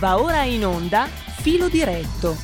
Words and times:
Va 0.00 0.18
ora 0.18 0.44
in 0.44 0.64
onda 0.64 1.04
Filo 1.04 1.68
diretto. 1.68 2.34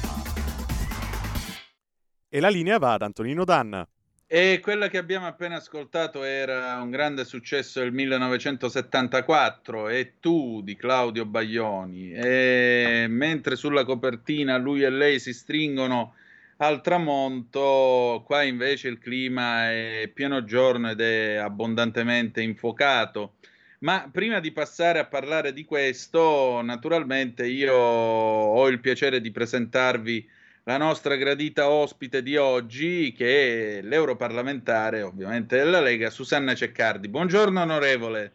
E 2.29 2.39
la 2.39 2.51
linea 2.51 2.77
va 2.77 2.93
ad 2.93 3.01
Antonino 3.01 3.45
Danna. 3.45 3.89
E 4.27 4.61
quella 4.61 4.89
che 4.89 4.99
abbiamo 4.99 5.27
appena 5.27 5.57
ascoltato 5.57 6.23
era 6.23 6.79
un 6.83 6.91
grande 6.91 7.25
successo 7.25 7.81
del 7.81 7.93
1974, 7.93 9.89
E 9.89 10.17
tu 10.21 10.61
di 10.63 10.77
Claudio 10.77 11.25
Baglioni. 11.25 12.13
E 12.13 13.07
mentre 13.09 13.57
sulla 13.57 13.87
copertina 13.87 14.59
lui 14.59 14.83
e 14.83 14.91
lei 14.91 15.19
si 15.19 15.33
stringono 15.33 16.13
al 16.59 16.83
tramonto, 16.83 18.23
qua 18.27 18.43
invece 18.43 18.89
il 18.89 18.99
clima 18.99 19.71
è 19.71 20.11
pieno 20.13 20.45
giorno 20.45 20.91
ed 20.91 21.01
è 21.01 21.37
abbondantemente 21.37 22.43
infuocato. 22.43 23.37
Ma 23.81 24.09
prima 24.11 24.41
di 24.41 24.53
passare 24.53 24.99
a 24.99 25.07
parlare 25.07 25.53
di 25.53 25.65
questo, 25.65 26.63
naturalmente 26.63 27.47
io 27.47 27.75
ho 27.75 28.69
il 28.69 28.81
piacere 28.81 29.21
di 29.21 29.31
presentarvi 29.31 30.29
la 30.65 30.79
nostra 30.79 31.15
gradita 31.15 31.71
ospite 31.71 32.23
di 32.23 32.37
oggi, 32.37 33.13
che 33.13 33.79
è 33.79 33.83
l'europarlamentare, 33.83 35.03
ovviamente 35.03 35.57
della 35.57 35.81
Lega, 35.81 36.11
Susanna 36.11 36.55
Ceccardi. 36.55 37.09
Buongiorno 37.09 37.61
onorevole. 37.61 38.33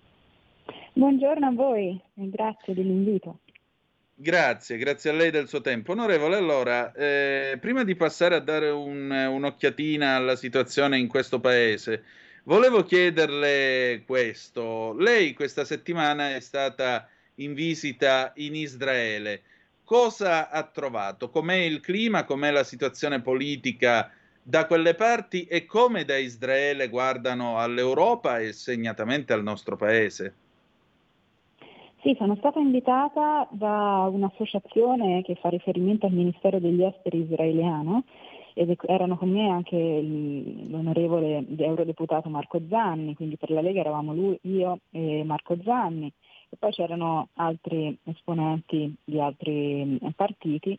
Buongiorno 0.93 1.47
a 1.47 1.51
voi 1.51 1.99
e 2.15 2.29
grazie 2.29 2.73
dell'invito. 2.73 3.39
Grazie, 4.13 4.77
grazie 4.77 5.09
a 5.09 5.13
lei 5.13 5.31
del 5.31 5.47
suo 5.47 5.61
tempo. 5.61 5.93
Onorevole, 5.93 6.35
allora, 6.35 6.93
eh, 6.93 7.57
prima 7.59 7.83
di 7.83 7.95
passare 7.95 8.35
a 8.35 8.39
dare 8.39 8.69
un, 8.69 9.09
un'occhiatina 9.09 10.15
alla 10.15 10.35
situazione 10.35 10.99
in 10.99 11.07
questo 11.07 11.39
paese, 11.39 12.03
Volevo 12.43 12.83
chiederle 12.83 14.03
questo. 14.05 14.93
Lei 14.97 15.33
questa 15.33 15.63
settimana 15.63 16.33
è 16.33 16.39
stata 16.39 17.07
in 17.35 17.53
visita 17.53 18.31
in 18.35 18.55
Israele. 18.55 19.43
Cosa 19.83 20.49
ha 20.49 20.63
trovato? 20.63 21.29
Com'è 21.29 21.55
il 21.55 21.81
clima? 21.81 22.23
Com'è 22.23 22.49
la 22.49 22.63
situazione 22.63 23.21
politica 23.21 24.09
da 24.41 24.65
quelle 24.65 24.95
parti 24.95 25.43
e 25.43 25.65
come 25.65 26.03
da 26.03 26.17
Israele 26.17 26.89
guardano 26.89 27.59
all'Europa 27.59 28.39
e 28.39 28.53
segnatamente 28.53 29.33
al 29.33 29.43
nostro 29.43 29.75
paese? 29.77 30.33
Sì, 32.01 32.15
sono 32.17 32.35
stata 32.37 32.57
invitata 32.57 33.47
da 33.51 34.09
un'associazione 34.11 35.21
che 35.21 35.35
fa 35.35 35.49
riferimento 35.49 36.07
al 36.07 36.13
Ministero 36.13 36.59
degli 36.59 36.83
Esteri 36.83 37.19
israeliano 37.19 38.05
ed 38.53 38.75
erano 38.85 39.17
con 39.17 39.29
me 39.29 39.49
anche 39.49 39.77
l'onorevole 39.77 41.45
eurodeputato 41.57 42.29
Marco 42.29 42.61
Zanni, 42.69 43.15
quindi 43.15 43.37
per 43.37 43.51
la 43.51 43.61
Lega 43.61 43.79
eravamo 43.79 44.13
lui, 44.13 44.37
io 44.43 44.79
e 44.91 45.23
Marco 45.23 45.57
Zanni. 45.63 46.11
E 46.53 46.57
poi 46.57 46.71
c'erano 46.71 47.29
altri 47.35 47.97
esponenti 48.03 48.93
di 49.05 49.21
altri 49.21 49.97
partiti 50.15 50.77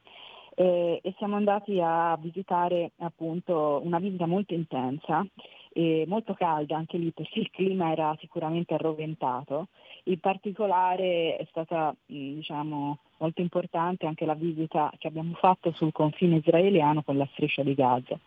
eh, 0.54 1.00
e 1.02 1.14
siamo 1.16 1.36
andati 1.36 1.80
a 1.82 2.16
visitare 2.20 2.92
appunto 2.98 3.80
una 3.82 3.98
visita 3.98 4.26
molto 4.26 4.52
intensa 4.52 5.24
e 5.72 6.04
molto 6.06 6.34
calda 6.34 6.76
anche 6.76 6.98
lì 6.98 7.10
perché 7.12 7.40
il 7.40 7.50
clima 7.50 7.90
era 7.90 8.16
sicuramente 8.20 8.74
arroventato. 8.74 9.68
In 10.04 10.18
particolare 10.18 11.36
è 11.36 11.46
stata 11.50 11.94
diciamo, 12.06 12.98
molto 13.18 13.40
importante 13.40 14.06
anche 14.06 14.24
la 14.24 14.34
visita 14.34 14.92
che 14.98 15.08
abbiamo 15.08 15.34
fatto 15.34 15.72
sul 15.72 15.92
confine 15.92 16.36
israeliano 16.36 17.02
con 17.02 17.16
la 17.16 17.28
striscia 17.32 17.62
di 17.62 17.74
Gaza. 17.74 18.18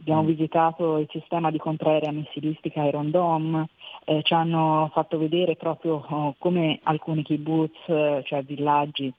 Abbiamo 0.00 0.22
mm. 0.22 0.26
visitato 0.26 0.98
il 0.98 1.08
sistema 1.10 1.50
di 1.50 1.58
contraerea 1.58 2.12
missilistica 2.12 2.84
Iron 2.84 3.10
Dome, 3.10 3.68
eh, 4.04 4.22
ci 4.22 4.32
hanno 4.32 4.88
fatto 4.92 5.18
vedere 5.18 5.56
proprio 5.56 6.04
oh, 6.08 6.34
come 6.38 6.78
alcuni 6.84 7.24
kibbutz, 7.24 7.76
cioè 7.86 8.42
villaggi 8.44 9.12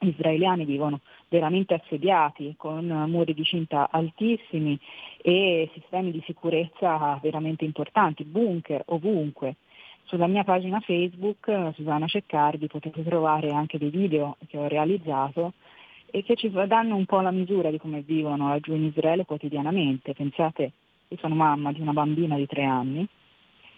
israeliani 0.00 0.64
vivono 0.64 1.00
veramente 1.28 1.74
assediati 1.74 2.54
con 2.56 2.86
muri 3.08 3.34
di 3.34 3.44
cinta 3.44 3.88
altissimi 3.90 4.78
e 5.20 5.70
sistemi 5.74 6.10
di 6.10 6.22
sicurezza 6.24 7.18
veramente 7.22 7.64
importanti, 7.64 8.24
bunker 8.24 8.82
ovunque. 8.86 9.56
Sulla 10.04 10.26
mia 10.26 10.42
pagina 10.42 10.80
Facebook, 10.80 11.72
Susanna 11.74 12.06
Ceccardi, 12.06 12.66
potete 12.66 13.04
trovare 13.04 13.50
anche 13.50 13.76
dei 13.76 13.90
video 13.90 14.36
che 14.46 14.56
ho 14.56 14.66
realizzato 14.66 15.52
e 16.10 16.24
che 16.24 16.34
ci 16.34 16.50
danno 16.50 16.96
un 16.96 17.04
po' 17.04 17.20
la 17.20 17.30
misura 17.30 17.70
di 17.70 17.78
come 17.78 18.00
vivono 18.00 18.48
laggiù 18.48 18.74
in 18.74 18.84
Israele 18.84 19.26
quotidianamente. 19.26 20.14
Pensate, 20.14 20.72
io 21.08 21.16
sono 21.18 21.34
mamma 21.34 21.72
di 21.72 21.82
una 21.82 21.92
bambina 21.92 22.36
di 22.36 22.46
tre 22.46 22.64
anni 22.64 23.06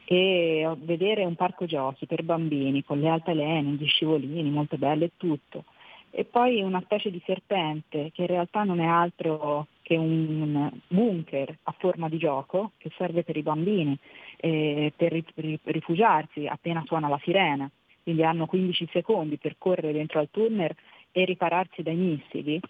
e 0.04 0.68
vedere 0.82 1.24
un 1.24 1.34
parco 1.34 1.66
giochi 1.66 2.06
per 2.06 2.22
bambini 2.22 2.84
con 2.84 3.00
le 3.00 3.08
altalene, 3.08 3.70
gli 3.70 3.86
scivolini, 3.86 4.48
molto 4.50 4.76
bello 4.76 5.04
e 5.04 5.12
tutto 5.16 5.64
e 6.10 6.24
poi 6.24 6.60
una 6.60 6.80
specie 6.82 7.10
di 7.10 7.22
serpente 7.24 8.10
che 8.12 8.22
in 8.22 8.26
realtà 8.26 8.64
non 8.64 8.80
è 8.80 8.86
altro 8.86 9.66
che 9.82 9.96
un 9.96 10.70
bunker 10.88 11.56
a 11.64 11.74
forma 11.78 12.08
di 12.08 12.18
gioco 12.18 12.72
che 12.78 12.90
serve 12.96 13.22
per 13.22 13.36
i 13.36 13.42
bambini 13.42 13.96
eh, 14.36 14.92
per 14.96 15.22
rifugiarsi 15.64 16.46
appena 16.46 16.82
suona 16.86 17.08
la 17.08 17.20
sirena, 17.22 17.70
quindi 18.02 18.24
hanno 18.24 18.46
15 18.46 18.88
secondi 18.92 19.36
per 19.36 19.56
correre 19.58 19.92
dentro 19.92 20.18
al 20.18 20.28
tunnel 20.30 20.74
e 21.12 21.24
ripararsi 21.24 21.82
dai 21.82 21.96
missili. 21.96 22.60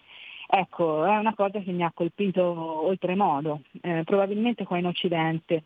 Ecco, 0.53 1.05
è 1.05 1.17
una 1.17 1.35
cosa 1.35 1.61
che 1.61 1.71
mi 1.71 1.85
ha 1.85 1.93
colpito 1.95 2.43
oltremodo. 2.43 3.61
Eh, 3.81 4.03
probabilmente 4.05 4.65
qua 4.65 4.79
in 4.79 4.87
Occidente, 4.87 5.63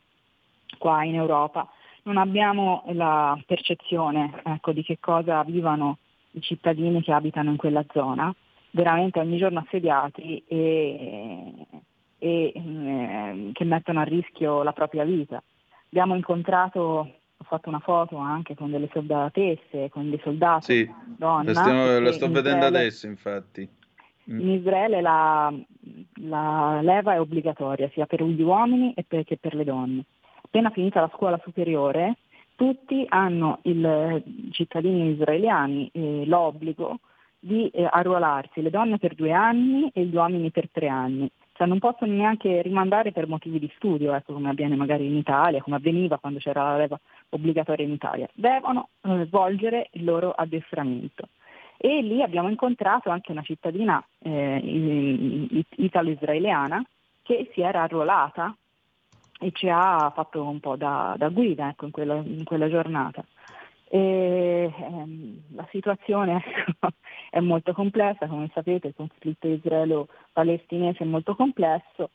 qua 0.79 1.05
in 1.05 1.15
Europa, 1.15 1.69
non 2.03 2.19
abbiamo 2.19 2.85
la 2.89 3.41
percezione 3.47 4.43
ecco, 4.45 4.73
di 4.73 4.83
che 4.83 4.99
cosa 5.01 5.43
vivano 5.45 5.99
i 6.35 6.41
cittadini 6.41 7.03
che 7.03 7.13
abitano 7.13 7.51
in 7.51 7.57
quella 7.57 7.85
zona, 7.93 8.35
veramente 8.71 9.19
ogni 9.19 9.39
giorno 9.39 9.61
assediati 9.61 10.43
e, 10.47 11.67
e 12.19 12.53
eh, 12.55 13.51
che 13.53 13.65
mettono 13.65 14.01
a 14.01 14.05
rischio 14.05 14.63
la 14.63 14.73
propria 14.73 15.05
vita. 15.05 15.43
Abbiamo 15.87 16.15
incontrato, 16.17 16.81
ho 16.81 17.45
fatto 17.45 17.69
una 17.69 17.79
foto 17.79 18.17
anche 18.17 18.55
con 18.55 18.71
delle 18.71 18.89
soldatesse, 18.93 19.91
con 19.91 20.11
dei 20.11 20.21
soldati. 20.23 20.65
Sì, 20.65 20.91
donna, 21.17 21.53
la, 21.53 21.61
stiamo, 21.61 21.99
la 22.01 22.13
sto 22.13 22.27
vedendo 22.27 22.65
Israele, 22.65 22.79
adesso 22.79 23.07
infatti. 23.07 23.69
Mm. 24.31 24.41
In 24.41 24.51
Israele 24.51 25.01
la, 25.01 25.53
la, 26.23 26.81
leva 26.83 27.15
è 27.15 27.21
obbligatoria 27.21 27.91
sia 27.93 28.07
per 28.07 28.25
gli 28.25 28.43
uomini 28.43 28.95
che 28.95 29.39
per 29.41 29.55
le 29.55 29.65
donne. 29.65 30.05
Appena 30.43 30.71
finita 30.71 31.01
la 31.01 31.11
scuola 31.15 31.41
superiore 31.45 32.17
tutti 32.57 33.05
hanno, 33.09 33.59
i 33.63 34.51
cittadini 34.51 35.11
israeliani, 35.11 35.91
eh, 35.93 36.25
l'obbligo 36.27 36.99
di 37.39 37.69
eh, 37.69 37.87
arruolarsi, 37.91 38.63
le 38.63 38.71
donne 38.71 38.99
per 38.99 39.15
due 39.15 39.33
anni 39.33 39.91
e 39.93 40.05
gli 40.05 40.15
uomini 40.15 40.51
per 40.51 40.69
tre 40.71 40.89
anni. 40.89 41.31
Cioè 41.53 41.67
non 41.67 41.79
possono 41.79 42.13
neanche 42.13 42.63
rimandare 42.63 43.13
per 43.13 43.29
motivi 43.29 43.59
di 43.59 43.71
studio, 43.77 44.13
ecco, 44.15 44.33
come 44.33 44.49
avviene 44.49 44.75
magari 44.77 45.07
in 45.07 45.17
Italia, 45.17 45.63
come 45.63 45.77
avveniva 45.77 46.19
quando 46.19 46.39
c'era 46.41 46.63
la 46.63 46.77
leva 46.79 46.99
obbligatoria 47.29 47.85
in 47.85 47.93
Italia. 47.93 48.29
Devono 48.33 48.89
eh, 49.03 49.27
svolgere 49.27 49.89
il 49.93 50.05
loro 50.05 50.33
addestramento. 50.33 51.29
E 51.77 52.01
lì 52.01 52.23
abbiamo 52.23 52.49
incontrato 52.49 53.11
anche 53.11 53.31
una 53.31 53.43
cittadina 53.43 54.03
eh, 54.21 55.67
italo-israeliana 55.77 56.83
che 57.23 57.51
si 57.53 57.61
era 57.61 57.83
arruolata 57.83 58.57
e 59.45 59.51
ci 59.53 59.69
ha 59.69 60.11
fatto 60.15 60.43
un 60.43 60.59
po' 60.59 60.75
da, 60.77 61.15
da 61.19 61.29
guida 61.29 61.69
ecco, 61.69 61.85
in, 61.85 61.91
quella, 61.91 62.15
in, 62.15 62.45
quella, 62.45 62.71
giornata. 62.71 63.23
E, 63.91 64.73
ehm, 64.75 65.41
la 65.55 65.67
situazione 65.71 66.43
ecco, 66.67 66.89
è 67.29 67.41
molto 67.41 67.75
complessa, 67.75 68.27
come 68.27 68.51
sapete 68.55 68.89
il 68.89 68.95
conflitto 68.97 69.47
israelo-palestinese 69.47 71.05
è 71.05 71.07
molto 71.07 71.37
complesso. 71.37 72.09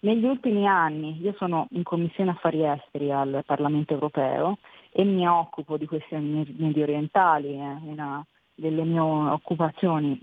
Negli 0.00 0.24
ultimi 0.24 0.66
anni 0.66 1.20
io 1.20 1.34
sono 1.36 1.66
in 1.72 1.82
Commissione 1.82 2.30
Affari 2.30 2.64
Esteri 2.64 3.12
al 3.12 3.42
Parlamento 3.44 3.92
Europeo 3.92 4.56
e 4.90 5.04
mi 5.04 5.28
occupo 5.28 5.76
di 5.76 5.84
questioni 5.84 6.46
medio 6.56 6.84
orientali, 6.84 7.56
è 7.56 7.76
una 7.82 8.24
delle 8.54 8.84
mie 8.84 9.00
occupazioni 9.00 10.18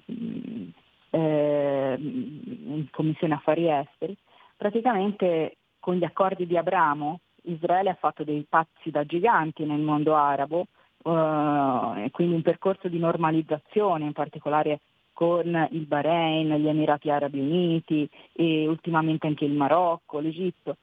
eh, 1.12 1.96
in 2.00 2.88
Commissione 2.90 3.36
Affari 3.36 3.70
Esteri. 3.70 4.18
Praticamente 4.58 5.58
con 5.88 5.96
gli 5.96 6.04
accordi 6.04 6.46
di 6.46 6.58
Abramo 6.58 7.22
Israele 7.44 7.92
ha 7.92 7.98
fatto 7.98 8.26
dei 8.26 8.46
pazzi 8.50 8.92
da 8.92 9.06
giganti 9.06 9.64
nel 9.64 9.80
mondo 9.80 10.16
arabo, 10.16 10.66
eh, 11.02 12.10
quindi 12.12 12.36
un 12.36 12.42
percorso 12.42 12.90
di 12.90 13.00
normalizzazione, 13.00 14.04
in 14.04 14.12
particolare 14.12 14.82
con 15.14 15.68
il 15.72 15.86
Bahrain, 15.86 16.54
gli 16.56 16.68
Emirati 16.68 17.10
Arabi 17.10 17.40
Uniti 17.40 18.10
e 18.34 18.68
ultimamente 18.68 19.28
anche 19.28 19.46
il 19.46 19.54
Marocco, 19.54 20.20
l'Egitto. 20.20 20.76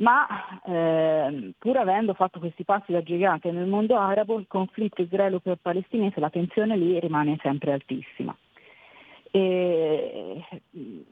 Ma 0.00 0.26
eh, 0.64 1.52
pur 1.56 1.76
avendo 1.76 2.12
fatto 2.14 2.40
questi 2.40 2.64
passi 2.64 2.90
da 2.90 3.04
gigante 3.04 3.52
nel 3.52 3.68
mondo 3.68 3.96
arabo, 3.96 4.36
il 4.36 4.46
conflitto 4.48 5.00
israelo-palestinese, 5.00 6.18
la 6.18 6.28
tensione 6.28 6.76
lì 6.76 6.98
rimane 6.98 7.38
sempre 7.40 7.72
altissima 7.72 8.36
e 9.30 10.44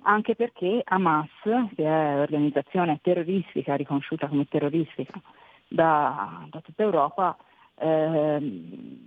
anche 0.03 0.35
perché 0.35 0.83
Hamas, 0.85 1.29
che 1.43 1.85
è 1.85 2.15
un'organizzazione 2.15 2.99
terroristica 3.03 3.77
riconosciuta 3.77 4.27
come 4.27 4.47
terroristica 4.49 5.21
da, 5.69 6.47
da 6.51 6.61
tutta 6.61 6.83
Europa, 6.83 7.37
eh, 7.77 8.99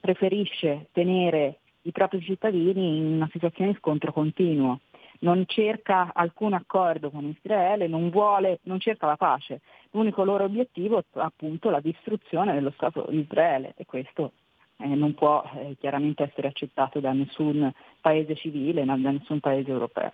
preferisce 0.00 0.88
tenere 0.92 1.60
i 1.82 1.92
propri 1.92 2.20
cittadini 2.20 2.98
in 2.98 3.06
una 3.14 3.28
situazione 3.32 3.72
di 3.72 3.78
scontro 3.78 4.12
continuo. 4.12 4.80
Non 5.20 5.44
cerca 5.46 6.12
alcun 6.14 6.52
accordo 6.52 7.10
con 7.10 7.24
Israele, 7.24 7.88
non, 7.88 8.10
vuole, 8.10 8.60
non 8.64 8.78
cerca 8.78 9.06
la 9.06 9.16
pace. 9.16 9.62
L'unico 9.90 10.22
loro 10.22 10.44
obiettivo 10.44 10.98
è 10.98 11.02
appunto 11.14 11.70
la 11.70 11.80
distruzione 11.80 12.52
dello 12.52 12.72
Stato 12.76 13.06
di 13.08 13.20
Israele 13.20 13.72
e 13.76 13.84
questo 13.84 14.32
eh, 14.78 14.86
non 14.86 15.14
può 15.14 15.42
eh, 15.54 15.76
chiaramente 15.78 16.22
essere 16.22 16.48
accettato 16.48 17.00
da 17.00 17.12
nessun 17.12 17.70
paese 18.00 18.34
civile, 18.36 18.84
da 18.84 18.94
nessun 18.94 19.40
paese 19.40 19.70
europeo. 19.70 20.12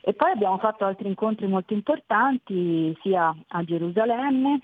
E 0.00 0.14
poi 0.14 0.32
abbiamo 0.32 0.58
fatto 0.58 0.84
altri 0.84 1.08
incontri 1.08 1.46
molto 1.46 1.74
importanti 1.74 2.96
sia 3.02 3.34
a 3.48 3.62
Gerusalemme, 3.62 4.60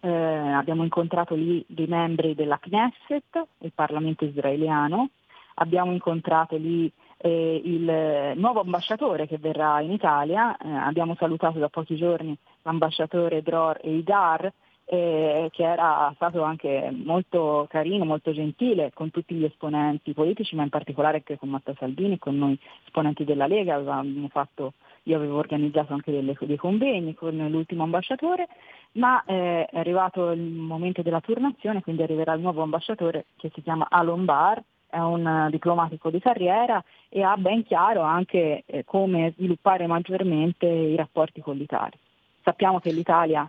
eh, 0.00 0.08
abbiamo 0.08 0.84
incontrato 0.84 1.34
lì 1.34 1.64
dei 1.66 1.86
membri 1.86 2.34
della 2.34 2.58
Knesset, 2.58 3.46
il 3.58 3.72
Parlamento 3.74 4.24
israeliano, 4.24 5.10
abbiamo 5.54 5.90
incontrato 5.90 6.56
lì 6.56 6.90
eh, 7.16 7.60
il 7.64 8.38
nuovo 8.38 8.60
ambasciatore 8.60 9.26
che 9.26 9.38
verrà 9.38 9.80
in 9.80 9.90
Italia, 9.90 10.56
eh, 10.56 10.70
abbiamo 10.70 11.16
salutato 11.16 11.58
da 11.58 11.68
pochi 11.68 11.96
giorni 11.96 12.36
l'ambasciatore 12.62 13.42
Dror 13.42 13.80
Eidar, 13.82 14.52
eh, 14.90 15.50
che 15.52 15.64
era 15.64 16.10
stato 16.14 16.42
anche 16.42 16.90
molto 16.90 17.66
carino, 17.68 18.06
molto 18.06 18.32
gentile 18.32 18.90
con 18.94 19.10
tutti 19.10 19.34
gli 19.34 19.44
esponenti 19.44 20.14
politici, 20.14 20.56
ma 20.56 20.62
in 20.62 20.70
particolare 20.70 21.18
anche 21.18 21.36
con 21.36 21.50
Matteo 21.50 21.74
Salvini, 21.78 22.18
con 22.18 22.38
noi 22.38 22.58
esponenti 22.86 23.24
della 23.24 23.46
Lega, 23.46 23.82
fatto, 24.30 24.72
io 25.02 25.16
avevo 25.16 25.36
organizzato 25.36 25.92
anche 25.92 26.10
delle, 26.10 26.34
dei 26.40 26.56
convegni 26.56 27.14
con 27.14 27.36
l'ultimo 27.36 27.82
ambasciatore, 27.82 28.48
ma 28.92 29.22
eh, 29.26 29.66
è 29.66 29.78
arrivato 29.78 30.30
il 30.30 30.40
momento 30.40 31.02
della 31.02 31.20
turnazione, 31.20 31.82
quindi 31.82 32.02
arriverà 32.02 32.32
il 32.32 32.40
nuovo 32.40 32.62
ambasciatore 32.62 33.26
che 33.36 33.50
si 33.52 33.60
chiama 33.60 33.88
Alon 33.90 34.24
Bar, 34.24 34.62
è 34.88 34.98
un 35.00 35.48
diplomatico 35.50 36.08
di 36.08 36.18
carriera 36.18 36.82
e 37.10 37.22
ha 37.22 37.36
ben 37.36 37.62
chiaro 37.62 38.00
anche 38.00 38.62
eh, 38.64 38.84
come 38.86 39.34
sviluppare 39.36 39.86
maggiormente 39.86 40.64
i 40.66 40.96
rapporti 40.96 41.42
con 41.42 41.58
l'Italia. 41.58 41.98
Sappiamo 42.42 42.80
che 42.80 42.90
l'Italia 42.90 43.46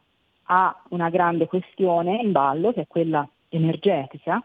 ha 0.51 0.83
una 0.89 1.09
grande 1.09 1.45
questione 1.47 2.19
in 2.21 2.31
ballo, 2.31 2.73
che 2.73 2.81
è 2.81 2.87
quella 2.87 3.27
energetica, 3.49 4.43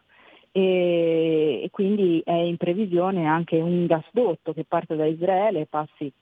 e, 0.52 1.62
e 1.64 1.70
quindi 1.70 2.22
è 2.24 2.32
in 2.32 2.56
previsione 2.56 3.26
anche 3.26 3.56
un 3.56 3.86
gasdotto 3.86 4.52
che 4.52 4.64
parte 4.64 4.96
da 4.96 5.06
Israele, 5.06 5.66
passi 5.66 6.12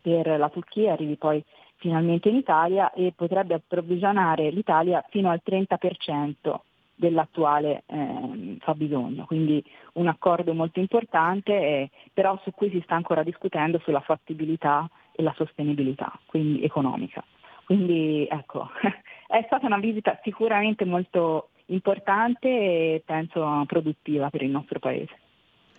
per 0.00 0.38
la 0.38 0.48
Turchia, 0.48 0.92
arrivi 0.92 1.16
poi 1.16 1.42
finalmente 1.76 2.30
in 2.30 2.36
Italia 2.36 2.92
e 2.92 3.12
potrebbe 3.14 3.54
approvvigionare 3.54 4.50
l'Italia 4.50 5.04
fino 5.10 5.30
al 5.30 5.42
30% 5.44 6.60
dell'attuale 6.96 7.82
eh, 7.86 8.56
fabbisogno, 8.60 9.26
quindi 9.26 9.62
un 9.94 10.06
accordo 10.06 10.54
molto 10.54 10.80
importante, 10.80 11.52
eh, 11.52 11.90
però 12.12 12.40
su 12.42 12.52
cui 12.52 12.70
si 12.70 12.80
sta 12.84 12.94
ancora 12.94 13.22
discutendo 13.22 13.80
sulla 13.84 14.00
fattibilità 14.00 14.88
e 15.12 15.22
la 15.22 15.34
sostenibilità 15.36 16.18
quindi 16.26 16.62
economica. 16.62 17.22
Quindi 17.64 18.26
ecco, 18.30 18.70
è 19.26 19.42
stata 19.46 19.66
una 19.66 19.78
visita 19.78 20.18
sicuramente 20.22 20.84
molto 20.84 21.50
importante 21.66 22.48
e 22.48 23.02
penso 23.04 23.64
produttiva 23.66 24.30
per 24.30 24.42
il 24.42 24.50
nostro 24.50 24.78
Paese. 24.78 25.18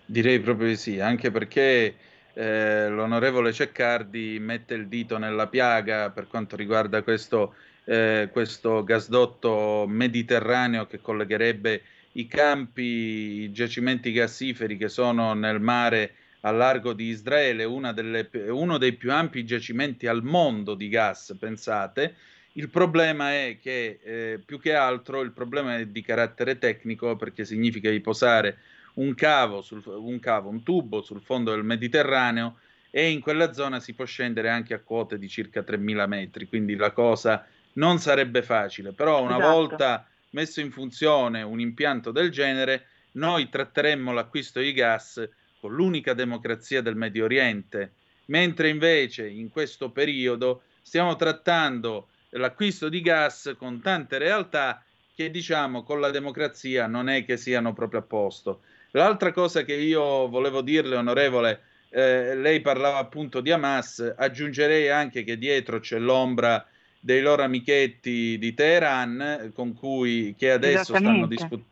Direi 0.04 0.40
proprio 0.40 0.68
di 0.68 0.76
sì, 0.76 1.00
anche 1.00 1.30
perché 1.30 1.94
eh, 2.32 2.88
l'onorevole 2.88 3.52
Ceccardi 3.52 4.38
mette 4.38 4.74
il 4.74 4.88
dito 4.88 5.18
nella 5.18 5.48
piaga 5.48 6.10
per 6.10 6.26
quanto 6.28 6.54
riguarda 6.54 7.02
questo, 7.02 7.54
eh, 7.84 8.28
questo 8.30 8.84
gasdotto 8.84 9.86
mediterraneo 9.88 10.86
che 10.86 11.00
collegherebbe 11.00 11.82
i 12.12 12.26
campi, 12.26 12.82
i 12.82 13.52
giacimenti 13.52 14.12
gassiferi 14.12 14.76
che 14.76 14.88
sono 14.88 15.34
nel 15.34 15.60
mare 15.60 16.14
a 16.46 16.52
largo 16.52 16.92
di 16.92 17.06
Israele, 17.06 17.66
delle, 17.92 18.28
uno 18.50 18.78
dei 18.78 18.92
più 18.92 19.12
ampi 19.12 19.44
giacimenti 19.44 20.06
al 20.06 20.22
mondo 20.22 20.74
di 20.74 20.88
gas, 20.88 21.36
pensate. 21.38 22.14
Il 22.52 22.70
problema 22.70 23.32
è 23.32 23.58
che 23.60 23.98
eh, 24.02 24.40
più 24.44 24.60
che 24.60 24.72
altro 24.72 25.22
il 25.22 25.32
problema 25.32 25.76
è 25.76 25.86
di 25.86 26.02
carattere 26.02 26.56
tecnico 26.58 27.16
perché 27.16 27.44
significa 27.44 27.90
riposare 27.90 28.58
un 28.94 29.14
cavo, 29.14 29.60
sul, 29.60 29.82
un 29.84 30.20
cavo, 30.20 30.48
un 30.48 30.62
tubo 30.62 31.02
sul 31.02 31.20
fondo 31.20 31.50
del 31.50 31.64
Mediterraneo 31.64 32.58
e 32.90 33.10
in 33.10 33.20
quella 33.20 33.52
zona 33.52 33.80
si 33.80 33.92
può 33.92 34.04
scendere 34.04 34.48
anche 34.48 34.72
a 34.72 34.78
quote 34.78 35.18
di 35.18 35.28
circa 35.28 35.62
3.000 35.62 36.06
metri, 36.06 36.46
quindi 36.46 36.76
la 36.76 36.92
cosa 36.92 37.44
non 37.74 37.98
sarebbe 37.98 38.42
facile, 38.42 38.92
però 38.92 39.20
una 39.20 39.36
esatto. 39.36 39.52
volta 39.52 40.08
messo 40.30 40.60
in 40.60 40.70
funzione 40.70 41.42
un 41.42 41.58
impianto 41.58 42.12
del 42.12 42.30
genere, 42.30 42.86
noi 43.12 43.48
tratteremmo 43.48 44.12
l'acquisto 44.12 44.60
di 44.60 44.72
gas 44.72 45.28
con 45.60 45.74
l'unica 45.74 46.14
democrazia 46.14 46.82
del 46.82 46.96
Medio 46.96 47.24
Oriente, 47.24 47.92
mentre 48.26 48.68
invece 48.68 49.28
in 49.28 49.48
questo 49.48 49.90
periodo 49.90 50.62
stiamo 50.82 51.16
trattando 51.16 52.08
l'acquisto 52.30 52.88
di 52.88 53.00
gas 53.00 53.54
con 53.56 53.80
tante 53.80 54.18
realtà 54.18 54.82
che 55.14 55.30
diciamo 55.30 55.82
con 55.82 56.00
la 56.00 56.10
democrazia 56.10 56.86
non 56.86 57.08
è 57.08 57.24
che 57.24 57.36
siano 57.36 57.72
proprio 57.72 58.00
a 58.00 58.04
posto. 58.04 58.60
L'altra 58.90 59.32
cosa 59.32 59.62
che 59.62 59.74
io 59.74 60.28
volevo 60.28 60.60
dirle, 60.60 60.96
onorevole, 60.96 61.62
eh, 61.88 62.34
lei 62.36 62.60
parlava 62.60 62.98
appunto 62.98 63.40
di 63.40 63.50
Hamas, 63.50 64.14
aggiungerei 64.16 64.90
anche 64.90 65.24
che 65.24 65.38
dietro 65.38 65.80
c'è 65.80 65.98
l'ombra 65.98 66.66
dei 67.00 67.22
loro 67.22 67.42
amichetti 67.42 68.36
di 68.38 68.54
Teheran 68.54 69.52
con 69.54 69.74
cui 69.74 70.34
che 70.36 70.50
adesso 70.50 70.94
stanno, 70.96 71.26
discu- 71.26 71.64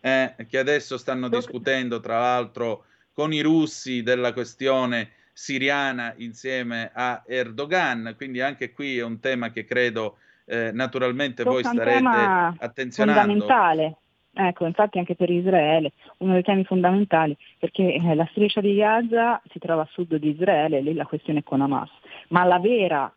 eh, 0.00 0.34
che 0.48 0.58
adesso 0.58 0.96
stanno 0.96 1.28
discutendo 1.28 2.00
tra 2.00 2.20
l'altro 2.20 2.84
con 3.16 3.32
i 3.32 3.40
russi 3.40 4.02
della 4.02 4.34
questione 4.34 5.12
siriana 5.32 6.12
insieme 6.18 6.90
a 6.92 7.22
Erdogan, 7.26 8.12
quindi 8.14 8.42
anche 8.42 8.72
qui 8.72 8.98
è 8.98 9.02
un 9.02 9.20
tema 9.20 9.50
che 9.50 9.64
credo 9.64 10.18
eh, 10.44 10.70
naturalmente 10.70 11.42
voi 11.42 11.64
starete 11.64 12.04
attenzionando. 12.58 13.20
Fondamentale. 13.20 13.96
Ecco, 14.34 14.66
infatti 14.66 14.98
anche 14.98 15.14
per 15.14 15.30
Israele, 15.30 15.92
uno 16.18 16.34
dei 16.34 16.42
temi 16.42 16.64
fondamentali, 16.64 17.34
perché 17.58 17.94
eh, 17.94 18.14
la 18.14 18.28
striscia 18.32 18.60
di 18.60 18.74
Gaza 18.74 19.40
si 19.50 19.58
trova 19.58 19.80
a 19.80 19.88
sud 19.90 20.14
di 20.16 20.28
Israele, 20.28 20.82
lì 20.82 20.92
la 20.92 21.06
questione 21.06 21.38
è 21.38 21.42
con 21.42 21.62
Hamas, 21.62 21.88
ma 22.28 22.44
la 22.44 22.58
vera 22.58 23.10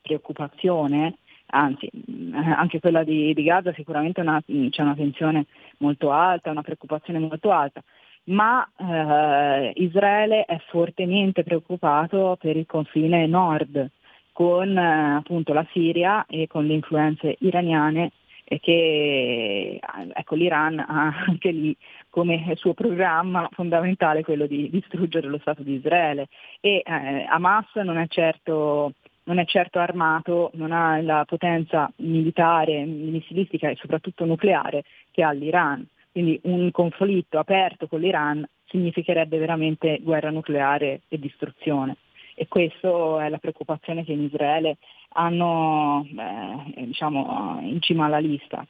preoccupazione, 0.00 1.18
anzi 1.50 1.86
eh, 1.86 1.92
anche 2.34 2.80
quella 2.80 3.04
di, 3.04 3.32
di 3.32 3.44
Gaza 3.44 3.72
sicuramente 3.74 4.22
una, 4.22 4.42
c'è 4.44 4.82
una 4.82 4.96
tensione 4.96 5.46
molto 5.78 6.10
alta, 6.10 6.50
una 6.50 6.62
preoccupazione 6.62 7.20
molto 7.20 7.52
alta, 7.52 7.80
ma 8.26 8.68
eh, 8.76 9.72
Israele 9.76 10.44
è 10.44 10.58
fortemente 10.68 11.42
preoccupato 11.42 12.36
per 12.40 12.56
il 12.56 12.66
confine 12.66 13.26
nord 13.26 13.90
con 14.32 14.76
eh, 14.76 15.16
appunto 15.16 15.52
la 15.52 15.66
Siria 15.72 16.26
e 16.26 16.46
con 16.46 16.66
le 16.66 16.74
influenze 16.74 17.36
iraniane 17.40 18.12
e 18.48 18.60
che 18.60 19.80
ecco, 20.12 20.34
l'Iran 20.34 20.78
ha 20.86 21.24
anche 21.26 21.50
lì 21.50 21.76
come 22.10 22.54
suo 22.56 22.74
programma 22.74 23.48
fondamentale 23.52 24.22
quello 24.22 24.46
di 24.46 24.70
distruggere 24.70 25.26
lo 25.26 25.38
Stato 25.38 25.62
di 25.62 25.74
Israele 25.74 26.28
e 26.60 26.82
eh, 26.84 27.26
Hamas 27.28 27.74
non 27.76 27.98
è 27.98 28.06
certo 28.08 28.92
non 29.26 29.38
è 29.38 29.44
certo 29.44 29.80
armato, 29.80 30.52
non 30.54 30.70
ha 30.70 31.00
la 31.02 31.24
potenza 31.26 31.90
militare, 31.96 32.84
missilistica 32.84 33.68
e 33.68 33.74
soprattutto 33.74 34.24
nucleare 34.24 34.84
che 35.10 35.24
ha 35.24 35.32
l'Iran. 35.32 35.84
Quindi 36.16 36.40
un 36.44 36.70
conflitto 36.70 37.38
aperto 37.38 37.88
con 37.88 38.00
l'Iran 38.00 38.42
significherebbe 38.68 39.36
veramente 39.36 39.98
guerra 40.00 40.30
nucleare 40.30 41.02
e 41.08 41.18
distruzione. 41.18 41.98
E 42.34 42.48
questa 42.48 43.22
è 43.22 43.28
la 43.28 43.36
preoccupazione 43.36 44.02
che 44.02 44.12
in 44.12 44.22
Israele 44.22 44.78
hanno 45.10 46.06
eh, 46.08 46.86
diciamo, 46.86 47.58
in 47.60 47.82
cima 47.82 48.06
alla 48.06 48.16
lista. 48.16 48.66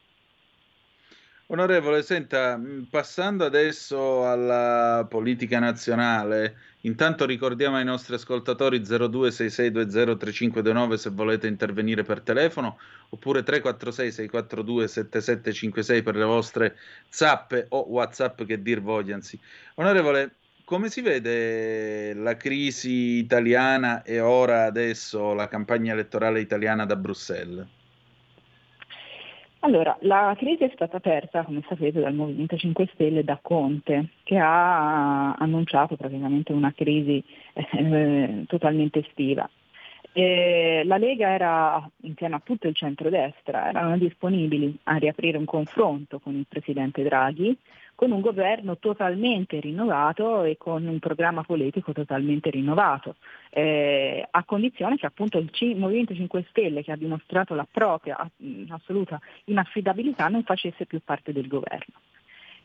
Onorevole, 1.46 2.02
senta, 2.02 2.60
passando 2.90 3.44
adesso 3.44 4.26
alla 4.26 5.06
politica 5.08 5.60
nazionale, 5.60 6.56
intanto 6.86 7.26
ricordiamo 7.26 7.76
ai 7.76 7.84
nostri 7.84 8.14
ascoltatori 8.14 8.80
0266203529 8.80 10.94
se 10.94 11.10
volete 11.10 11.46
intervenire 11.46 12.02
per 12.02 12.22
telefono, 12.22 12.78
oppure 13.10 13.42
346-642-7756 13.42 16.02
per 16.02 16.16
le 16.16 16.24
vostre 16.24 16.78
zappe 17.08 17.66
o 17.70 17.86
whatsapp 17.88 18.42
che 18.44 18.62
dir 18.62 18.80
vogliansi. 18.80 19.38
Onorevole, 19.74 20.36
come 20.64 20.88
si 20.88 21.00
vede 21.00 22.14
la 22.14 22.36
crisi 22.36 23.18
italiana 23.18 24.02
e 24.02 24.20
ora 24.20 24.64
adesso 24.64 25.34
la 25.34 25.48
campagna 25.48 25.92
elettorale 25.92 26.40
italiana 26.40 26.86
da 26.86 26.96
Bruxelles? 26.96 27.66
Allora, 29.66 29.96
la 30.02 30.32
crisi 30.38 30.62
è 30.62 30.70
stata 30.72 30.98
aperta, 30.98 31.42
come 31.42 31.60
sapete, 31.66 31.98
dal 31.98 32.14
Movimento 32.14 32.56
5 32.56 32.88
Stelle 32.92 33.24
da 33.24 33.36
Conte, 33.42 34.10
che 34.22 34.38
ha 34.38 35.34
annunciato 35.34 35.96
praticamente 35.96 36.52
una 36.52 36.72
crisi 36.72 37.20
eh, 37.52 38.44
totalmente 38.46 39.00
estiva. 39.00 39.50
E 40.12 40.82
la 40.84 40.98
Lega 40.98 41.30
era, 41.30 41.90
insieme 42.02 42.36
a 42.36 42.42
tutto 42.44 42.68
il 42.68 42.76
centrodestra, 42.76 43.68
erano 43.70 43.98
disponibili 43.98 44.72
a 44.84 44.98
riaprire 44.98 45.36
un 45.36 45.44
confronto 45.44 46.20
con 46.20 46.36
il 46.36 46.46
Presidente 46.48 47.02
Draghi, 47.02 47.58
con 47.96 48.12
un 48.12 48.20
governo 48.20 48.76
totalmente 48.76 49.58
rinnovato 49.58 50.44
e 50.44 50.56
con 50.56 50.86
un 50.86 50.98
programma 51.00 51.42
politico 51.42 51.92
totalmente 51.92 52.50
rinnovato, 52.50 53.16
eh, 53.50 54.24
a 54.30 54.44
condizione 54.44 54.96
che 54.96 55.06
appunto 55.06 55.38
il 55.38 55.50
C- 55.50 55.74
Movimento 55.74 56.14
5 56.14 56.44
Stelle, 56.50 56.84
che 56.84 56.92
ha 56.92 56.96
dimostrato 56.96 57.54
la 57.54 57.66
propria 57.68 58.16
mh, 58.36 58.64
assoluta 58.68 59.18
inaffidabilità, 59.44 60.28
non 60.28 60.44
facesse 60.44 60.84
più 60.84 61.00
parte 61.02 61.32
del 61.32 61.48
governo. 61.48 61.94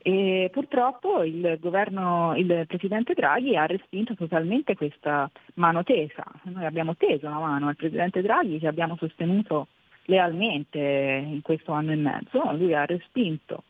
E 0.04 0.50
purtroppo 0.52 1.24
il, 1.24 1.58
governo, 1.62 2.34
il 2.36 2.66
Presidente 2.68 3.14
Draghi 3.14 3.56
ha 3.56 3.68
respinto 3.68 4.16
totalmente 4.16 4.76
questa 4.76 5.30
mano 5.54 5.84
tesa. 5.84 6.26
Noi 6.44 6.66
abbiamo 6.66 6.96
teso 6.96 7.30
la 7.30 7.38
mano 7.38 7.68
al 7.68 7.76
Presidente 7.76 8.22
Draghi 8.22 8.60
che 8.60 8.68
abbiamo 8.68 8.98
sostenuto 8.98 9.68
lealmente 10.06 10.80
in 10.80 11.42
questo 11.42 11.72
anno 11.72 11.92
e 11.92 11.96
mezzo, 11.96 12.52
lui 12.54 12.74
ha 12.74 12.86
respinto 12.86 13.64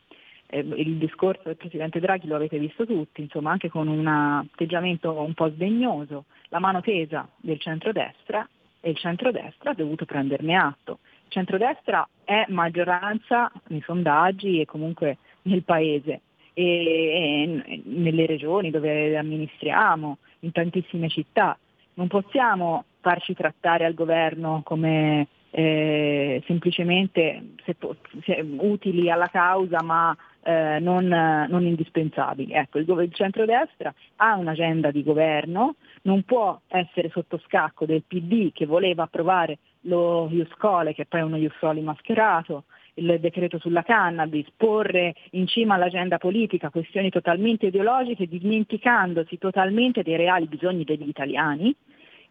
eh, 0.51 0.60
il 0.60 0.98
discorso 0.98 1.43
del 1.46 1.55
Presidente 1.55 2.01
Draghi 2.01 2.27
lo 2.27 2.36
avete 2.36 2.60
visto 2.60 2.86
tutti, 2.86 3.22
insomma 3.22 3.51
anche 3.51 3.70
con 3.70 3.88
un 3.88 4.05
atteggiamento 4.05 5.13
un 5.13 5.34
po' 5.34 5.50
sdegnoso, 5.50 6.25
la 6.50 6.60
mano 6.60 6.81
tesa 6.81 7.27
del 7.38 7.60
centrodestra 7.60 8.48
e 8.81 8.89
il 8.89 8.98
centrodestra 8.98 9.72
ha 9.72 9.74
dovuto 9.74 10.05
prenderne 10.05 10.55
atto. 10.55 11.00
Il 11.25 11.31
centrodestra 11.31 12.05
è 12.25 12.46
maggioranza 12.50 13.50
nei 13.67 13.81
sondaggi 13.81 14.60
e 14.60 14.65
comunque 14.65 15.17
nel 15.43 15.63
paese 15.63 16.20
e, 16.53 17.63
e 17.65 17.81
nelle 17.86 18.25
regioni 18.25 18.72
dove 18.72 19.17
amministriamo, 19.17 20.17
in 20.39 20.51
tantissime 20.51 21.08
città. 21.08 21.58
Non 21.93 22.08
possiamo 22.08 22.84
farci 23.00 23.34
trattare 23.34 23.86
al 23.86 23.93
governo 23.93 24.62
come 24.65 25.27
eh, 25.51 26.41
semplicemente 26.48 27.53
se, 27.65 27.75
se, 28.24 28.46
utili 28.58 29.12
alla 29.12 29.27
causa 29.27 29.84
ma 29.84 30.15
eh, 30.43 30.79
non, 30.79 31.05
non, 31.05 31.65
indispensabili. 31.65 32.53
Ecco, 32.53 32.79
il, 32.79 32.88
il 32.88 33.13
centrodestra 33.13 33.93
ha 34.17 34.36
un'agenda 34.36 34.91
di 34.91 35.03
governo, 35.03 35.75
non 36.03 36.24
può 36.24 36.60
essere 36.67 37.10
sotto 37.10 37.39
scacco 37.46 37.86
del 37.86 38.03
PD 38.08 38.51
che 38.51 38.65
voleva 38.65 39.03
approvare 39.03 39.60
lo 39.81 40.27
Iuscole, 40.31 40.93
che 40.93 41.05
poi 41.05 41.20
è 41.20 41.24
uno 41.24 41.38
Iuscole 41.38 41.81
mascherato, 41.81 42.63
il 42.96 43.20
decreto 43.20 43.60
sulla 43.60 43.84
cannabis, 43.84 44.48
porre 44.55 45.15
in 45.31 45.48
cima 45.48 45.75
all'agenda 45.75 46.17
politica 46.17 46.70
questioni 46.70 47.10
totalmente 47.10 47.67
ideologiche, 47.67 48.27
dimenticandosi 48.27 49.38
totalmente 49.38 50.03
dei 50.03 50.17
reali 50.17 50.48
bisogni 50.48 50.84
degli 50.84 51.08
italiani. 51.08 51.74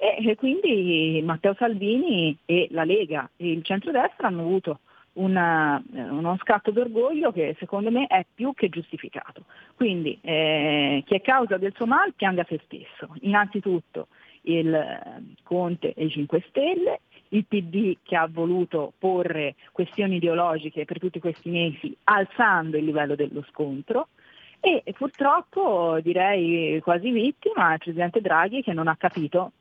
E 0.03 0.35
quindi 0.35 1.21
Matteo 1.23 1.55
Salvini 1.59 2.35
e 2.47 2.69
la 2.71 2.85
Lega 2.85 3.29
e 3.37 3.51
il 3.51 3.63
centrodestra 3.63 4.29
hanno 4.29 4.41
avuto 4.41 4.79
una, 5.15 5.83
uno 5.93 6.39
scatto 6.41 6.71
d'orgoglio 6.71 7.33
che 7.33 7.55
secondo 7.59 7.91
me 7.91 8.07
è 8.07 8.25
più 8.35 8.55
che 8.55 8.71
giustificato. 8.71 9.45
Quindi 9.77 10.19
eh, 10.23 11.03
chi 11.05 11.15
è 11.15 11.21
causa 11.21 11.59
del 11.59 11.75
suo 11.75 11.85
mal 11.85 12.15
pianga 12.15 12.47
se 12.49 12.61
stesso. 12.65 13.15
Innanzitutto 13.21 14.07
il 14.43 14.73
eh, 14.73 15.23
Conte 15.43 15.93
e 15.93 16.07
i 16.07 16.11
5 16.11 16.45
Stelle, 16.49 17.01
il 17.29 17.45
PD 17.45 17.99
che 18.03 18.17
ha 18.17 18.27
voluto 18.27 18.95
porre 18.99 19.55
questioni 19.71 20.17
ideologiche 20.17 20.87
per 20.87 20.99
tutti 20.99 21.21
questi 21.21 21.51
mesi 21.51 21.95
alzando 22.05 22.79
il 22.79 22.87
livello 22.87 23.15
dello 23.15 23.45
scontro 23.51 24.09
e 24.61 24.83
purtroppo 24.97 25.99
direi 26.03 26.81
quasi 26.81 27.11
vittima 27.11 27.73
il 27.73 27.79
Presidente 27.79 28.21
Draghi 28.21 28.63
che 28.63 28.75
non 28.75 28.89
ha 28.89 28.97
capito 28.97 29.53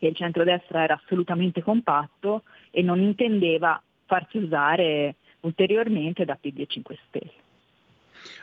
che 0.00 0.06
il 0.06 0.16
centrodestra 0.16 0.82
era 0.82 0.94
assolutamente 0.94 1.62
compatto 1.62 2.44
e 2.70 2.80
non 2.80 3.00
intendeva 3.00 3.80
farsi 4.06 4.38
usare 4.38 5.16
ulteriormente 5.40 6.24
da 6.24 6.38
PD 6.40 6.60
e 6.60 6.66
5 6.66 6.98
Stelle. 7.06 7.32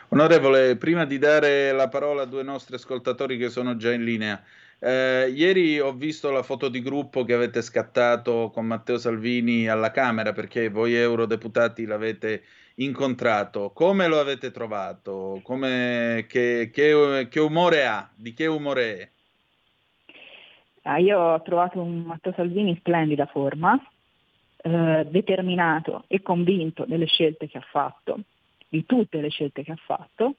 Onorevole, 0.09 0.77
prima 0.77 1.05
di 1.05 1.17
dare 1.17 1.71
la 1.71 1.89
parola 1.89 2.21
a 2.21 2.25
due 2.25 2.43
nostri 2.43 2.75
ascoltatori 2.75 3.37
che 3.37 3.49
sono 3.49 3.75
già 3.75 3.91
in 3.91 4.03
linea, 4.03 4.41
eh, 4.79 5.31
ieri 5.33 5.79
ho 5.79 5.93
visto 5.93 6.29
la 6.29 6.43
foto 6.43 6.69
di 6.69 6.81
gruppo 6.83 7.23
che 7.23 7.33
avete 7.33 7.63
scattato 7.63 8.51
con 8.53 8.67
Matteo 8.67 8.99
Salvini 8.99 9.67
alla 9.67 9.89
Camera 9.89 10.33
perché 10.33 10.69
voi 10.69 10.93
eurodeputati 10.95 11.85
l'avete 11.85 12.43
incontrato. 12.75 13.71
Come 13.71 14.07
lo 14.07 14.19
avete 14.19 14.51
trovato? 14.51 15.39
Come, 15.41 16.25
che, 16.29 16.69
che, 16.71 17.27
che, 17.29 17.39
umore 17.39 17.85
ha? 17.87 18.07
Di 18.13 18.33
che 18.33 18.45
umore 18.45 18.97
è? 18.97 19.09
Ah, 20.87 20.99
io 20.99 21.19
ho 21.19 21.41
trovato 21.41 21.81
un 21.81 22.03
Matteo 22.03 22.31
Salvini 22.33 22.69
in 22.69 22.77
splendida 22.77 23.25
forma, 23.25 23.77
eh, 24.55 25.05
determinato 25.09 26.05
e 26.07 26.21
convinto 26.21 26.85
delle 26.87 27.07
scelte 27.07 27.49
che 27.49 27.57
ha 27.57 27.65
fatto, 27.69 28.19
di 28.69 28.85
tutte 28.85 29.19
le 29.19 29.29
scelte 29.29 29.63
che 29.63 29.73
ha 29.73 29.79
fatto, 29.85 30.35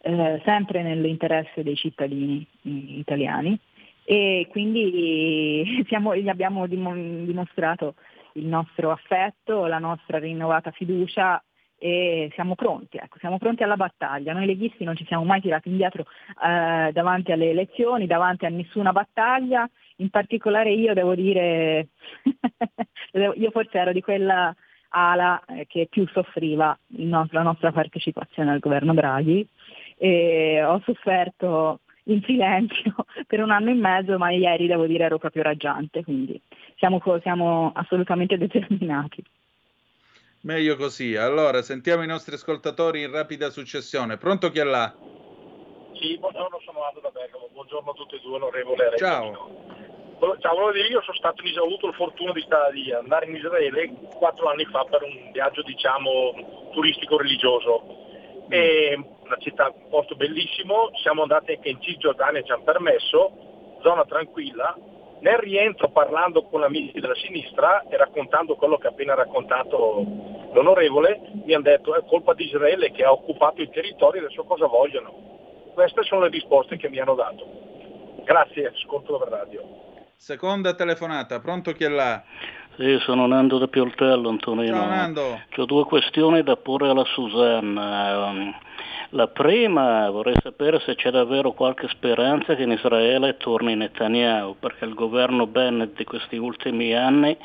eh, 0.00 0.42
sempre 0.44 0.82
nell'interesse 0.82 1.62
dei 1.62 1.76
cittadini 1.76 2.44
italiani 2.62 3.56
e 4.04 4.48
quindi 4.50 5.84
siamo, 5.86 6.16
gli 6.16 6.28
abbiamo 6.28 6.66
dimostrato 6.66 7.94
il 8.32 8.46
nostro 8.46 8.90
affetto, 8.90 9.66
la 9.66 9.78
nostra 9.78 10.18
rinnovata 10.18 10.72
fiducia 10.72 11.40
e 11.82 12.30
siamo 12.34 12.54
pronti, 12.54 12.96
ecco, 12.96 13.18
siamo 13.18 13.38
pronti 13.38 13.64
alla 13.64 13.76
battaglia. 13.76 14.32
Noi 14.32 14.46
leghisti 14.46 14.84
non 14.84 14.94
ci 14.94 15.04
siamo 15.04 15.24
mai 15.24 15.40
tirati 15.40 15.68
indietro 15.68 16.04
eh, 16.40 16.92
davanti 16.92 17.32
alle 17.32 17.50
elezioni, 17.50 18.06
davanti 18.06 18.46
a 18.46 18.50
nessuna 18.50 18.92
battaglia, 18.92 19.68
in 20.02 20.10
particolare 20.10 20.72
io 20.72 20.92
devo 20.92 21.14
dire, 21.14 21.88
io 23.12 23.50
forse 23.50 23.78
ero 23.78 23.92
di 23.92 24.00
quella 24.00 24.54
ala 24.88 25.42
eh, 25.46 25.66
che 25.66 25.86
più 25.88 26.06
soffriva 26.08 26.76
la 26.88 27.42
nostra 27.42 27.72
partecipazione 27.72 28.50
al 28.50 28.58
governo 28.58 28.92
Draghi 28.92 29.46
e 29.96 30.62
ho 30.62 30.82
sofferto 30.84 31.80
in 32.04 32.20
silenzio 32.24 32.94
per 33.26 33.40
un 33.40 33.50
anno 33.50 33.70
e 33.70 33.74
mezzo, 33.74 34.18
ma 34.18 34.30
ieri 34.30 34.66
devo 34.66 34.86
dire 34.86 35.04
ero 35.04 35.18
proprio 35.18 35.42
raggiante, 35.42 36.02
quindi 36.04 36.40
siamo, 36.76 37.00
siamo 37.22 37.72
assolutamente 37.74 38.36
determinati. 38.36 39.22
Meglio 40.42 40.74
così. 40.74 41.14
Allora, 41.14 41.62
sentiamo 41.62 42.02
i 42.02 42.08
nostri 42.08 42.34
ascoltatori 42.34 43.02
in 43.02 43.12
rapida 43.12 43.48
successione. 43.50 44.16
Pronto 44.16 44.50
chi 44.50 44.58
è 44.58 44.64
là? 44.64 44.92
Sì, 45.94 46.16
buongiorno, 46.18 46.60
sono 46.64 46.84
Aldo 46.84 47.00
da 47.00 47.10
Bergamo. 47.10 47.48
Buongiorno 47.52 47.90
a 47.90 47.94
tutti 47.94 48.16
e 48.16 48.20
due, 48.20 48.36
onorevole 48.36 48.96
Ciao. 48.96 49.80
Ciao, 50.38 50.54
volevo 50.54 50.72
dire, 50.72 50.88
io 50.88 51.02
sono 51.02 51.16
stato 51.16 51.44
in, 51.44 51.58
ho 51.58 51.64
avuto 51.64 51.88
la 51.88 51.92
fortuna 51.94 52.32
di, 52.32 52.40
stare, 52.42 52.72
di 52.72 52.92
andare 52.92 53.26
in 53.26 53.34
Israele 53.34 53.92
quattro 54.14 54.48
anni 54.48 54.64
fa 54.66 54.84
per 54.84 55.02
un 55.02 55.30
viaggio, 55.32 55.62
diciamo, 55.62 56.70
turistico-religioso. 56.72 57.82
È 58.48 58.94
una 58.94 59.36
città, 59.38 59.72
un 59.74 59.88
posto 59.88 60.14
bellissimo, 60.14 60.90
siamo 61.02 61.22
andati 61.22 61.52
anche 61.52 61.68
in 61.70 61.80
Cisgiordania, 61.80 62.42
ci 62.42 62.52
hanno 62.52 62.62
permesso, 62.62 63.78
zona 63.82 64.04
tranquilla, 64.04 64.76
nel 65.20 65.38
rientro 65.38 65.88
parlando 65.90 66.44
con 66.44 66.62
amici 66.62 67.00
della 67.00 67.14
sinistra 67.16 67.82
e 67.88 67.96
raccontando 67.96 68.54
quello 68.54 68.76
che 68.76 68.86
ha 68.86 68.90
appena 68.90 69.14
raccontato 69.14 70.04
l'onorevole, 70.52 71.20
mi 71.44 71.54
hanno 71.54 71.64
detto 71.64 71.96
è 71.96 72.04
colpa 72.06 72.34
di 72.34 72.44
Israele 72.44 72.92
che 72.92 73.04
ha 73.04 73.12
occupato 73.12 73.60
i 73.60 73.70
territori, 73.70 74.18
adesso 74.18 74.44
cosa 74.44 74.66
vogliono? 74.66 75.31
Queste 75.74 76.02
sono 76.02 76.22
le 76.22 76.28
risposte 76.28 76.76
che 76.76 76.88
mi 76.88 76.98
hanno 76.98 77.14
dato. 77.14 77.46
Grazie, 78.24 78.68
ascolto 78.68 79.18
la 79.18 79.36
radio. 79.38 79.62
Seconda 80.16 80.74
telefonata, 80.74 81.40
pronto 81.40 81.72
chi 81.72 81.84
è 81.84 81.88
là? 81.88 82.22
Sì, 82.76 82.98
sono 83.00 83.26
Nando 83.26 83.58
da 83.58 83.66
Pioltello, 83.66 84.28
Antonino. 84.28 84.76
Ciao 84.76 84.86
Nando. 84.86 85.40
Ho 85.56 85.64
due 85.64 85.84
questioni 85.84 86.42
da 86.42 86.56
porre 86.56 86.88
alla 86.90 87.04
Susanna. 87.04 88.58
La 89.14 89.26
prima 89.26 90.08
vorrei 90.08 90.36
sapere 90.42 90.80
se 90.80 90.94
c'è 90.94 91.10
davvero 91.10 91.52
qualche 91.52 91.86
speranza 91.88 92.54
che 92.54 92.62
in 92.62 92.70
Israele 92.70 93.36
torni 93.36 93.76
Netanyahu, 93.76 94.56
perché 94.58 94.86
il 94.86 94.94
governo 94.94 95.46
Bennett 95.46 95.98
di 95.98 96.04
questi 96.04 96.38
ultimi 96.38 96.94
anni 96.94 97.36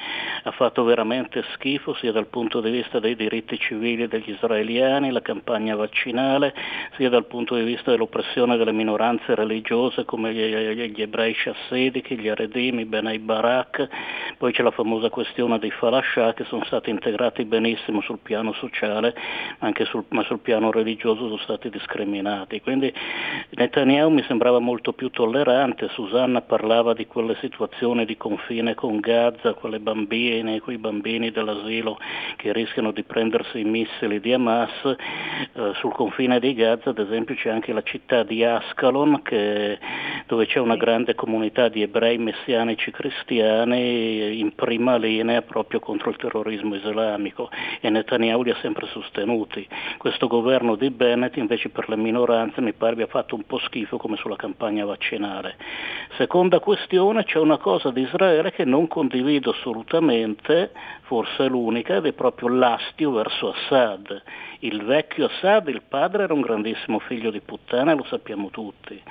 ha 0.44 0.52
fatto 0.52 0.86
veramente 0.86 1.44
schifo 1.52 1.94
sia 1.96 2.14
dal 2.14 2.28
punto 2.28 2.62
di 2.62 2.72
vista 2.72 3.00
dei 3.00 3.18
diritti 3.18 3.60
civili 3.60 4.08
degli 4.08 4.30
israeliani, 4.30 5.12
la 5.12 5.22
campagna 5.22 5.76
vaccinale, 5.76 6.54
sia 6.96 7.10
dal 7.10 7.26
punto 7.26 7.56
di 7.56 7.64
vista 7.64 7.92
dell'oppressione 7.92 8.56
delle 8.56 8.72
minoranze 8.72 9.36
religiose 9.36 10.06
come 10.06 10.34
gli, 10.34 10.94
gli 10.94 11.02
ebrei 11.02 11.34
chassidichi, 11.36 12.18
gli 12.18 12.30
aredimi, 12.30 12.86
Benai 12.86 13.20
Barak, 13.20 13.90
poi 14.38 14.54
c'è 14.54 14.64
la 14.64 14.72
famosa 14.72 15.10
questione 15.10 15.60
dei 15.60 15.72
falascià 15.72 16.34
che 16.34 16.46
sono 16.46 16.64
stati 16.64 16.92
integrati 16.92 17.44
benissimo 17.44 18.00
sul 18.00 18.20
piano 18.20 18.54
sociale, 18.54 19.14
sul, 19.84 20.06
ma 20.12 20.24
sul 20.24 20.40
piano 20.40 20.72
religioso 20.72 21.26
sono 21.26 21.38
stati 21.40 21.56
stati 21.58 21.70
discriminati. 21.70 22.62
Quindi 22.62 22.94
Netanyahu 23.50 24.12
mi 24.12 24.24
sembrava 24.24 24.60
molto 24.60 24.94
più 24.94 25.10
tollerante, 25.10 25.90
Susanna 25.90 26.42
parlava 26.42 26.94
di 26.94 27.08
quelle 27.08 27.36
situazioni 27.42 28.06
di 28.06 28.16
confine 28.16 28.76
con 28.76 29.00
Gaza, 29.00 29.54
quelle 29.54 29.80
bambine, 29.80 30.62
quei 30.62 30.78
bambini 30.78 31.32
dell'asilo 31.32 31.98
che 32.38 32.54
rischiano 32.54 32.92
di 32.92 33.04
prendersi 33.04 33.60
i 33.60 33.64
missili 33.66 34.20
di 34.20 34.34
Hamas. 34.34 34.70
Eh, 34.86 35.72
sul 35.76 35.92
confine 35.94 36.40
di 36.40 36.54
Gaza 36.54 36.92
ad 36.92 37.00
esempio 37.00 37.36
c'è 37.36 37.50
anche 37.50 37.74
la 37.74 37.84
città 37.84 38.24
di 38.24 38.44
Ascalon 38.44 39.22
che, 39.24 39.80
dove 40.28 40.46
c'è 40.46 40.60
una 40.60 40.78
grande 40.78 41.16
comunità 41.16 41.68
di 41.68 41.82
ebrei 41.82 42.18
messianici 42.18 42.92
cristiani 42.92 44.40
in 44.40 44.54
prima 44.54 44.98
linea 44.98 45.42
proprio 45.42 45.80
contro 45.80 46.12
il 46.12 46.18
terrorismo 46.18 46.76
islamico 46.76 47.50
e 47.82 47.90
Netanyahu 47.90 48.44
li 48.44 48.52
ha 48.52 48.58
sempre 48.62 48.88
sostenuti. 48.88 49.68
Questo 49.98 50.28
governo 50.28 50.76
di 50.76 50.90
Bennett 50.92 51.38
invece 51.48 51.70
per 51.70 51.88
le 51.88 51.96
minoranze 51.96 52.60
mi 52.60 52.74
pare 52.74 52.92
abbia 52.92 53.08
fatto 53.08 53.36
un 53.36 53.44
po' 53.46 53.58
schifo 53.60 53.96
come 53.96 54.18
sulla 54.18 54.36
campagna 54.36 54.84
vaccinale. 54.84 55.56
Seconda 56.18 56.60
questione, 56.60 57.24
c'è 57.24 57.39
una 57.39 57.58
cosa 57.58 57.89
di 57.89 58.01
Israele 58.01 58.51
che 58.51 58.66
non 58.66 58.88
condivido 58.88 59.51
assolutamente, 59.51 60.72
forse 61.04 61.48
l'unica, 61.48 61.96
ed 61.96 62.06
è 62.06 62.12
proprio 62.12 62.50
l'astio 62.50 63.12
verso 63.12 63.54
Assad. 63.54 64.22
Il 64.60 64.84
vecchio 64.84 65.27
Assad, 65.27 65.70
il 65.70 65.84
padre, 65.88 66.24
era 66.24 66.34
un 66.34 66.42
grandissimo 66.42 67.00
figlio 67.00 67.32
di 67.32 67.39
puttana, 67.39 67.94
lo 67.94 68.04
sappiamo 68.04 68.50
tutti 68.50 69.01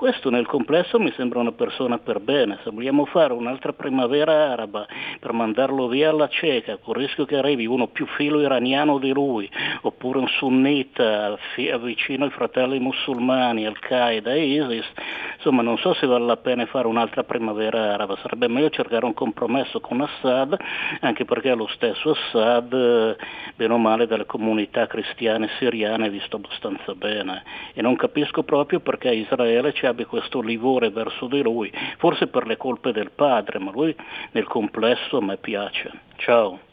questo 0.00 0.30
nel 0.30 0.46
complesso 0.46 0.98
mi 0.98 1.12
sembra 1.14 1.40
una 1.40 1.52
persona 1.52 1.98
per 1.98 2.20
bene. 2.20 2.58
Se 2.64 2.70
vogliamo 2.70 3.04
fare 3.04 3.34
un'altra 3.34 3.74
primavera 3.74 4.50
araba 4.50 4.86
per 5.20 5.34
mandarlo 5.34 5.88
via 5.88 6.08
alla 6.08 6.26
cieca, 6.28 6.78
con 6.78 6.94
il 6.94 7.06
rischio 7.06 7.26
che 7.26 7.36
arrivi 7.36 7.66
uno 7.66 7.86
più 7.88 8.06
filo 8.06 8.40
iraniano 8.40 8.96
di 8.96 9.12
lui, 9.12 9.46
oppure 9.82 10.20
un 10.20 10.26
sunnita 10.26 11.36
vicino 11.82 12.24
ai 12.24 12.30
fratelli 12.30 12.78
musulmani, 12.78 13.66
Al-Qaeda 13.66 14.32
e 14.32 14.42
ISIS, 14.42 14.90
insomma 15.36 15.60
non 15.60 15.76
so 15.76 15.92
se 15.92 16.06
vale 16.06 16.24
la 16.24 16.38
pena 16.38 16.64
fare 16.64 16.86
un'altra 16.86 17.22
primavera 17.24 17.92
araba. 17.92 18.16
Sarebbe 18.22 18.48
meglio 18.48 18.70
cercare 18.70 19.04
un 19.04 19.12
compromesso 19.12 19.80
con 19.80 20.00
Assad, 20.00 20.56
anche 21.00 21.26
perché 21.26 21.52
lo 21.52 21.66
stesso 21.66 22.12
Assad, 22.12 23.16
bene 23.54 23.74
o 23.74 23.76
male, 23.76 24.06
delle 24.06 24.24
comunità 24.24 24.86
cristiane 24.86 25.50
siriane 25.58 26.06
è 26.06 26.10
visto 26.10 26.36
abbastanza 26.36 26.94
bene. 26.94 27.42
E 27.74 27.82
non 27.82 27.96
capisco 27.96 28.44
proprio 28.44 28.80
perché 28.80 29.10
Israele 29.10 29.74
ci 29.74 29.88
abbia 29.90 30.06
questo 30.06 30.40
livore 30.40 30.90
verso 30.90 31.26
di 31.26 31.42
lui, 31.42 31.70
forse 31.98 32.26
per 32.26 32.46
le 32.46 32.56
colpe 32.56 32.92
del 32.92 33.10
padre, 33.10 33.58
ma 33.58 33.70
lui 33.70 33.94
nel 34.32 34.46
complesso 34.46 35.18
a 35.18 35.22
me 35.22 35.36
piace. 35.36 35.90
Ciao. 36.16 36.68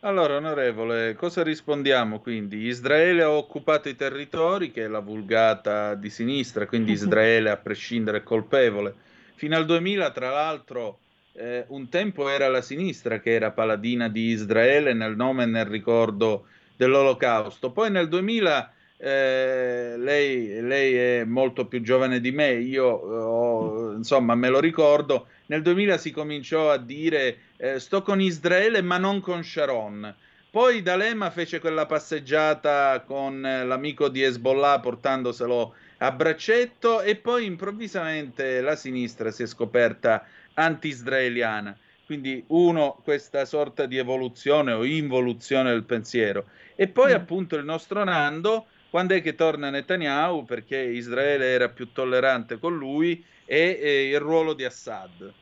Allora, 0.00 0.36
onorevole, 0.36 1.14
cosa 1.14 1.42
rispondiamo 1.42 2.20
quindi? 2.20 2.66
Israele 2.66 3.22
ha 3.22 3.30
occupato 3.30 3.88
i 3.88 3.96
territori, 3.96 4.70
che 4.70 4.84
è 4.84 4.88
la 4.88 5.00
vulgata 5.00 5.94
di 5.94 6.10
sinistra, 6.10 6.66
quindi 6.66 6.92
mhm. 6.92 6.96
Israele 6.96 7.50
a 7.50 7.56
prescindere 7.56 8.18
è 8.18 8.22
colpevole. 8.22 8.94
Fino 9.34 9.56
al 9.56 9.64
2000, 9.64 10.10
tra 10.12 10.30
l'altro, 10.30 11.00
eh, 11.32 11.64
un 11.68 11.88
tempo 11.88 12.28
era 12.28 12.48
la 12.48 12.60
sinistra 12.60 13.18
che 13.20 13.32
era 13.32 13.50
paladina 13.50 14.08
di 14.08 14.28
Israele 14.28 14.92
nel 14.92 15.16
nome 15.16 15.42
e 15.42 15.46
nel 15.46 15.66
ricordo 15.66 16.46
dell'olocausto. 16.76 17.72
Poi 17.72 17.90
nel 17.90 18.08
2000 18.08 18.72
eh, 18.98 19.94
lei, 19.98 20.60
lei, 20.62 20.94
è 20.94 21.24
molto 21.24 21.66
più 21.66 21.82
giovane 21.82 22.20
di 22.20 22.30
me, 22.30 22.52
io 22.52 22.86
ho, 22.86 23.92
insomma 23.92 24.34
me 24.34 24.48
lo 24.48 24.60
ricordo, 24.60 25.26
nel 25.46 25.62
2000 25.62 25.98
si 25.98 26.10
cominciò 26.10 26.70
a 26.70 26.78
dire 26.78 27.38
eh, 27.56 27.78
sto 27.78 28.02
con 28.02 28.20
Israele 28.20 28.82
ma 28.82 28.98
non 28.98 29.20
con 29.20 29.42
Sharon. 29.42 30.14
Poi 30.50 30.80
D'Alema 30.80 31.30
fece 31.30 31.60
quella 31.60 31.84
passeggiata 31.84 33.02
con 33.06 33.42
l'amico 33.42 34.08
di 34.08 34.22
Hezbollah 34.22 34.80
portandoselo 34.80 35.74
a 35.98 36.12
braccetto 36.12 37.02
e 37.02 37.16
poi 37.16 37.44
improvvisamente 37.44 38.62
la 38.62 38.74
sinistra 38.74 39.30
si 39.30 39.42
è 39.42 39.46
scoperta 39.46 40.24
anti-israeliana. 40.54 41.76
Quindi 42.06 42.42
uno, 42.48 42.98
questa 43.02 43.44
sorta 43.44 43.84
di 43.84 43.98
evoluzione 43.98 44.72
o 44.72 44.84
involuzione 44.84 45.70
del 45.72 45.84
pensiero. 45.84 46.46
E 46.74 46.88
poi 46.88 47.12
mm. 47.12 47.16
appunto 47.16 47.56
il 47.56 47.64
nostro 47.64 48.02
Nando 48.04 48.66
quando 48.96 49.12
è 49.12 49.20
che 49.20 49.34
torna 49.34 49.68
Netanyahu? 49.68 50.46
Perché 50.46 50.78
Israele 50.78 51.50
era 51.50 51.68
più 51.68 51.92
tollerante 51.92 52.58
con 52.58 52.78
lui 52.78 53.22
e, 53.44 53.78
e 53.78 54.08
il 54.08 54.18
ruolo 54.18 54.54
di 54.54 54.64
Assad. 54.64 55.34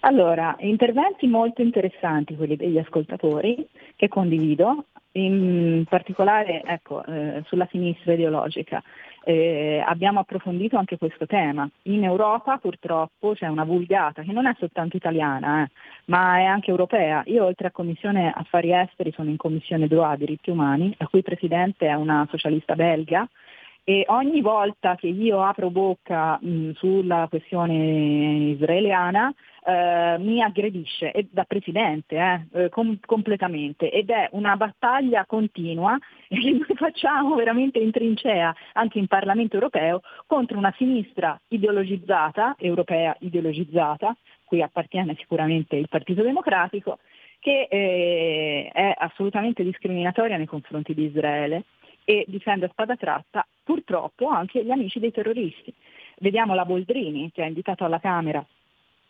Allora, 0.00 0.54
interventi 0.58 1.26
molto 1.26 1.62
interessanti 1.62 2.36
quelli 2.36 2.56
degli 2.56 2.76
ascoltatori 2.76 3.66
che 3.96 4.08
condivido, 4.08 4.88
in 5.16 5.84
particolare 5.88 6.62
ecco, 6.64 7.04
eh, 7.04 7.42
sulla 7.46 7.66
sinistra 7.70 8.12
ideologica 8.12 8.82
eh, 9.28 9.82
abbiamo 9.84 10.20
approfondito 10.20 10.76
anche 10.76 10.98
questo 10.98 11.26
tema. 11.26 11.68
In 11.82 12.04
Europa 12.04 12.58
purtroppo 12.58 13.32
c'è 13.34 13.48
una 13.48 13.64
vulgata 13.64 14.22
che 14.22 14.30
non 14.30 14.46
è 14.46 14.54
soltanto 14.56 14.96
italiana, 14.96 15.64
eh, 15.64 15.70
ma 16.06 16.38
è 16.38 16.44
anche 16.44 16.70
europea. 16.70 17.22
Io 17.26 17.44
oltre 17.44 17.66
a 17.66 17.72
Commissione 17.72 18.32
Affari 18.32 18.72
Esteri 18.72 19.10
sono 19.10 19.28
in 19.28 19.36
Commissione 19.36 19.88
Droit 19.88 20.18
Diritti 20.18 20.50
Umani, 20.50 20.94
la 20.96 21.08
cui 21.08 21.22
presidente 21.22 21.88
è 21.88 21.94
una 21.94 22.24
socialista 22.30 22.74
belga 22.76 23.28
e 23.88 24.04
ogni 24.08 24.40
volta 24.40 24.96
che 24.96 25.06
io 25.06 25.44
apro 25.44 25.70
bocca 25.70 26.36
mh, 26.42 26.72
sulla 26.72 27.28
questione 27.30 28.50
israeliana 28.50 29.32
eh, 29.64 30.16
mi 30.18 30.42
aggredisce 30.42 31.12
e 31.12 31.28
da 31.30 31.44
presidente 31.44 32.16
eh, 32.16 32.64
eh, 32.64 32.68
com- 32.68 32.98
completamente. 33.06 33.88
Ed 33.92 34.10
è 34.10 34.28
una 34.32 34.56
battaglia 34.56 35.24
continua 35.24 35.96
che 36.26 36.50
noi 36.50 36.74
facciamo 36.74 37.36
veramente 37.36 37.78
in 37.78 37.92
trincea 37.92 38.52
anche 38.72 38.98
in 38.98 39.06
Parlamento 39.06 39.54
europeo 39.54 40.00
contro 40.26 40.58
una 40.58 40.74
sinistra 40.76 41.40
ideologizzata, 41.46 42.56
europea 42.58 43.16
ideologizzata, 43.20 44.16
cui 44.42 44.62
appartiene 44.62 45.14
sicuramente 45.16 45.76
il 45.76 45.86
Partito 45.88 46.24
Democratico, 46.24 46.98
che 47.38 47.68
eh, 47.70 48.68
è 48.72 48.94
assolutamente 48.98 49.62
discriminatoria 49.62 50.36
nei 50.36 50.46
confronti 50.46 50.92
di 50.92 51.04
Israele 51.04 51.66
e 52.04 52.24
difende 52.26 52.66
a 52.66 52.68
spada 52.72 52.96
tratta 52.96 53.46
purtroppo 53.66 54.28
anche 54.28 54.64
gli 54.64 54.70
amici 54.70 55.00
dei 55.00 55.10
terroristi. 55.10 55.74
Vediamo 56.18 56.54
la 56.54 56.64
Boldrini 56.64 57.32
che 57.32 57.42
ha 57.42 57.46
invitato 57.46 57.84
alla 57.84 57.98
Camera 57.98 58.46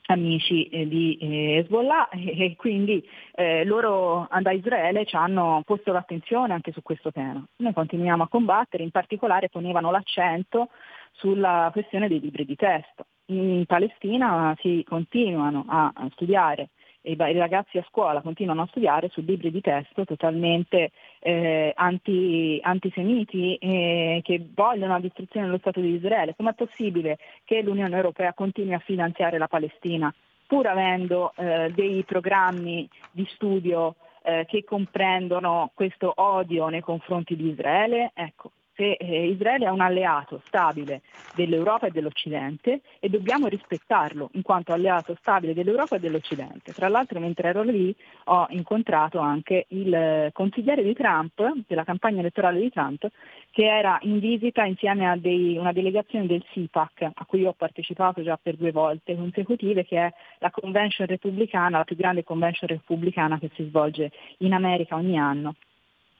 amici 0.06 0.68
eh, 0.68 0.88
di 0.88 1.18
eh, 1.20 1.56
Hezbollah 1.58 2.08
e 2.10 2.54
quindi 2.56 3.06
eh, 3.34 3.64
loro 3.64 4.26
da 4.40 4.52
Israele 4.52 5.04
ci 5.04 5.14
hanno 5.14 5.62
posto 5.66 5.92
l'attenzione 5.92 6.54
anche 6.54 6.72
su 6.72 6.82
questo 6.82 7.12
tema. 7.12 7.44
Noi 7.56 7.72
continuiamo 7.74 8.22
a 8.22 8.28
combattere, 8.28 8.82
in 8.82 8.90
particolare 8.90 9.50
ponevano 9.50 9.90
l'accento 9.90 10.70
sulla 11.12 11.68
questione 11.72 12.08
dei 12.08 12.20
libri 12.20 12.46
di 12.46 12.56
testo. 12.56 13.04
In 13.26 13.64
Palestina 13.66 14.56
si 14.60 14.84
continuano 14.88 15.64
a 15.68 15.92
studiare 16.12 16.68
i, 17.10 17.16
ragazzi 17.16 17.78
a 17.78 17.86
scuola 17.88 18.20
continuano 18.20 18.62
a 18.62 18.66
studiare 18.66 19.08
su 19.08 19.20
libri 19.20 19.50
di 19.50 19.60
testo 19.60 20.04
totalmente 20.04 20.90
eh, 21.20 21.72
anti, 21.74 22.58
antisemiti 22.62 23.56
eh, 23.56 24.20
che 24.22 24.44
vogliono 24.54 24.94
la 24.94 25.00
distruzione 25.00 25.46
dello 25.46 25.58
Stato 25.58 25.80
di 25.80 25.94
Israele. 25.94 26.34
Com'è 26.36 26.54
possibile 26.54 27.18
che 27.44 27.62
l'Unione 27.62 27.94
Europea 27.94 28.32
continui 28.32 28.74
a 28.74 28.78
finanziare 28.80 29.38
la 29.38 29.48
Palestina 29.48 30.12
pur 30.46 30.66
avendo 30.66 31.32
eh, 31.36 31.70
dei 31.74 32.04
programmi 32.04 32.88
di 33.10 33.26
studio 33.30 33.96
eh, 34.22 34.44
che 34.46 34.64
comprendono 34.64 35.70
questo 35.74 36.12
odio 36.16 36.68
nei 36.68 36.80
confronti 36.80 37.36
di 37.36 37.48
Israele? 37.48 38.10
Ecco, 38.14 38.50
se 38.76 38.92
eh, 38.92 39.26
Israele 39.28 39.66
è 39.66 39.70
un 39.70 39.80
alleato 39.80 40.40
stabile 40.44 41.00
dell'Europa 41.34 41.86
e 41.86 41.90
dell'Occidente 41.90 42.82
e 43.00 43.08
dobbiamo 43.08 43.46
rispettarlo 43.46 44.28
in 44.34 44.42
quanto 44.42 44.72
alleato 44.72 45.16
stabile 45.18 45.54
dell'Europa 45.54 45.96
e 45.96 46.00
dell'Occidente. 46.00 46.72
Tra 46.72 46.88
l'altro 46.88 47.18
mentre 47.18 47.48
ero 47.48 47.62
lì 47.62 47.94
ho 48.24 48.46
incontrato 48.50 49.18
anche 49.18 49.64
il 49.68 50.30
consigliere 50.32 50.82
di 50.82 50.92
Trump, 50.92 51.64
della 51.66 51.84
campagna 51.84 52.20
elettorale 52.20 52.60
di 52.60 52.70
Trump, 52.70 53.08
che 53.50 53.64
era 53.64 53.98
in 54.02 54.18
visita 54.18 54.64
insieme 54.64 55.08
a 55.08 55.16
dei, 55.16 55.56
una 55.56 55.72
delegazione 55.72 56.26
del 56.26 56.44
CIPAC, 56.52 57.10
a 57.14 57.24
cui 57.24 57.44
ho 57.44 57.54
partecipato 57.54 58.22
già 58.22 58.38
per 58.40 58.56
due 58.56 58.72
volte 58.72 59.16
consecutive, 59.16 59.86
che 59.86 59.98
è 59.98 60.12
la 60.38 60.50
convention 60.50 61.06
repubblicana, 61.06 61.78
la 61.78 61.84
più 61.84 61.96
grande 61.96 62.22
convention 62.22 62.68
repubblicana 62.68 63.38
che 63.38 63.50
si 63.54 63.64
svolge 63.64 64.12
in 64.38 64.52
America 64.52 64.96
ogni 64.96 65.18
anno 65.18 65.54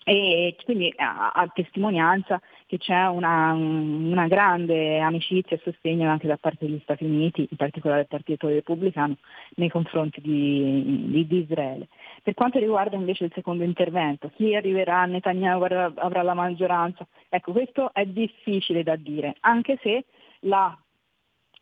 e 0.09 0.55
quindi 0.65 0.93
a, 0.99 1.33
a, 1.35 1.49
testimonianza 1.53 2.41
che 2.67 2.79
c'è 2.79 3.09
una, 3.09 3.53
una, 3.55 4.29
grande 4.29 5.01
amicizia 5.01 5.57
e 5.57 5.61
sostegno 5.65 6.09
anche 6.09 6.29
da 6.29 6.37
parte 6.37 6.65
degli 6.65 6.79
Stati 6.85 7.03
Uniti, 7.03 7.49
in 7.51 7.57
particolare 7.57 8.03
del 8.03 8.09
Partito 8.09 8.47
Repubblicano, 8.47 9.17
nei 9.57 9.69
confronti 9.69 10.21
di, 10.21 11.09
di, 11.09 11.27
di 11.27 11.39
Israele. 11.39 11.89
Per 12.23 12.35
quanto 12.35 12.61
riguarda 12.61 12.95
invece 12.95 13.25
il 13.25 13.33
secondo 13.35 13.65
intervento, 13.65 14.31
chi 14.37 14.55
arriverà 14.55 15.07
Netanyahu 15.07 15.65
avrà, 15.65 15.93
avrà 15.97 16.23
la 16.23 16.35
maggioranza, 16.35 17.05
ecco 17.29 17.51
questo 17.51 17.93
è 17.93 18.07
difficile 18.07 18.85
da 18.85 18.95
dire, 18.95 19.35
anche 19.41 19.77
se 19.83 20.05
la 20.43 20.79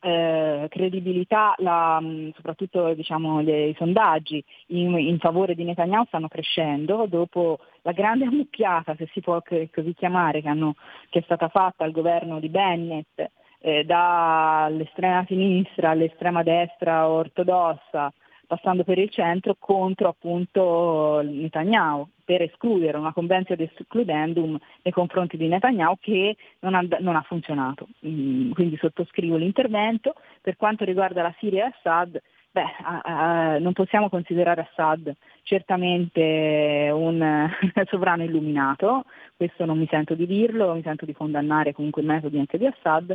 eh, 0.04 0.66
credibilità, 0.68 1.54
la, 1.58 1.98
mm, 1.98 2.30
soprattutto 2.34 2.92
diciamo, 2.92 3.40
le, 3.40 3.68
i 3.68 3.74
sondaggi 3.74 4.44
in, 4.68 4.98
in, 4.98 5.18
favore 5.18 5.54
di 5.54 5.64
Netanyahu 5.64 6.04
stanno 6.04 6.28
crescendo. 6.28 7.06
Dopo 7.08 7.58
la 7.82 7.92
grande 7.92 8.26
ammucchiata, 8.28 8.94
se 8.96 9.08
si 9.12 9.20
può 9.20 9.40
così 9.42 9.94
chiamare, 9.94 10.42
che, 10.42 10.48
hanno, 10.48 10.74
che 11.08 11.20
è 11.20 11.22
stata 11.22 11.48
fatta 11.48 11.84
al 11.84 11.92
governo 11.92 12.38
di 12.38 12.50
Bennett 12.50 13.30
eh, 13.60 13.84
dall'estrema 13.84 15.24
sinistra 15.26 15.90
all'estrema 15.90 16.42
destra 16.42 17.08
ortodossa, 17.08 18.12
passando 18.54 18.84
per 18.84 18.98
il 18.98 19.10
centro 19.10 19.56
contro 19.58 20.08
appunto 20.08 21.20
Netanyahu 21.22 22.06
per 22.24 22.42
escludere 22.42 22.96
una 22.96 23.12
convenzione 23.12 23.64
di 23.64 23.70
escludendum 23.74 24.56
nei 24.82 24.92
confronti 24.92 25.36
di 25.36 25.48
Netanyahu 25.48 25.96
che 26.00 26.36
non 26.60 26.74
ha, 26.74 26.86
non 27.00 27.16
ha 27.16 27.22
funzionato. 27.22 27.88
Mm, 28.06 28.52
quindi 28.52 28.76
sottoscrivo 28.76 29.36
l'intervento. 29.36 30.14
Per 30.40 30.56
quanto 30.56 30.84
riguarda 30.84 31.22
la 31.22 31.34
Siria 31.38 31.66
e 31.66 31.72
Assad, 31.76 32.20
beh, 32.52 32.62
a, 32.82 33.00
a, 33.02 33.58
non 33.58 33.72
possiamo 33.72 34.08
considerare 34.08 34.68
Assad 34.70 35.12
certamente 35.42 36.90
un 36.92 37.50
sovrano 37.90 38.22
illuminato, 38.22 39.04
questo 39.36 39.64
non 39.64 39.78
mi 39.78 39.86
sento 39.90 40.14
di 40.14 40.26
dirlo, 40.26 40.74
mi 40.74 40.82
sento 40.82 41.04
di 41.04 41.12
condannare 41.12 41.72
comunque 41.72 42.02
i 42.02 42.06
metodi 42.06 42.38
anche 42.38 42.56
di 42.56 42.66
Assad, 42.66 43.14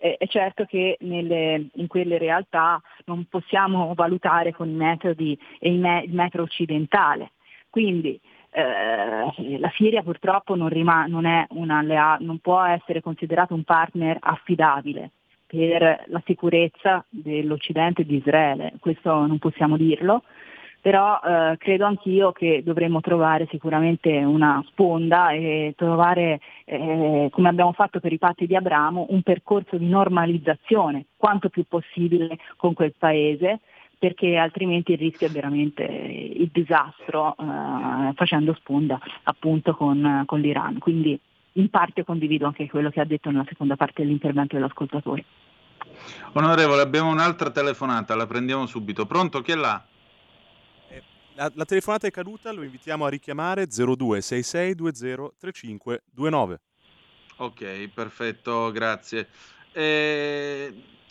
eh, 0.00 0.16
è 0.16 0.26
certo 0.26 0.64
che 0.64 0.96
nelle, 1.00 1.68
in 1.74 1.86
quelle 1.86 2.18
realtà 2.18 2.80
non 3.04 3.26
possiamo 3.28 3.92
valutare 3.94 4.52
con 4.52 4.68
i 4.68 4.74
metodi 4.74 5.38
e 5.58 5.70
il, 5.70 5.78
me- 5.78 6.02
il 6.02 6.14
metro 6.14 6.42
occidentale. 6.42 7.32
Quindi 7.68 8.18
eh, 8.52 9.58
la 9.58 9.70
Siria 9.76 10.02
purtroppo 10.02 10.56
non, 10.56 10.68
rima- 10.68 11.06
non, 11.06 11.24
allea- 11.24 12.16
non 12.20 12.38
può 12.38 12.62
essere 12.62 13.00
considerato 13.00 13.54
un 13.54 13.62
partner 13.62 14.16
affidabile 14.20 15.10
per 15.46 16.04
la 16.06 16.22
sicurezza 16.24 17.04
dell'Occidente 17.08 18.02
e 18.02 18.06
di 18.06 18.16
Israele, 18.16 18.74
questo 18.78 19.26
non 19.26 19.38
possiamo 19.38 19.76
dirlo, 19.76 20.22
però 20.80 21.20
eh, 21.20 21.56
credo 21.58 21.84
anch'io 21.84 22.32
che 22.32 22.62
dovremmo 22.64 23.00
trovare 23.00 23.46
sicuramente 23.50 24.10
una 24.10 24.64
sponda 24.68 25.30
e 25.30 25.74
trovare, 25.76 26.40
eh, 26.64 27.28
come 27.30 27.48
abbiamo 27.48 27.72
fatto 27.72 28.00
per 28.00 28.12
i 28.12 28.18
patti 28.18 28.46
di 28.46 28.56
Abramo, 28.56 29.06
un 29.10 29.22
percorso 29.22 29.76
di 29.76 29.86
normalizzazione 29.86 31.06
quanto 31.16 31.48
più 31.50 31.64
possibile 31.68 32.38
con 32.56 32.72
quel 32.72 32.94
paese, 32.96 33.60
perché 33.98 34.36
altrimenti 34.36 34.92
il 34.92 34.98
rischio 34.98 35.26
è 35.26 35.30
veramente 35.30 35.82
il 35.82 36.48
disastro 36.50 37.36
eh, 37.38 38.12
facendo 38.14 38.54
sponda 38.54 38.98
appunto 39.24 39.74
con, 39.74 40.22
con 40.24 40.40
l'Iran. 40.40 40.78
Quindi 40.78 41.20
in 41.54 41.68
parte 41.68 42.04
condivido 42.04 42.46
anche 42.46 42.68
quello 42.70 42.88
che 42.88 43.00
ha 43.00 43.04
detto 43.04 43.30
nella 43.30 43.44
seconda 43.46 43.76
parte 43.76 44.00
dell'intervento 44.02 44.56
dell'ascoltatore. 44.56 45.24
Onorevole, 46.32 46.80
abbiamo 46.80 47.10
un'altra 47.10 47.50
telefonata, 47.50 48.14
la 48.14 48.26
prendiamo 48.26 48.64
subito. 48.64 49.04
Pronto, 49.04 49.42
chi 49.42 49.52
è 49.52 49.56
là? 49.56 49.84
La, 51.40 51.50
la, 51.54 51.64
telefonata 51.64 52.06
è 52.06 52.10
caduta, 52.10 52.52
lo 52.52 52.62
invitiamo 52.62 53.06
a 53.06 53.08
richiamare 53.08 53.64
0266203529. 53.64 56.56
Ok, 57.36 57.88
perfetto, 57.94 58.70
grazie. 58.70 59.26
Eh, 59.72 60.70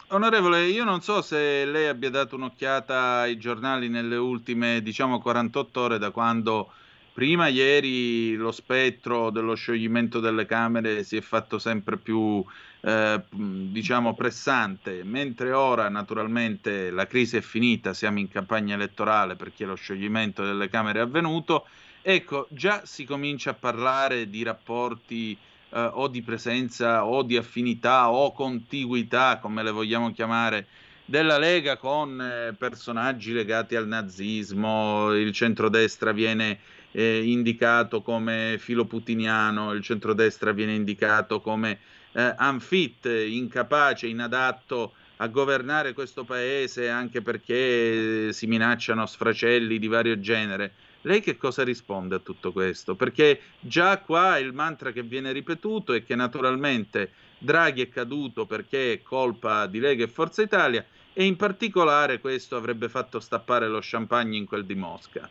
onorevole, 0.10 0.68
io 0.68 0.84
non 0.84 1.02
so 1.02 1.24
se 1.24 1.66
lei 1.66 1.88
abbia 1.88 2.12
dato 2.12 2.36
un'occhiata 2.36 3.22
ai 3.22 3.40
giornali 3.40 3.90
nelle 3.90 4.18
ultime, 4.18 4.84
diciamo, 4.84 5.20
48 5.20 5.82
ore 5.82 5.98
da 5.98 6.12
quando 6.12 6.74
prima 7.12 7.48
ieri 7.48 8.36
lo 8.36 8.52
spettro 8.52 9.32
dello 9.32 9.56
scioglimento 9.56 10.20
delle 10.20 10.46
Camere 10.46 11.04
si 11.04 11.18
è 11.18 11.22
fatto 11.22 11.58
sempre 11.58 11.98
più 11.98 12.46
eh, 12.82 13.22
diciamo 13.32 14.14
pressante, 14.14 15.04
mentre 15.04 15.52
ora 15.52 15.90
naturalmente 15.90 16.92
la 16.92 17.08
crisi 17.08 17.38
è 17.38 17.42
finita, 17.42 17.94
siamo 17.94 18.20
in 18.20 18.30
campagna 18.30 18.76
elettorale 18.76 19.36
perché 19.36 19.66
lo 19.66 19.76
scioglimento 19.76 20.44
delle 20.44 20.70
Camere 20.70 21.00
è 21.00 21.04
avvenuto, 21.04 21.66
ecco, 22.02 22.48
già 22.50 22.82
si 22.86 23.06
comincia 23.06 23.52
a 23.52 23.56
parlare 23.56 24.30
di 24.30 24.44
rapporti 24.44 25.38
eh, 25.72 25.90
o 25.94 26.08
di 26.08 26.22
presenza 26.22 27.06
o 27.06 27.24
di 27.24 27.38
affinità 27.38 28.10
o 28.10 28.32
contiguità, 28.32 29.40
come 29.40 29.64
le 29.64 29.72
vogliamo 29.72 30.12
chiamare, 30.12 30.68
della 31.06 31.40
Lega 31.40 31.78
con 31.78 32.22
eh, 32.22 32.54
personaggi 32.54 33.34
legati 33.34 33.76
al 33.76 33.88
nazismo, 33.88 35.12
il 35.14 35.32
centrodestra 35.32 36.12
viene 36.12 36.60
eh, 36.92 37.24
indicato 37.24 38.02
come 38.02 38.58
filoputiniano, 38.60 39.72
il 39.72 39.82
centrodestra 39.82 40.52
viene 40.52 40.76
indicato 40.76 41.42
come 41.42 41.80
eh, 42.12 42.36
unfit, 42.40 43.06
incapace, 43.06 44.08
inadatto 44.08 44.94
a 45.22 45.28
governare 45.28 45.94
questo 45.94 46.24
paese 46.24 46.90
anche 46.90 47.22
perché 47.22 48.32
si 48.32 48.48
minacciano 48.48 49.06
sfracelli 49.06 49.78
di 49.78 49.88
vario 49.88 50.20
genere. 50.20 50.74
Lei 51.02 51.22
che 51.22 51.38
cosa 51.38 51.64
risponde 51.64 52.16
a 52.16 52.20
tutto 52.20 52.52
questo? 52.52 52.96
Perché 52.96 53.40
già 53.60 54.00
qua 54.00 54.38
il 54.38 54.54
mantra 54.54 54.92
che 54.92 55.04
viene 55.04 55.32
ripetuto 55.32 55.94
è 55.94 56.04
che 56.04 56.16
naturalmente 56.16 57.12
Draghi 57.38 57.82
è 57.82 57.90
caduto 57.90 58.46
perché 58.46 58.94
è 58.94 59.02
colpa 59.02 59.66
di 59.68 59.80
Lega 59.80 60.04
e 60.04 60.10
Forza 60.10 60.42
Italia 60.42 60.86
e 61.14 61.24
in 61.26 61.38
particolare 61.38 62.20
questo 62.20 62.56
avrebbe 62.58 62.90
fatto 62.90 63.20
stappare 63.20 63.68
lo 63.68 63.80
champagne 63.82 64.38
in 64.38 64.46
quel 64.46 64.66
di 64.66 64.76
Mosca. 64.76 65.30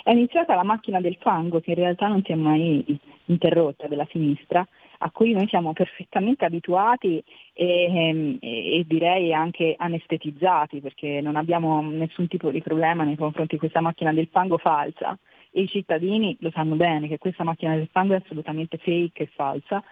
è 0.03 0.11
iniziata 0.11 0.55
la 0.55 0.63
macchina 0.63 1.01
del 1.01 1.17
fango 1.21 1.61
che 1.61 1.71
in 1.71 1.77
realtà 1.77 2.09
non 2.09 2.23
si 2.23 2.33
è 2.33 2.37
mai 2.37 2.85
interrotta 3.27 3.87
della 3.87 4.07
sinistra, 4.11 4.67
a 4.99 5.11
cui 5.11 5.33
noi 5.33 5.47
siamo 5.49 5.73
perfettamente 5.73 6.45
abituati 6.45 7.23
e, 7.53 7.85
ehm, 7.85 8.39
e, 8.41 8.79
e, 8.79 8.85
direi 8.87 9.33
anche 9.33 9.75
anestetizzati 9.77 10.81
perché 10.81 11.21
non 11.21 11.37
abbiamo 11.37 11.83
nessun 11.83 12.29
tipo 12.29 12.51
di 12.51 12.63
problema 12.63 13.05
nei 13.05 13.17
confronti 13.17 13.55
di 13.55 13.61
questa 13.61 13.81
macchina 13.81 14.13
del 14.13 14.29
fango 14.31 14.59
falsa 14.59 15.19
e 15.51 15.63
i 15.63 15.69
cittadini 15.69 16.37
lo 16.41 16.51
sanno 16.51 16.77
bene 16.77 17.09
che 17.09 17.19
questa 17.19 17.45
macchina 17.45 17.75
del 17.75 17.89
fango 17.91 18.15
è 18.15 18.21
assolutamente 18.23 18.79
fake 18.79 19.25
e 19.25 19.31
falsa 19.35 19.83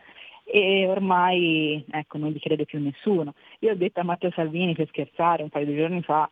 e 0.44 0.86
ormai 0.86 1.82
ecco, 1.90 2.18
non 2.18 2.30
li 2.30 2.38
crede 2.38 2.66
più 2.66 2.78
nessuno. 2.78 3.34
Io 3.60 3.72
ho 3.72 3.74
detto 3.74 4.00
a 4.00 4.04
Matteo 4.04 4.30
Salvini 4.30 4.74
per 4.74 4.88
scherzare 4.88 5.42
un 5.42 5.48
paio 5.48 5.64
di 5.64 5.74
giorni 5.74 6.02
fa, 6.02 6.30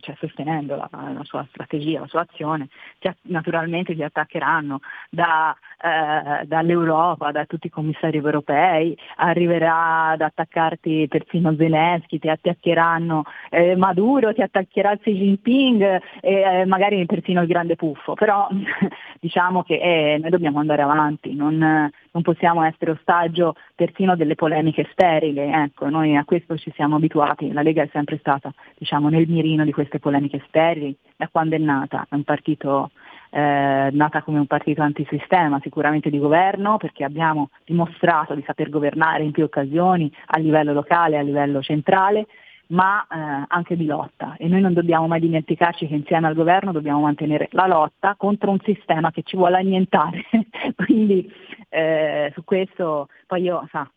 cioè 0.00 0.14
sostenendo 0.18 0.76
la, 0.76 0.88
la 0.90 1.24
sua 1.24 1.46
strategia, 1.50 2.00
la 2.00 2.06
sua 2.06 2.20
azione, 2.20 2.68
cioè, 2.98 3.14
naturalmente 3.22 3.94
ti 3.94 4.02
attaccheranno 4.02 4.80
da, 5.10 5.56
eh, 5.82 6.44
dall'Europa, 6.46 7.32
da 7.32 7.46
tutti 7.46 7.68
i 7.68 7.70
commissari 7.70 8.18
europei, 8.18 8.96
arriverà 9.16 10.10
ad 10.10 10.20
attaccarti 10.20 11.06
persino 11.08 11.54
Zelensky, 11.56 12.18
ti 12.18 12.28
attaccheranno 12.28 13.24
eh, 13.50 13.76
Maduro, 13.76 14.34
ti 14.34 14.42
attaccherà 14.42 14.96
Xi 14.96 15.12
Jinping 15.12 16.00
e 16.20 16.32
eh, 16.32 16.64
magari 16.66 17.04
persino 17.06 17.40
il 17.40 17.48
grande 17.48 17.76
puffo, 17.76 18.14
però 18.14 18.48
diciamo 19.20 19.62
che 19.62 19.74
eh, 19.74 20.18
noi 20.18 20.30
dobbiamo 20.30 20.60
andare 20.60 20.82
avanti, 20.82 21.34
non, 21.34 21.56
non 21.58 22.22
possiamo 22.22 22.62
essere 22.62 22.90
ostaggio 22.92 23.56
persino 23.74 24.16
delle 24.16 24.34
polemiche 24.34 24.86
sterili, 24.92 25.40
ecco, 25.40 25.88
noi 25.88 26.16
a 26.16 26.24
questo 26.24 26.56
ci 26.56 26.70
siamo 26.74 26.96
abituati, 26.96 27.52
la 27.52 27.62
Lega 27.62 27.82
è 27.82 27.88
sempre 27.92 28.18
stata 28.18 28.52
diciamo, 28.76 29.08
nel 29.08 29.26
mirino 29.26 29.45
di 29.64 29.72
queste 29.72 29.98
polemiche 29.98 30.42
sterili 30.48 30.96
da 31.16 31.28
quando 31.28 31.54
è 31.54 31.58
nata, 31.58 32.06
è 32.08 32.14
un 32.14 32.24
partito 32.24 32.90
eh, 33.30 33.90
nata 33.92 34.22
come 34.22 34.38
un 34.38 34.46
partito 34.46 34.82
antisistema, 34.82 35.60
sicuramente 35.62 36.10
di 36.10 36.18
governo, 36.18 36.76
perché 36.78 37.04
abbiamo 37.04 37.50
dimostrato 37.64 38.34
di 38.34 38.42
saper 38.46 38.70
governare 38.70 39.24
in 39.24 39.32
più 39.32 39.44
occasioni 39.44 40.10
a 40.26 40.38
livello 40.38 40.72
locale, 40.72 41.18
a 41.18 41.22
livello 41.22 41.62
centrale, 41.62 42.26
ma 42.68 43.02
eh, 43.02 43.44
anche 43.46 43.76
di 43.76 43.86
lotta 43.86 44.34
e 44.38 44.48
noi 44.48 44.60
non 44.60 44.72
dobbiamo 44.72 45.06
mai 45.06 45.20
dimenticarci 45.20 45.86
che 45.86 45.94
insieme 45.94 46.26
al 46.26 46.34
governo 46.34 46.72
dobbiamo 46.72 47.00
mantenere 47.00 47.48
la 47.52 47.66
lotta 47.66 48.16
contro 48.16 48.50
un 48.50 48.58
sistema 48.64 49.10
che 49.10 49.22
ci 49.22 49.36
vuole 49.36 49.58
annientare. 49.58 50.24
Quindi 50.74 51.30
eh, 51.68 52.32
su 52.34 52.42
questo 52.44 53.08
poi 53.26 53.42
io 53.42 53.66
sa, 53.70 53.88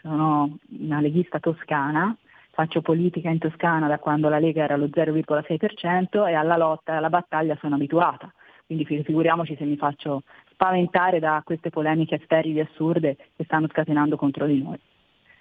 sono 0.00 0.56
una 0.78 1.00
leghista 1.00 1.40
toscana, 1.40 2.16
faccio 2.60 2.82
politica 2.82 3.30
in 3.30 3.38
Toscana 3.38 3.88
da 3.88 3.98
quando 3.98 4.28
la 4.28 4.38
Lega 4.38 4.64
era 4.64 4.74
allo 4.74 4.88
0,6% 4.88 6.28
e 6.28 6.34
alla 6.34 6.58
lotta 6.58 6.92
e 6.92 6.96
alla 6.96 7.08
battaglia 7.08 7.56
sono 7.58 7.76
abituata. 7.76 8.30
Quindi 8.66 8.84
figuriamoci 8.84 9.56
se 9.56 9.64
mi 9.64 9.76
faccio 9.76 10.22
spaventare 10.50 11.20
da 11.20 11.40
queste 11.42 11.70
polemiche 11.70 12.20
sterili 12.24 12.58
e 12.58 12.68
assurde 12.70 13.16
che 13.34 13.44
stanno 13.44 13.66
scatenando 13.68 14.16
contro 14.16 14.44
di 14.46 14.62
noi. 14.62 14.78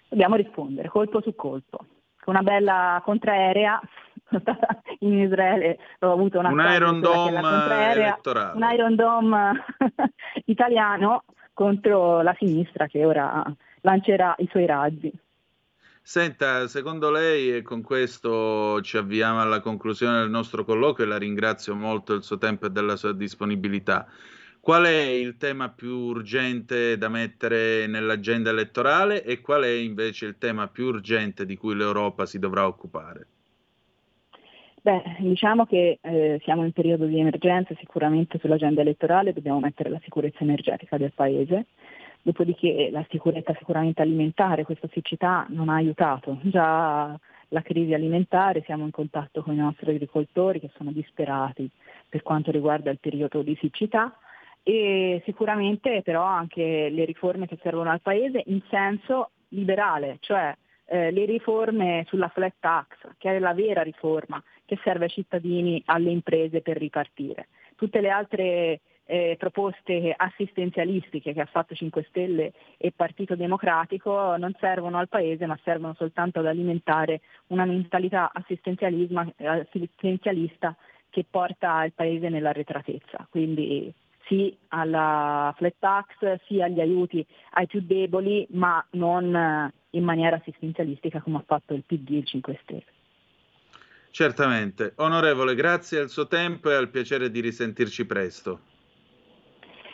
Dobbiamo 0.08 0.36
rispondere 0.36 0.88
colpo 0.88 1.22
su 1.22 1.36
colpo. 1.36 1.80
Con 2.22 2.36
una 2.36 2.42
bella 2.42 3.02
contraerea, 3.04 3.82
in 5.00 5.20
Israele 5.20 5.78
ho 6.00 6.12
avuto 6.12 6.40
una 6.40 6.50
un 6.50 6.74
Iron 6.74 7.02
Dome 7.02 7.38
elettorale. 7.92 8.56
un 8.56 8.70
Iron 8.72 8.96
Dome 8.96 9.66
italiano 10.46 11.26
contro 11.54 12.22
la 12.22 12.36
sinistra 12.38 12.88
che 12.88 13.04
ora 13.04 13.44
lancerà 13.82 14.36
i 14.38 14.48
suoi 14.50 14.66
razzi. 14.66 15.12
Senta, 16.10 16.67
secondo 16.67 17.12
lei, 17.12 17.58
e 17.58 17.62
con 17.62 17.84
questo 17.84 18.82
ci 18.82 18.98
avviamo 18.98 19.41
alla 19.41 19.60
conclusione 19.60 20.17
del 20.17 20.32
nostro 20.32 20.65
colloquio 20.65 21.06
e 21.06 21.08
la 21.08 21.19
ringrazio 21.19 21.76
molto 21.76 22.13
del 22.13 22.24
suo 22.24 22.39
tempo 22.39 22.65
e 22.65 22.72
della 22.72 22.95
sua 22.95 23.13
disponibilità, 23.13 24.08
qual 24.60 24.86
è 24.86 25.02
il 25.02 25.38
tema 25.38 25.69
più 25.69 25.95
urgente 25.95 26.98
da 26.98 27.10
mettere 27.10 27.86
nell'agenda 27.86 28.50
elettorale 28.50 29.24
e 29.24 29.39
qual 29.39 29.62
è 29.62 29.69
invece 29.69 30.26
il 30.26 30.39
tema 30.39 30.67
più 30.67 30.86
urgente 30.86 31.45
di 31.45 31.56
cui 31.56 31.76
l'Europa 31.76 32.26
si 32.26 32.39
dovrà 32.39 32.65
occupare? 32.65 33.28
Beh, 34.82 35.17
diciamo 35.19 35.67
che 35.67 36.00
eh, 36.02 36.39
siamo 36.43 36.65
in 36.65 36.72
periodo 36.72 37.06
di 37.06 37.19
emergenza, 37.19 37.76
sicuramente 37.78 38.39
sull'agenda 38.39 38.82
elettorale 38.82 39.32
dobbiamo 39.32 39.60
mettere 39.60 39.91
la 39.91 40.00
sicurezza 40.02 40.39
energetica 40.39 40.98
del 40.98 41.12
Paese, 41.13 41.67
Dopodiché 42.22 42.90
la 42.92 43.06
sicurezza 43.10 43.56
sicuramente 43.58 44.02
alimentare, 44.02 44.66
questa 44.66 44.90
siccità 44.92 45.46
non 45.50 45.70
ha 45.70 45.76
aiutato. 45.76 46.40
Già 46.44 47.18
la 47.50 47.62
crisi 47.62 47.94
alimentare, 47.94 48.64
siamo 48.66 48.86
in 48.86 48.92
contatto 48.92 49.42
con 49.42 49.54
i 49.54 49.58
nostri 49.58 49.92
agricoltori 49.92 50.60
che 50.60 50.70
sono 50.76 50.92
disperati 50.92 51.70
per 52.08 52.22
quanto 52.22 52.52
riguarda 52.52 52.92
il 52.92 53.00
periodo 53.00 53.42
di 53.42 53.58
siccità 53.60 54.16
e 54.64 55.22
sicuramente 55.26 56.02
però 56.04 56.24
anche 56.24 56.90
le 56.90 57.06
riforme 57.06 57.48
che 57.48 57.58
servono 57.62 57.90
al 57.90 58.02
Paese 58.02 58.44
in 58.48 58.62
senso 58.70 59.32
liberale, 59.50 60.18
cioè 60.20 60.56
eh, 60.86 61.12
le 61.12 61.26
riforme 61.26 62.04
sulla 62.08 62.28
flat 62.30 62.54
tax, 62.60 62.88
che 63.18 63.36
è 63.36 63.40
la 63.40 63.54
vera 63.54 63.82
riforma 63.82 64.42
che 64.66 64.78
serve 64.84 65.06
ai 65.06 65.12
cittadini, 65.12 65.82
alle 65.86 66.12
imprese 66.12 66.62
per 66.62 66.78
ripartire. 66.78 67.48
Tutte 67.76 68.02
le 68.02 68.10
altre 68.10 68.82
eh, 69.12 69.38
proposte 69.39 70.13
assistenzialistiche 70.15 71.34
che 71.34 71.41
ha 71.41 71.48
fatto 71.48 71.74
5 71.74 72.06
Stelle 72.10 72.54
e 72.78 72.93
Partito 72.95 73.36
Democratico 73.36 74.36
non 74.38 74.56
servono 74.60 75.00
al 75.00 75.10
Paese 75.10 75.48
ma 75.48 75.58
servono 75.63 75.95
soltanto 75.98 76.39
ad 76.39 76.45
alimentare 76.45 77.22
una 77.48 77.65
mentalità 77.65 78.30
assistenzialista 78.32 80.76
che 81.10 81.26
porta 81.28 81.84
il 81.86 81.93
Paese 81.93 82.30
nell'arretratezza. 82.30 83.26
Quindi 83.32 83.91
sì 84.28 84.56
alla 84.67 85.52
flat 85.58 85.74
tax, 85.80 86.41
sì 86.45 86.62
agli 86.62 86.80
aiuti 86.80 87.26
ai 87.54 87.65
più 87.65 87.82
deboli, 87.82 88.45
ma 88.52 88.86
non 88.91 89.72
in 89.89 90.04
maniera 90.04 90.36
assistenzialistica 90.36 91.19
come 91.22 91.38
ha 91.38 91.43
fatto 91.48 91.74
il 91.74 91.84
PD 91.84 92.12
e 92.12 92.17
il 92.17 92.28
5 92.28 92.60
Stelle. 92.62 92.86
Certamente. 94.12 94.93
Onorevole, 94.98 95.56
grazie 95.56 96.00
al 96.00 96.10
suo 96.10 96.28
tempo 96.28 96.69
e 96.69 96.76
al 96.76 96.89
piacere 96.89 97.32
di 97.32 97.39
risentirci 97.39 98.06
presto. 98.06 98.69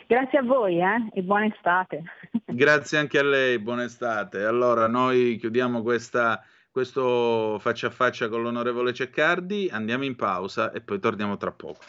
Grazie 0.06 0.38
a 0.38 0.42
voi 0.42 0.78
eh? 0.78 1.08
e 1.12 1.22
buona 1.22 1.46
estate. 1.46 2.04
Grazie 2.46 2.98
anche 2.98 3.18
a 3.18 3.24
lei, 3.24 3.58
buona 3.58 3.84
estate. 3.84 4.44
Allora, 4.44 4.86
noi 4.86 5.36
chiudiamo 5.36 5.82
questa, 5.82 6.44
questo 6.70 7.58
faccia 7.58 7.88
a 7.88 7.90
faccia 7.90 8.28
con 8.28 8.42
l'onorevole 8.42 8.94
Ceccardi, 8.94 9.68
andiamo 9.70 10.04
in 10.04 10.14
pausa 10.14 10.70
e 10.70 10.80
poi 10.80 11.00
torniamo 11.00 11.36
tra 11.36 11.50
poco. 11.50 11.80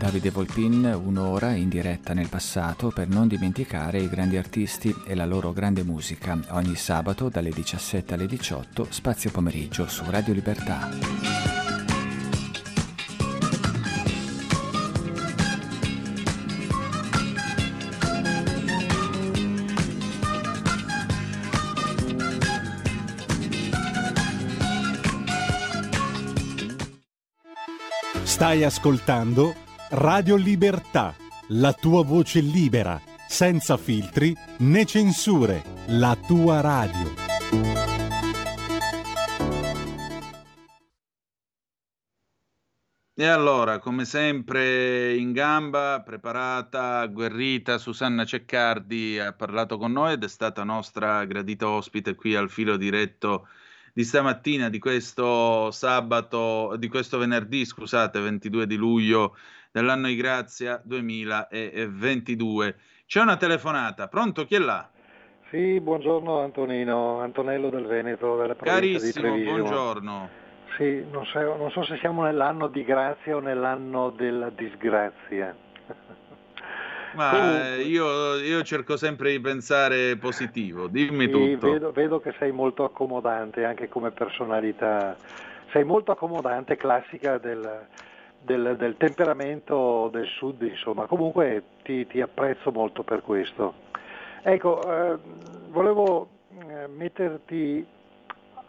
Davide 0.00 0.30
Volpin, 0.30 1.00
un'ora 1.04 1.52
in 1.52 1.68
diretta 1.68 2.14
nel 2.14 2.28
passato 2.28 2.88
per 2.88 3.06
non 3.06 3.28
dimenticare 3.28 3.98
i 3.98 4.08
grandi 4.08 4.36
artisti 4.36 4.92
e 5.06 5.14
la 5.14 5.26
loro 5.26 5.52
grande 5.52 5.84
musica, 5.84 6.36
ogni 6.50 6.74
sabato 6.74 7.28
dalle 7.28 7.50
17 7.50 8.14
alle 8.14 8.26
18, 8.26 8.86
spazio 8.90 9.30
pomeriggio 9.30 9.86
su 9.86 10.02
Radio 10.10 10.32
Libertà. 10.32 11.69
Stai 28.50 28.64
ascoltando 28.64 29.54
Radio 29.90 30.34
Libertà, 30.34 31.14
la 31.50 31.72
tua 31.72 32.02
voce 32.02 32.40
libera, 32.40 33.00
senza 33.28 33.76
filtri 33.76 34.36
né 34.58 34.84
censure, 34.86 35.62
la 35.86 36.16
tua 36.26 36.60
radio. 36.60 37.14
E 43.14 43.24
allora, 43.24 43.78
come 43.78 44.04
sempre, 44.04 45.14
in 45.14 45.30
gamba, 45.30 46.02
preparata, 46.04 46.98
agguerrita, 46.98 47.78
Susanna 47.78 48.24
Ceccardi 48.24 49.16
ha 49.20 49.32
parlato 49.32 49.78
con 49.78 49.92
noi 49.92 50.14
ed 50.14 50.24
è 50.24 50.28
stata 50.28 50.64
nostra 50.64 51.24
gradita 51.24 51.68
ospite 51.68 52.16
qui 52.16 52.34
al 52.34 52.50
filo 52.50 52.76
diretto 52.76 53.46
di 53.92 54.04
stamattina, 54.04 54.68
di 54.68 54.78
questo 54.78 55.70
sabato, 55.70 56.76
di 56.76 56.88
questo 56.88 57.18
venerdì, 57.18 57.64
scusate, 57.64 58.20
22 58.20 58.66
di 58.66 58.76
luglio 58.76 59.36
dell'anno 59.70 60.06
di 60.08 60.16
grazia 60.16 60.80
2022. 60.84 62.76
C'è 63.06 63.20
una 63.20 63.36
telefonata, 63.36 64.08
pronto? 64.08 64.44
Chi 64.44 64.54
è 64.54 64.58
là? 64.58 64.88
Sì, 65.50 65.80
buongiorno 65.80 66.40
Antonino, 66.40 67.20
Antonello 67.20 67.70
del 67.70 67.86
Veneto, 67.86 68.36
della 68.36 68.54
Carissimo, 68.54 69.36
buongiorno. 69.36 70.28
Sì, 70.76 71.04
non 71.10 71.26
so, 71.26 71.40
non 71.56 71.70
so 71.72 71.82
se 71.82 71.96
siamo 71.98 72.22
nell'anno 72.22 72.68
di 72.68 72.84
grazia 72.84 73.34
o 73.34 73.40
nell'anno 73.40 74.10
della 74.10 74.50
disgrazia. 74.50 75.56
Ma 77.12 77.30
Comunque- 77.30 77.82
io, 77.82 78.34
io 78.36 78.62
cerco 78.62 78.96
sempre 78.96 79.30
di 79.32 79.40
pensare 79.40 80.16
positivo, 80.16 80.86
dimmi 80.86 81.28
tutto. 81.28 81.70
vedo, 81.72 81.90
vedo 81.92 82.20
che 82.20 82.32
sei 82.38 82.52
molto 82.52 82.84
accomodante 82.84 83.64
anche 83.64 83.88
come 83.88 84.10
personalità. 84.12 85.16
Sei 85.72 85.84
molto 85.84 86.12
accomodante, 86.12 86.76
classica 86.76 87.38
del, 87.38 87.86
del- 88.42 88.76
del 88.76 88.96
temperamento 88.96 90.08
del 90.12 90.26
sud, 90.26 90.62
insomma. 90.62 91.06
Comunque 91.06 91.62
ti, 91.82 92.06
ti 92.06 92.20
apprezzo 92.20 92.70
molto 92.70 93.02
per 93.02 93.22
questo. 93.22 93.74
Ecco, 94.42 94.82
eh, 94.82 95.18
volevo 95.68 96.28
eh, 96.68 96.86
metterti, 96.88 97.84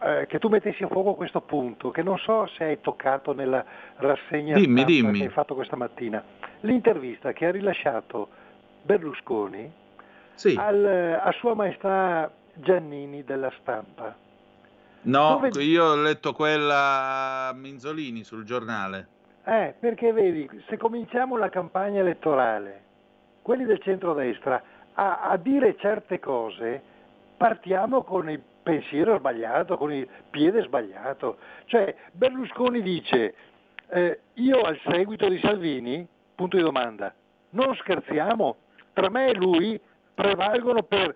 eh, 0.02 0.26
che 0.28 0.38
tu 0.38 0.48
mettessi 0.48 0.82
a 0.82 0.88
fuoco 0.88 1.14
questo 1.14 1.40
punto, 1.40 1.90
che 1.90 2.02
non 2.02 2.18
so 2.18 2.46
se 2.56 2.64
hai 2.64 2.80
toccato 2.80 3.32
nella 3.32 3.64
rassegna 3.96 4.56
Dimmi, 4.58 4.84
dimmi. 4.84 5.18
che 5.18 5.24
hai 5.24 5.30
fatto 5.30 5.54
questa 5.54 5.76
mattina. 5.76 6.22
L'intervista 6.62 7.32
che 7.32 7.46
ha 7.46 7.50
rilasciato 7.50 8.28
Berlusconi 8.82 9.70
Sì. 10.34 10.54
al- 10.58 11.20
a 11.22 11.30
Sua 11.38 11.54
Maestà 11.54 12.30
Giannini 12.54 13.24
della 13.24 13.52
stampa. 13.60 14.14
No, 15.02 15.38
Dove- 15.40 15.62
io 15.62 15.84
ho 15.84 15.96
letto 15.96 16.32
quella 16.32 17.48
a 17.48 17.52
Minzolini 17.54 18.22
sul 18.22 18.44
giornale. 18.44 19.08
Eh, 19.44 19.74
perché 19.78 20.12
vedi, 20.12 20.48
se 20.68 20.76
cominciamo 20.76 21.36
la 21.36 21.48
campagna 21.48 22.00
elettorale, 22.00 22.82
quelli 23.42 23.64
del 23.64 23.80
centrodestra, 23.82 24.62
a, 24.94 25.22
a 25.22 25.36
dire 25.36 25.76
certe 25.78 26.20
cose, 26.20 26.80
partiamo 27.36 28.02
con 28.04 28.30
il 28.30 28.40
pensiero 28.62 29.18
sbagliato, 29.18 29.76
con 29.76 29.92
il 29.92 30.06
piede 30.30 30.62
sbagliato. 30.62 31.38
Cioè, 31.64 31.92
Berlusconi 32.12 32.80
dice, 32.82 33.34
eh, 33.88 34.20
io 34.34 34.60
al 34.60 34.78
seguito 34.86 35.28
di 35.28 35.40
Salvini, 35.40 36.06
punto 36.42 36.56
di 36.56 36.62
domanda, 36.62 37.14
non 37.50 37.74
scherziamo, 37.76 38.56
per 38.92 39.10
me 39.10 39.28
e 39.28 39.34
lui 39.34 39.80
prevalgono 40.12 40.82
per, 40.82 41.14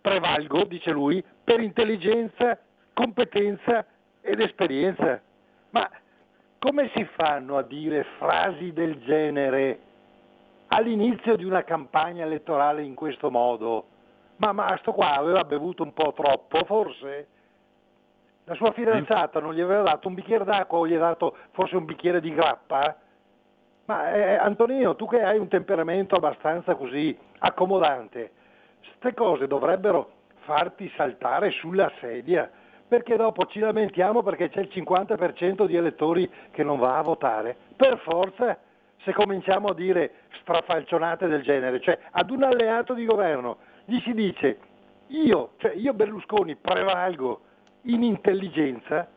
prevalgo, 0.00 0.64
dice 0.64 0.90
lui, 0.90 1.24
per 1.42 1.60
intelligenza, 1.60 2.58
competenza 2.92 3.86
ed 4.20 4.40
esperienza. 4.40 5.20
Ma 5.70 5.88
come 6.58 6.90
si 6.94 7.04
fanno 7.16 7.56
a 7.56 7.62
dire 7.62 8.04
frasi 8.18 8.72
del 8.72 9.00
genere 9.02 9.80
all'inizio 10.68 11.36
di 11.36 11.44
una 11.44 11.64
campagna 11.64 12.24
elettorale 12.24 12.82
in 12.82 12.94
questo 12.94 13.30
modo? 13.30 13.86
Ma, 14.36 14.52
ma 14.52 14.78
qua 14.84 15.14
aveva 15.14 15.44
bevuto 15.44 15.82
un 15.82 15.94
po' 15.94 16.12
troppo, 16.12 16.64
forse? 16.66 17.28
La 18.44 18.54
sua 18.54 18.72
fidanzata 18.72 19.40
non 19.40 19.54
gli 19.54 19.60
aveva 19.60 19.82
dato 19.82 20.08
un 20.08 20.14
bicchiere 20.14 20.44
d'acqua 20.44 20.78
o 20.78 20.86
gli 20.86 20.94
ha 20.94 20.98
dato 20.98 21.34
forse 21.52 21.76
un 21.76 21.86
bicchiere 21.86 22.20
di 22.20 22.34
grappa? 22.34 22.94
Ma 23.86 24.12
eh, 24.12 24.34
Antonino, 24.34 24.96
tu 24.96 25.06
che 25.06 25.22
hai 25.22 25.38
un 25.38 25.48
temperamento 25.48 26.16
abbastanza 26.16 26.74
così 26.74 27.16
accomodante, 27.38 28.32
queste 28.80 29.14
cose 29.14 29.46
dovrebbero 29.46 30.10
farti 30.40 30.90
saltare 30.96 31.50
sulla 31.50 31.90
sedia, 32.00 32.50
perché 32.88 33.16
dopo 33.16 33.46
ci 33.46 33.58
lamentiamo 33.58 34.22
perché 34.22 34.48
c'è 34.48 34.60
il 34.60 34.70
50% 34.72 35.66
di 35.66 35.76
elettori 35.76 36.30
che 36.50 36.62
non 36.62 36.78
va 36.78 36.98
a 36.98 37.02
votare. 37.02 37.56
Per 37.76 37.98
forza, 37.98 38.58
se 39.02 39.12
cominciamo 39.12 39.68
a 39.68 39.74
dire 39.74 40.12
strafalcionate 40.40 41.26
del 41.28 41.42
genere, 41.42 41.80
cioè 41.80 41.98
ad 42.10 42.30
un 42.30 42.42
alleato 42.42 42.94
di 42.94 43.04
governo 43.04 43.58
gli 43.84 44.00
si 44.00 44.12
dice 44.14 44.58
io, 45.08 45.52
cioè 45.58 45.74
io 45.74 45.94
Berlusconi 45.94 46.56
prevalgo 46.56 47.40
in 47.82 48.02
intelligenza, 48.02 49.08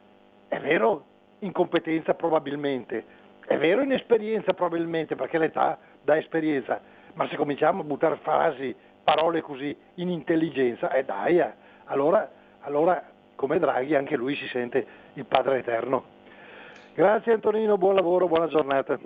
è 0.48 0.60
vero 0.60 1.06
in 1.40 1.52
competenza 1.52 2.14
probabilmente, 2.14 3.18
è 3.50 3.58
vero 3.58 3.82
in 3.82 3.92
esperienza 3.92 4.54
probabilmente, 4.54 5.16
perché 5.16 5.40
l'età 5.40 5.80
dà 6.04 6.16
esperienza, 6.18 6.80
ma 7.14 7.28
se 7.30 7.36
cominciamo 7.36 7.82
a 7.82 7.84
buttare 7.84 8.20
frasi, 8.22 8.76
parole 9.04 9.42
così 9.42 9.76
in 9.96 10.10
intelligenza, 10.10 10.94
e 10.94 11.04
dai, 11.04 11.40
eh, 11.40 11.52
allora, 11.86 12.30
allora 12.60 13.04
come 13.34 13.58
Draghi 13.58 13.96
anche 13.96 14.16
lui 14.16 14.36
si 14.36 14.48
sente 14.50 14.86
il 15.16 15.26
Padre 15.26 15.58
Eterno. 15.58 16.18
Grazie 16.94 17.34
Antonino, 17.34 17.76
buon 17.80 17.96
lavoro, 17.96 18.28
buona 18.28 18.48
giornata. 18.48 19.00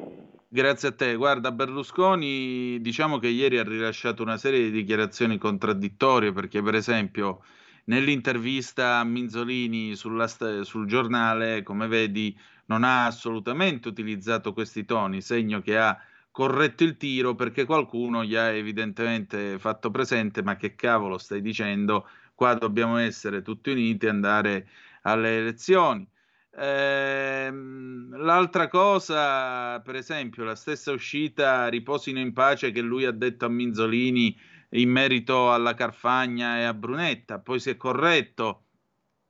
Grazie 0.50 0.90
a 0.90 0.94
te. 0.94 1.16
Guarda, 1.16 1.54
Berlusconi, 1.54 2.82
diciamo 2.82 3.20
che 3.20 3.28
ieri 3.28 3.60
ha 3.60 3.64
rilasciato 3.64 4.24
una 4.24 4.36
serie 4.36 4.60
di 4.60 4.72
dichiarazioni 4.72 5.38
contraddittorie 5.38 6.34
perché, 6.34 6.62
per 6.62 6.76
esempio, 6.76 7.40
nell'intervista 7.86 8.98
a 8.98 9.06
Minzolini 9.06 9.96
sulla 9.96 10.28
sul 10.28 10.86
giornale, 10.86 11.64
come 11.64 11.88
vedi, 11.88 12.38
non 12.66 12.84
ha 12.84 13.06
assolutamente 13.06 13.88
utilizzato 13.88 14.54
questi 14.54 14.86
toni, 14.86 15.22
segno 15.22 15.62
che 15.62 15.78
ha 15.78 16.00
corretto 16.32 16.84
il 16.84 16.98
tiro 16.98 17.36
perché 17.36 17.66
qualcuno 17.66 18.24
gli 18.24 18.36
ha 18.36 18.48
evidentemente 18.50 19.60
fatto 19.60 19.92
presente, 19.92 20.42
ma 20.42 20.56
che 20.56 20.76
cavolo 20.76 21.18
stai 21.18 21.42
dicendo? 21.42 22.08
Qua 22.34 22.56
dobbiamo 22.56 22.98
essere 22.98 23.42
tutti 23.42 23.70
uniti 23.70 24.06
e 24.08 24.10
andare 24.10 24.68
alle 25.04 25.38
elezioni. 25.38 26.08
Ehm, 26.56 28.16
l'altra 28.18 28.68
cosa, 28.68 29.80
per 29.82 29.96
esempio, 29.96 30.44
la 30.44 30.56
stessa 30.56 30.92
uscita 30.92 31.68
Riposino 31.68 32.20
in 32.20 32.34
pace 32.34 32.72
che 32.72 32.82
lui 32.82 33.06
ha 33.06 33.12
detto 33.12 33.46
a 33.46 33.50
Minzolini 33.50 34.36
in 34.70 34.90
merito 34.90 35.52
alla 35.52 35.74
Carfagna 35.76 36.58
e 36.58 36.64
a 36.64 36.74
Brunetta, 36.74 37.40
poi 37.40 37.60
si 37.60 37.70
è 37.72 37.78
corretto, 37.78 38.66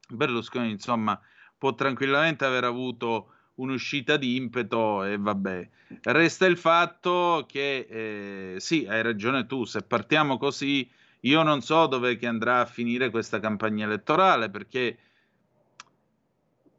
Berlusconi 0.09 0.71
insomma 0.71 1.19
può 1.63 1.75
tranquillamente 1.75 2.43
aver 2.43 2.65
avuto 2.65 3.27
un'uscita 3.55 4.17
di 4.17 4.35
impeto 4.35 5.05
e 5.05 5.17
vabbè. 5.17 5.69
Resta 6.01 6.45
il 6.45 6.57
fatto 6.57 7.45
che 7.47 7.87
eh, 7.89 8.59
sì, 8.59 8.85
hai 8.85 9.01
ragione 9.01 9.45
tu, 9.45 9.63
se 9.63 9.81
partiamo 9.81 10.37
così 10.37 10.85
io 11.21 11.41
non 11.41 11.61
so 11.61 11.87
dove 11.87 12.19
andrà 12.23 12.59
a 12.59 12.65
finire 12.65 13.09
questa 13.09 13.39
campagna 13.39 13.85
elettorale 13.85 14.49
perché 14.49 14.97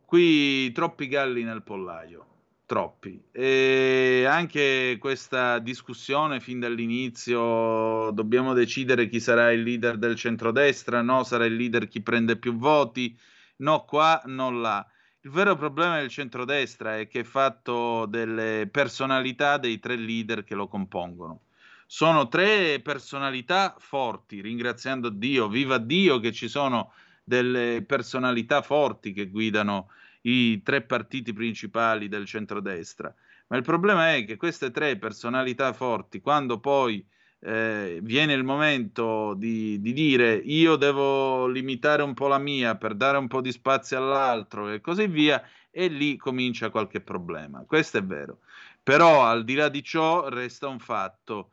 qui 0.05 0.71
troppi 0.73 1.09
galli 1.09 1.45
nel 1.45 1.63
pollaio, 1.63 2.27
troppi. 2.67 3.19
E 3.33 4.27
anche 4.29 4.99
questa 5.01 5.61
discussione 5.61 6.41
fin 6.41 6.61
dall'inizio, 6.61 8.11
dobbiamo 8.11 8.53
decidere 8.53 9.09
chi 9.09 9.19
sarà 9.19 9.51
il 9.51 9.63
leader 9.63 9.97
del 9.97 10.15
centrodestra, 10.15 11.01
no, 11.01 11.25
sarà 11.25 11.47
il 11.47 11.57
leader 11.57 11.89
chi 11.89 12.03
prende 12.03 12.37
più 12.37 12.59
voti, 12.59 13.17
no 13.65 13.85
qua, 13.85 14.23
no 14.27 14.51
là 14.51 14.87
il 15.25 15.31
vero 15.31 15.57
problema 15.57 15.99
del 15.99 16.11
centrodestra 16.11 16.99
è 16.99 17.09
che 17.09 17.21
è 17.21 17.25
fatto 17.25 18.05
delle 18.05 18.69
personalità 18.71 19.57
dei 19.57 19.79
tre 19.79 19.97
leader 19.97 20.45
che 20.45 20.55
lo 20.55 20.69
compongono. 20.69 21.45
Sono 21.87 22.29
tre 22.29 22.81
personalità 22.81 23.75
forti, 23.79 24.43
ringraziando 24.43 25.09
Dio, 25.09 25.49
viva 25.49 25.79
Dio 25.79 26.21
che 26.21 26.31
ci 26.31 26.47
sono 26.47 26.93
delle 27.23 27.83
personalità 27.87 28.61
forti 28.61 29.15
che 29.15 29.31
guidano 29.31 29.89
i 30.23 30.63
tre 30.63 30.83
partiti 30.83 31.33
principali 31.33 32.09
del 32.09 32.27
centrodestra. 32.27 33.15
Ma 33.47 33.57
il 33.57 33.63
problema 33.63 34.15
è 34.15 34.27
che 34.27 34.37
queste 34.37 34.71
tre 34.71 34.99
personalità 34.99 35.73
forti, 35.73 36.21
quando 36.21 36.61
poi 36.61 37.03
eh, 37.47 37.99
viene 38.03 38.33
il 38.33 38.43
momento 38.43 39.35
di, 39.35 39.79
di, 39.81 39.93
dire 39.93 40.35
io 40.35 40.77
devo 40.77 41.47
limitare 41.47 42.03
un 42.03 42.15
po' 42.15 42.27
la 42.27 42.39
mia 42.39 42.77
per 42.77 42.95
dare 42.95 43.19
un 43.19 43.29
po' 43.29 43.43
di 43.43 43.53
spazio 43.53 43.99
all'altro 43.99 44.71
e 44.71 44.81
così 44.81 45.07
via, 45.07 45.47
e 45.71 45.89
lì 45.89 46.17
comincia 46.17 46.71
qualche 46.71 47.03
problema. 47.03 47.65
Questo 47.67 47.99
è 47.99 48.03
vero. 48.03 48.39
Però 48.83 49.25
al 49.25 49.45
di 49.45 49.55
là 49.55 49.69
di 49.69 49.83
ciò 49.83 50.29
resta 50.29 50.69
un 50.69 50.79
fatto. 50.79 51.51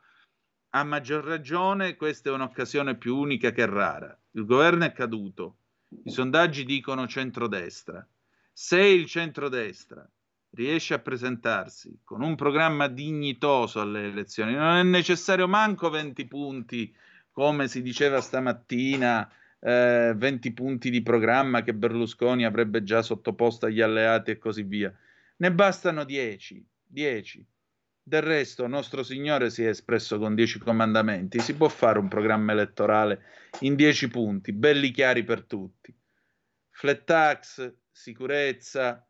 A 0.70 0.84
maggior 0.84 1.24
ragione 1.24 1.96
questa 1.96 2.30
è 2.30 2.32
un'occasione 2.32 2.96
più 2.96 3.16
unica 3.16 3.50
che 3.50 3.66
rara. 3.66 4.18
Il 4.30 4.46
governo 4.46 4.84
è 4.84 4.92
caduto, 4.92 5.56
i 6.04 6.10
sondaggi 6.10 6.64
dicono 6.64 7.06
centrodestra. 7.06 8.06
Se 8.50 8.80
il 8.80 9.04
centrodestra 9.04 10.08
riesce 10.54 10.94
a 10.94 10.98
presentarsi 10.98 12.00
con 12.04 12.22
un 12.22 12.34
programma 12.34 12.88
dignitoso 12.88 13.80
alle 13.80 14.04
elezioni, 14.04 14.54
non 14.54 14.76
è 14.76 14.82
necessario 14.82 15.48
manco 15.48 15.88
20 15.90 16.26
punti, 16.26 16.94
come 17.30 17.68
si 17.68 17.80
diceva 17.82 18.20
stamattina, 18.20 19.30
eh, 19.60 20.12
20 20.14 20.52
punti 20.52 20.90
di 20.90 21.02
programma 21.02 21.62
che 21.62 21.74
Berlusconi 21.74 22.44
avrebbe 22.44 22.82
già 22.82 23.00
sottoposto 23.00 23.66
agli 23.66 23.80
alleati 23.80 24.32
e 24.32 24.38
così 24.38 24.62
via. 24.62 24.92
Ne 25.36 25.52
bastano 25.52 26.04
10, 26.04 26.64
10. 26.84 27.46
Del 28.04 28.22
resto, 28.22 28.66
nostro 28.66 29.04
Signore 29.04 29.48
si 29.48 29.62
è 29.62 29.68
espresso 29.68 30.18
con 30.18 30.34
10 30.34 30.58
comandamenti. 30.58 31.38
Si 31.38 31.54
può 31.54 31.68
fare 31.68 32.00
un 32.00 32.08
programma 32.08 32.52
elettorale 32.52 33.22
in 33.60 33.76
10 33.76 34.08
punti, 34.08 34.52
belli 34.52 34.90
chiari 34.90 35.22
per 35.22 35.44
tutti. 35.44 35.94
Flat 36.70 37.04
tax, 37.04 37.72
sicurezza, 37.90 39.06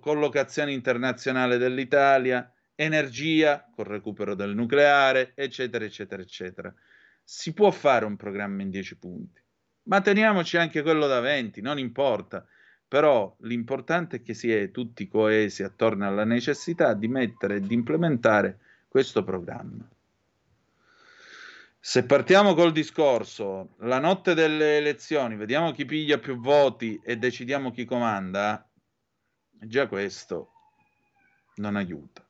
collocazione 0.00 0.72
internazionale 0.72 1.56
dell'Italia, 1.56 2.52
energia 2.74 3.68
col 3.74 3.86
recupero 3.86 4.34
del 4.34 4.54
nucleare, 4.54 5.32
eccetera, 5.34 5.84
eccetera, 5.84 6.22
eccetera. 6.22 6.74
Si 7.22 7.52
può 7.52 7.70
fare 7.70 8.04
un 8.04 8.16
programma 8.16 8.62
in 8.62 8.70
10 8.70 8.96
punti, 8.96 9.40
ma 9.84 10.00
teniamoci 10.00 10.56
anche 10.56 10.82
quello 10.82 11.06
da 11.06 11.20
20, 11.20 11.60
non 11.60 11.78
importa. 11.78 12.46
Però 12.88 13.36
l'importante 13.40 14.16
è 14.16 14.22
che 14.22 14.32
si 14.32 14.50
è 14.50 14.70
tutti 14.70 15.08
coesi 15.08 15.62
attorno 15.62 16.06
alla 16.06 16.24
necessità 16.24 16.94
di 16.94 17.06
mettere 17.06 17.56
e 17.56 17.60
di 17.60 17.74
implementare 17.74 18.58
questo 18.88 19.22
programma. 19.22 19.86
Se 21.78 22.04
partiamo 22.04 22.54
col 22.54 22.72
discorso, 22.72 23.74
la 23.80 23.98
notte 23.98 24.34
delle 24.34 24.78
elezioni, 24.78 25.36
vediamo 25.36 25.70
chi 25.72 25.84
piglia 25.84 26.18
più 26.18 26.38
voti 26.40 27.00
e 27.04 27.18
decidiamo 27.18 27.70
chi 27.70 27.84
comanda, 27.84 28.67
Già 29.60 29.88
questo 29.88 30.52
non 31.56 31.74
aiuta. 31.74 32.24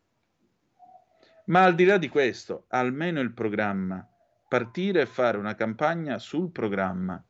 Ma 1.46 1.62
al 1.64 1.74
di 1.74 1.84
là 1.84 1.98
di 1.98 2.08
questo, 2.08 2.64
almeno 2.68 3.20
il 3.20 3.32
programma, 3.32 4.06
partire 4.48 5.02
e 5.02 5.06
fare 5.06 5.36
una 5.36 5.54
campagna 5.54 6.18
sul 6.18 6.50
programma. 6.50 7.22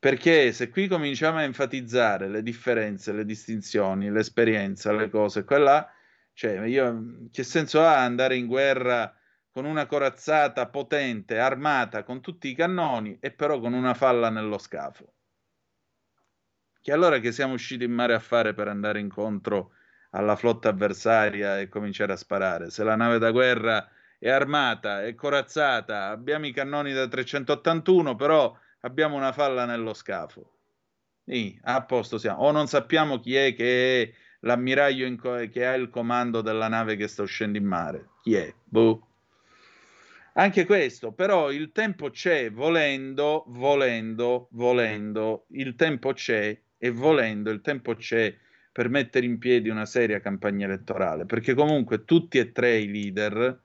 Perché 0.00 0.52
se 0.52 0.68
qui 0.68 0.88
cominciamo 0.88 1.38
a 1.38 1.42
enfatizzare 1.42 2.28
le 2.28 2.42
differenze, 2.42 3.12
le 3.12 3.24
distinzioni, 3.24 4.10
l'esperienza, 4.10 4.92
le 4.92 5.10
cose, 5.10 5.44
quella, 5.44 5.88
cioè, 6.32 6.64
io, 6.66 7.28
che 7.30 7.42
senso 7.42 7.82
ha 7.84 8.02
andare 8.02 8.36
in 8.36 8.46
guerra 8.46 9.12
con 9.50 9.64
una 9.64 9.86
corazzata 9.86 10.68
potente, 10.68 11.38
armata, 11.38 12.04
con 12.04 12.20
tutti 12.20 12.48
i 12.48 12.54
cannoni 12.54 13.18
e 13.20 13.32
però 13.32 13.58
con 13.58 13.72
una 13.72 13.94
falla 13.94 14.30
nello 14.30 14.58
scafo? 14.58 15.14
Che 16.88 16.94
allora 16.94 17.18
che 17.18 17.32
siamo 17.32 17.52
usciti 17.52 17.84
in 17.84 17.92
mare 17.92 18.14
a 18.14 18.18
fare 18.18 18.54
per 18.54 18.66
andare 18.66 18.98
incontro 18.98 19.72
alla 20.12 20.36
flotta 20.36 20.70
avversaria 20.70 21.60
e 21.60 21.68
cominciare 21.68 22.14
a 22.14 22.16
sparare? 22.16 22.70
Se 22.70 22.82
la 22.82 22.96
nave 22.96 23.18
da 23.18 23.30
guerra 23.30 23.86
è 24.18 24.30
armata, 24.30 25.04
è 25.04 25.14
corazzata, 25.14 26.08
abbiamo 26.08 26.46
i 26.46 26.50
cannoni 26.50 26.94
da 26.94 27.06
381, 27.06 28.16
però 28.16 28.58
abbiamo 28.80 29.16
una 29.16 29.32
falla 29.32 29.66
nello 29.66 29.92
scafo. 29.92 30.50
Sì, 31.26 31.60
a 31.64 31.84
posto 31.84 32.16
siamo. 32.16 32.40
O 32.40 32.52
non 32.52 32.68
sappiamo 32.68 33.20
chi 33.20 33.36
è 33.36 33.54
che 33.54 34.02
è 34.04 34.12
l'ammiraglio 34.40 35.14
co- 35.16 35.46
che 35.50 35.66
ha 35.66 35.74
il 35.74 35.90
comando 35.90 36.40
della 36.40 36.68
nave 36.68 36.96
che 36.96 37.06
sta 37.06 37.20
uscendo 37.20 37.58
in 37.58 37.66
mare. 37.66 38.12
Chi 38.22 38.34
è? 38.34 38.54
Boh. 38.64 39.08
Anche 40.32 40.64
questo, 40.64 41.12
però 41.12 41.50
il 41.50 41.70
tempo 41.70 42.08
c'è, 42.08 42.50
volendo, 42.50 43.44
volendo, 43.48 44.48
volendo, 44.52 45.44
il 45.50 45.74
tempo 45.74 46.14
c'è 46.14 46.58
e 46.78 46.90
volendo 46.90 47.50
il 47.50 47.60
tempo 47.60 47.94
c'è 47.94 48.34
per 48.72 48.88
mettere 48.88 49.26
in 49.26 49.38
piedi 49.38 49.68
una 49.68 49.84
seria 49.84 50.20
campagna 50.20 50.64
elettorale, 50.64 51.26
perché 51.26 51.54
comunque 51.54 52.04
tutti 52.04 52.38
e 52.38 52.52
tre 52.52 52.78
i 52.78 52.90
leader 52.90 53.60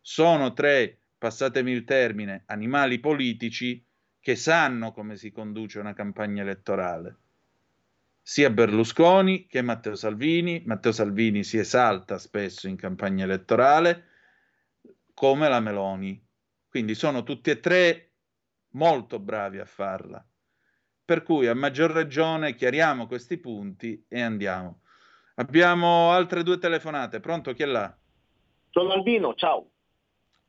sono 0.00 0.52
tre, 0.52 0.98
passatemi 1.18 1.72
il 1.72 1.84
termine, 1.84 2.44
animali 2.46 3.00
politici 3.00 3.84
che 4.20 4.36
sanno 4.36 4.92
come 4.92 5.16
si 5.16 5.32
conduce 5.32 5.80
una 5.80 5.94
campagna 5.94 6.42
elettorale. 6.42 7.16
Sia 8.22 8.50
Berlusconi 8.50 9.46
che 9.46 9.62
Matteo 9.62 9.96
Salvini, 9.96 10.62
Matteo 10.64 10.92
Salvini 10.92 11.42
si 11.42 11.58
esalta 11.58 12.18
spesso 12.18 12.68
in 12.68 12.76
campagna 12.76 13.24
elettorale, 13.24 14.04
come 15.12 15.48
la 15.48 15.58
Meloni. 15.58 16.24
Quindi 16.68 16.94
sono 16.94 17.24
tutti 17.24 17.50
e 17.50 17.58
tre 17.58 18.12
molto 18.70 19.18
bravi 19.18 19.58
a 19.58 19.64
farla. 19.64 20.24
Per 21.12 21.24
cui 21.24 21.46
a 21.46 21.54
maggior 21.54 21.90
ragione 21.90 22.54
chiariamo 22.54 23.06
questi 23.06 23.36
punti 23.36 24.02
e 24.08 24.22
andiamo. 24.22 24.80
Abbiamo 25.34 26.10
altre 26.10 26.42
due 26.42 26.56
telefonate. 26.56 27.20
Pronto? 27.20 27.52
Chi 27.52 27.64
è 27.64 27.66
là? 27.66 27.94
Sono 28.70 28.92
Albino, 28.92 29.34
ciao. 29.34 29.68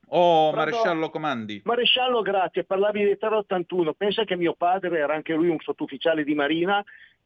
Oh, 0.08 0.52
Pronto? 0.52 0.56
Maresciallo 0.56 1.10
Comandi. 1.10 1.62
Maresciallo, 1.66 2.22
grazie. 2.22 2.64
Parlavi 2.64 3.00
di 3.00 3.18
381. 3.18 3.94
Pensa 3.94 4.24
che 4.24 4.38
mio 4.38 4.54
padre 4.54 5.00
era 5.00 5.14
anche 5.14 5.34
lui 5.34 5.50
un 5.50 5.60
sottufficiale 5.60 6.24
di 6.24 6.34
Marina 6.34 6.82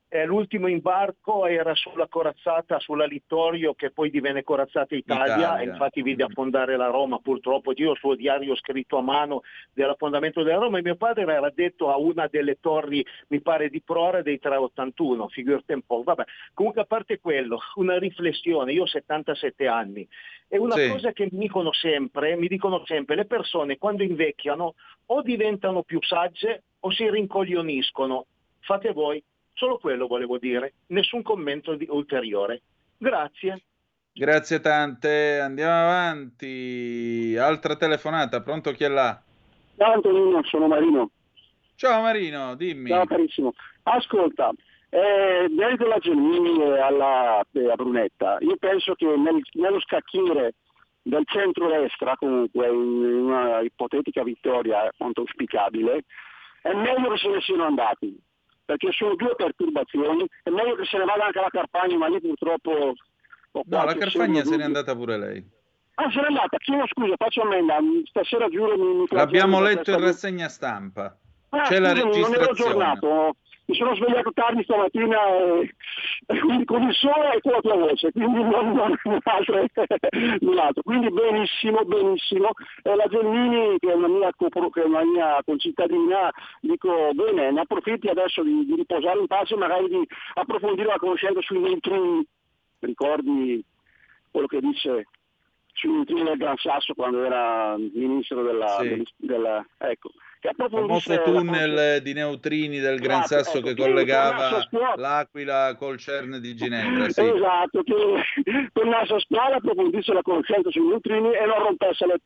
eh, 0.10 0.26
l'ultimo 0.26 0.67
imbarco 0.67 1.46
era 1.46 1.76
sulla 1.76 2.08
corazzata, 2.08 2.80
sulla 2.80 3.06
Littorio 3.06 3.74
che 3.74 3.91
poi 3.91 4.10
divenne 4.10 4.43
corazzata 4.43 4.96
Italia, 4.96 5.38
Italia. 5.38 5.60
e 5.60 5.65
infatti 5.65 6.02
vide 6.02 6.24
affondare 6.24 6.78
la 6.78 6.88
Roma 6.88 7.20
purtroppo. 7.20 7.74
Io 7.76 7.89
ho 7.89 7.91
il 7.91 7.98
suo 7.98 8.15
diario 8.15 8.56
scritto 8.56 8.98
a 8.98 9.02
mano 9.02 9.41
dell'affondamento 9.74 10.43
della 10.43 10.60
Roma 10.60 10.78
e 10.78 10.82
mio 10.82 10.96
padre 10.96 11.24
era 11.24 11.52
detto 11.54 11.91
a 11.91 11.98
una 11.98 12.28
delle 12.28 12.60
torri, 12.62 13.06
mi 13.28 13.42
pare 13.42 13.69
di 13.69 13.81
Prora 13.81 14.21
dei 14.21 14.40
381, 14.40 15.27
figurate 15.27 15.73
un 15.73 15.81
po'. 15.86 16.04
Vabbè, 16.04 16.23
comunque 16.54 16.81
a 16.81 16.86
parte 16.86 17.19
quello, 17.19 17.60
una 17.75 18.00
riflessione, 18.00 18.71
io 18.71 18.84
ho 18.84 18.88
77 18.88 19.67
anni 19.67 20.08
e 20.48 20.58
una 20.58 20.75
sì. 20.75 20.90
cosa 20.90 21.12
che 21.12 21.27
mi 21.29 21.40
dicono 21.40 21.73
sempre, 21.73 22.38
mi 22.38 22.48
dicono 22.48 22.81
sempre, 22.86 23.15
le 23.15 23.25
persone 23.25 23.77
quando 23.77 24.04
invecchiano 24.04 24.75
o 25.08 25.21
diventano 25.21 25.84
più 25.84 26.02
sagge 26.02 26.63
o 26.79 26.92
si 26.92 27.10
rincoglioniscono. 27.10 28.25
Fate 28.60 28.94
voi. 28.94 29.21
Solo 29.58 29.79
quello 29.79 30.05
volevo 30.05 30.37
dire, 30.37 30.75
nessun 30.89 31.23
commento 31.23 31.73
di, 31.73 31.87
ulteriore. 31.89 32.62
Grazie. 32.95 33.63
Grazie 34.13 34.60
tante, 34.60 35.39
andiamo 35.39 35.73
avanti. 35.73 37.35
Altra 37.39 37.75
telefonata, 37.75 38.43
pronto 38.43 38.71
chi 38.71 38.83
è 38.83 38.87
là? 38.87 39.19
Ciao 39.75 39.93
Antonino, 39.93 40.43
sono 40.43 40.67
Marino. 40.67 41.10
Ciao 41.73 42.01
Marino, 42.01 42.53
dimmi. 42.53 42.89
Ciao 42.89 43.05
carissimo. 43.05 43.53
Ascolta, 43.81 44.51
eh, 44.89 45.47
merito 45.49 45.87
la 45.87 45.97
Gelmini 45.97 46.62
e 46.62 46.79
alla, 46.79 47.43
eh, 47.51 47.71
a 47.71 47.75
Brunetta, 47.75 48.37
io 48.41 48.58
penso 48.58 48.93
che 48.93 49.08
nel, 49.08 49.41
nello 49.53 49.79
scacchiere 49.79 50.53
del 51.01 51.23
centro-destra, 51.25 52.15
comunque, 52.15 52.67
in 52.67 52.73
una 52.73 53.62
ipotetica 53.62 54.21
vittoria 54.21 54.91
quanto 54.95 55.21
auspicabile, 55.21 56.03
è 56.62 56.73
meglio 56.73 57.10
che 57.10 57.17
se 57.17 57.29
ne 57.29 57.41
siano 57.41 57.63
andati, 57.63 58.19
perché 58.68 58.92
sono 58.92 59.15
due 59.15 59.34
perturbazioni, 59.34 60.28
è 60.44 60.50
meglio 60.50 60.76
che 60.76 60.84
se 60.84 60.98
ne 60.98 61.06
vada 61.06 61.26
anche 61.28 61.40
la 61.40 61.48
Carpagna, 61.50 61.96
ma 61.98 62.08
lì 62.08 62.20
purtroppo... 62.20 62.94
No, 63.54 63.63
la 63.86 63.96
Carpagna 63.96 64.44
se 64.44 64.58
n'è 64.58 64.63
andata 64.63 64.94
pure 64.94 65.18
lei. 65.18 65.50
Ah, 65.96 66.12
se 66.12 66.20
n'è 66.20 66.28
andata, 66.28 66.58
chiedo 66.58 66.86
scusa, 66.88 67.15
faccio 67.15 67.44
ammenda, 67.44 67.78
stasera 68.10 68.50
giuro 68.50 68.78
mi... 68.78 68.94
mi 69.00 69.08
L'abbiamo 69.10 69.62
letto 69.62 69.92
in 69.92 70.02
rassegna 70.02 70.50
stampa. 70.50 71.18
Ah, 71.50 71.62
C'è 71.62 71.80
la 71.80 71.96
scusami, 71.96 72.12
non 72.12 72.34
ero 72.34 72.46
registrazione. 72.48 72.84
aggiornato, 72.84 73.36
mi 73.68 73.76
sono 73.76 73.96
svegliato 73.96 74.32
tardi 74.32 74.63
stamattina 74.63 75.18
e, 75.28 75.76
e 76.28 76.40
quindi 76.40 76.63
con 76.63 76.84
il 76.84 76.94
sole 76.94 77.36
e 77.36 77.42
con 77.42 77.52
la 77.52 77.60
tua 77.60 77.76
voce, 77.76 78.12
quindi 78.13 78.42
non, 78.42 78.72
non, 78.72 78.98
non 79.04 79.20
altro, 79.24 79.65
null'altro. 80.40 80.84
Quindi 80.84 81.12
benissimo, 81.12 81.84
benissimo. 81.84 82.52
E 82.82 82.96
la 82.96 83.06
Gelmini, 83.08 83.78
che 83.80 83.92
è 83.92 83.94
una 83.94 84.08
mia, 84.08 84.32
che 84.38 84.82
è 84.82 84.86
una 84.86 85.04
mia 85.04 85.42
concittadina, 85.44 86.32
dico 86.62 87.10
bene, 87.13 87.52
ne 87.52 87.60
approfitti 87.60 88.08
adesso 88.08 88.42
di, 88.42 88.65
di 88.65 88.76
riposare 88.76 89.20
in 89.20 89.28
pace 89.28 89.56
magari 89.58 89.90
di 89.90 90.08
approfondire 90.36 90.88
la 90.88 90.98
conoscenza 90.98 91.42
sui 91.42 91.60
neutrini. 91.60 92.26
Ricordi 92.80 93.62
quello 94.32 94.48
che 94.48 94.62
dice 94.62 95.08
sui 95.78 95.92
neutrini 95.92 96.23
del 96.23 96.38
Gran 96.38 96.58
Sasso 96.58 96.94
quando 96.94 97.23
era 97.23 97.75
ministro 97.78 98.44
della... 98.44 98.78
Sì. 98.80 98.88
del- 98.90 99.08
della 99.15 99.65
ecco, 99.78 100.12
che 100.40 100.50
Il 100.50 100.67
famoso 100.69 101.13
la 101.13 101.21
tunnel 101.21 102.02
di 102.02 102.13
neutrini 102.13 102.80
del 102.80 103.00
Gran 103.00 103.23
Esatto, 103.23 103.44
Sasso 103.44 103.58
ecco, 103.58 103.67
che 103.67 103.75
collegava 103.75 104.67
l'Aquila 104.96 105.75
col 105.75 105.98
CERN 105.98 106.40
di 106.40 106.56
Ginevra. 106.56 107.10
Sì. 107.10 107.21
Esatto, 107.21 107.84
che 107.84 107.94
tornasse 108.73 109.13
a 109.15 109.19
scuola, 109.19 109.56
approfondisse 109.56 110.13
la 110.13 110.21
conoscenza 110.21 110.69
sui 110.69 110.86
neutrini 110.88 111.34
e 111.34 111.46
non 111.46 111.60
rompesse 111.63 112.06
le 112.06 112.19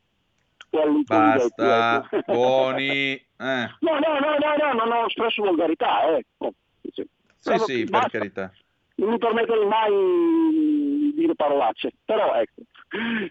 Basta, 1.06 2.08
ecco. 2.10 2.22
buoni. 2.32 3.12
Eh. 3.12 3.24
No, 3.36 3.98
no, 3.98 4.18
no, 4.18 4.36
no, 4.38 4.56
no, 4.56 4.72
non 4.72 4.92
ho 4.92 5.06
espresso 5.06 5.42
volgarità, 5.42 6.16
eh. 6.16 6.24
Oh, 6.38 6.54
sì. 6.92 7.06
Sì, 7.38 7.58
sì, 7.58 7.84
per 7.84 8.08
carità. 8.08 8.52
Non 8.94 9.10
mi 9.10 9.18
permetterei 9.18 9.66
mai 9.66 9.90
di 9.90 11.12
dire 11.14 11.34
parolacce, 11.34 11.92
però 12.04 12.34
ecco, 12.34 12.62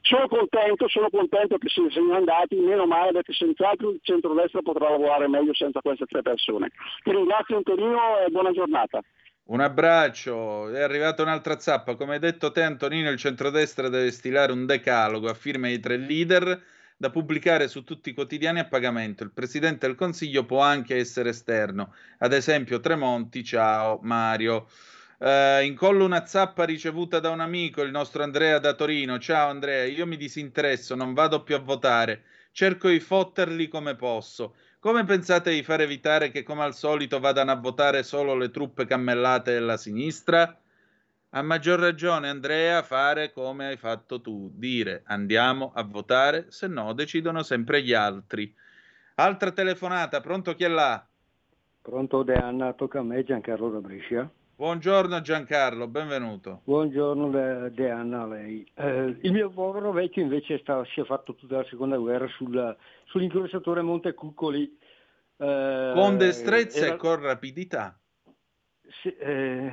sono 0.01 0.27
contento, 0.27 0.87
sono 0.87 1.09
contento 1.09 1.57
che 1.57 1.69
se 1.69 1.81
ne 1.81 1.91
siano 1.91 2.15
andati, 2.15 2.55
meno 2.55 2.85
male 2.85 3.11
perché 3.11 3.33
senz'altro 3.33 3.91
il 3.91 3.99
centrodestra 4.01 4.61
potrà 4.61 4.89
lavorare 4.89 5.27
meglio 5.27 5.53
senza 5.53 5.81
queste 5.81 6.05
tre 6.05 6.21
persone. 6.21 6.71
Ti 7.03 7.11
ringrazio 7.11 7.57
Antonino 7.57 8.19
e 8.25 8.29
buona 8.29 8.51
giornata. 8.51 9.01
Un 9.43 9.59
abbraccio, 9.59 10.69
è 10.69 10.81
arrivata 10.81 11.23
un'altra 11.23 11.59
zappa. 11.59 11.95
Come 11.95 12.13
hai 12.13 12.19
detto 12.19 12.51
te, 12.51 12.63
Antonino, 12.63 13.09
il 13.09 13.17
centrodestra 13.17 13.89
deve 13.89 14.11
stilare 14.11 14.51
un 14.51 14.65
decalogo 14.65 15.29
a 15.29 15.33
firma 15.33 15.67
dei 15.67 15.79
tre 15.79 15.97
leader 15.97 16.61
da 16.95 17.09
pubblicare 17.09 17.67
su 17.67 17.83
tutti 17.83 18.11
i 18.11 18.13
quotidiani 18.13 18.59
a 18.59 18.67
pagamento. 18.67 19.23
Il 19.23 19.31
presidente 19.31 19.87
del 19.87 19.95
Consiglio 19.95 20.45
può 20.45 20.61
anche 20.61 20.95
essere 20.95 21.29
esterno, 21.29 21.93
ad 22.19 22.31
esempio 22.31 22.79
Tremonti, 22.79 23.43
ciao 23.43 23.99
Mario. 24.03 24.67
Eh, 25.23 25.65
incollo 25.65 26.03
una 26.03 26.25
zappa 26.25 26.63
ricevuta 26.63 27.19
da 27.19 27.29
un 27.29 27.41
amico, 27.41 27.83
il 27.83 27.91
nostro 27.91 28.23
Andrea 28.23 28.57
da 28.57 28.73
Torino. 28.73 29.19
Ciao 29.19 29.49
Andrea, 29.49 29.83
io 29.83 30.07
mi 30.07 30.17
disinteresso, 30.17 30.95
non 30.95 31.13
vado 31.13 31.43
più 31.43 31.53
a 31.53 31.59
votare, 31.59 32.23
cerco 32.51 32.89
di 32.89 32.99
fotterli 32.99 33.67
come 33.67 33.95
posso. 33.95 34.55
Come 34.79 35.03
pensate 35.03 35.51
di 35.51 35.61
far 35.61 35.81
evitare 35.81 36.31
che, 36.31 36.41
come 36.41 36.63
al 36.63 36.73
solito, 36.73 37.19
vadano 37.19 37.51
a 37.51 37.55
votare 37.55 38.01
solo 38.01 38.33
le 38.33 38.49
truppe 38.49 38.87
cammellate 38.87 39.53
della 39.53 39.77
sinistra? 39.77 40.59
A 41.29 41.41
maggior 41.43 41.77
ragione, 41.77 42.27
Andrea, 42.27 42.81
fare 42.81 43.31
come 43.31 43.67
hai 43.67 43.77
fatto 43.77 44.21
tu, 44.21 44.49
dire 44.55 45.03
andiamo 45.05 45.71
a 45.75 45.83
votare, 45.83 46.47
se 46.49 46.65
no 46.65 46.93
decidono 46.93 47.43
sempre 47.43 47.83
gli 47.83 47.93
altri. 47.93 48.51
Altra 49.15 49.51
telefonata, 49.51 50.19
pronto 50.19 50.55
chi 50.55 50.63
è 50.63 50.67
là? 50.67 51.05
Pronto 51.79 52.23
De 52.23 52.33
Anna, 52.33 52.73
tocca 52.73 53.01
a 53.01 53.03
me 53.03 53.23
Giancarlo 53.23 53.69
da 53.69 53.79
Brescia. 53.81 54.27
Buongiorno 54.65 55.21
Giancarlo, 55.21 55.87
benvenuto. 55.87 56.61
Buongiorno 56.65 57.31
De, 57.31 57.71
De 57.73 57.89
Anna 57.89 58.21
a 58.21 58.27
lei. 58.27 58.63
Eh, 58.75 59.17
il 59.21 59.31
mio 59.31 59.49
povero 59.49 59.91
vecchio 59.91 60.21
invece 60.21 60.59
sta- 60.59 60.85
si 60.93 60.99
è 61.01 61.03
fatto 61.03 61.33
tutta 61.33 61.55
la 61.57 61.63
seconda 61.63 61.97
guerra 61.97 62.27
sul- 62.27 62.75
sull'incrociatore 63.05 63.81
Montecuccoli. 63.81 64.77
eh, 65.37 65.91
Con 65.95 66.15
destrezza 66.19 66.85
era- 66.85 66.93
e 66.93 66.97
con 66.97 67.19
rapidità. 67.21 67.97
sì, 69.01 69.09
eh, 69.15 69.71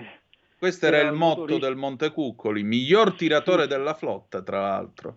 Questo 0.58 0.86
era 0.86 1.00
era 1.00 1.08
il 1.10 1.14
motto 1.14 1.40
motorista. 1.40 1.66
del 1.66 1.76
Montecuccoli, 1.76 2.62
miglior 2.62 3.12
tiratore 3.12 3.66
della 3.66 3.92
flotta, 3.92 4.40
tra 4.40 4.60
l'altro. 4.60 5.14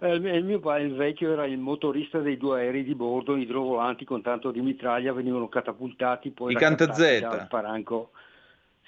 eh, 0.00 0.12
il, 0.16 0.44
mio 0.44 0.60
padre, 0.60 0.82
il 0.82 0.94
vecchio, 0.94 1.32
era 1.32 1.46
il 1.46 1.56
motorista 1.56 2.18
dei 2.18 2.36
due 2.36 2.60
aerei 2.60 2.84
di 2.84 2.94
bordo 2.94 3.36
idrovolanti 3.36 4.04
con 4.04 4.20
tanto 4.20 4.50
di 4.50 4.60
mitraglia, 4.60 5.14
venivano 5.14 5.48
catapultati 5.48 6.30
poi 6.30 6.52
I 6.52 6.56
Cantazeta. 6.56 7.28
dal 7.28 7.46
Sparanco. 7.46 8.10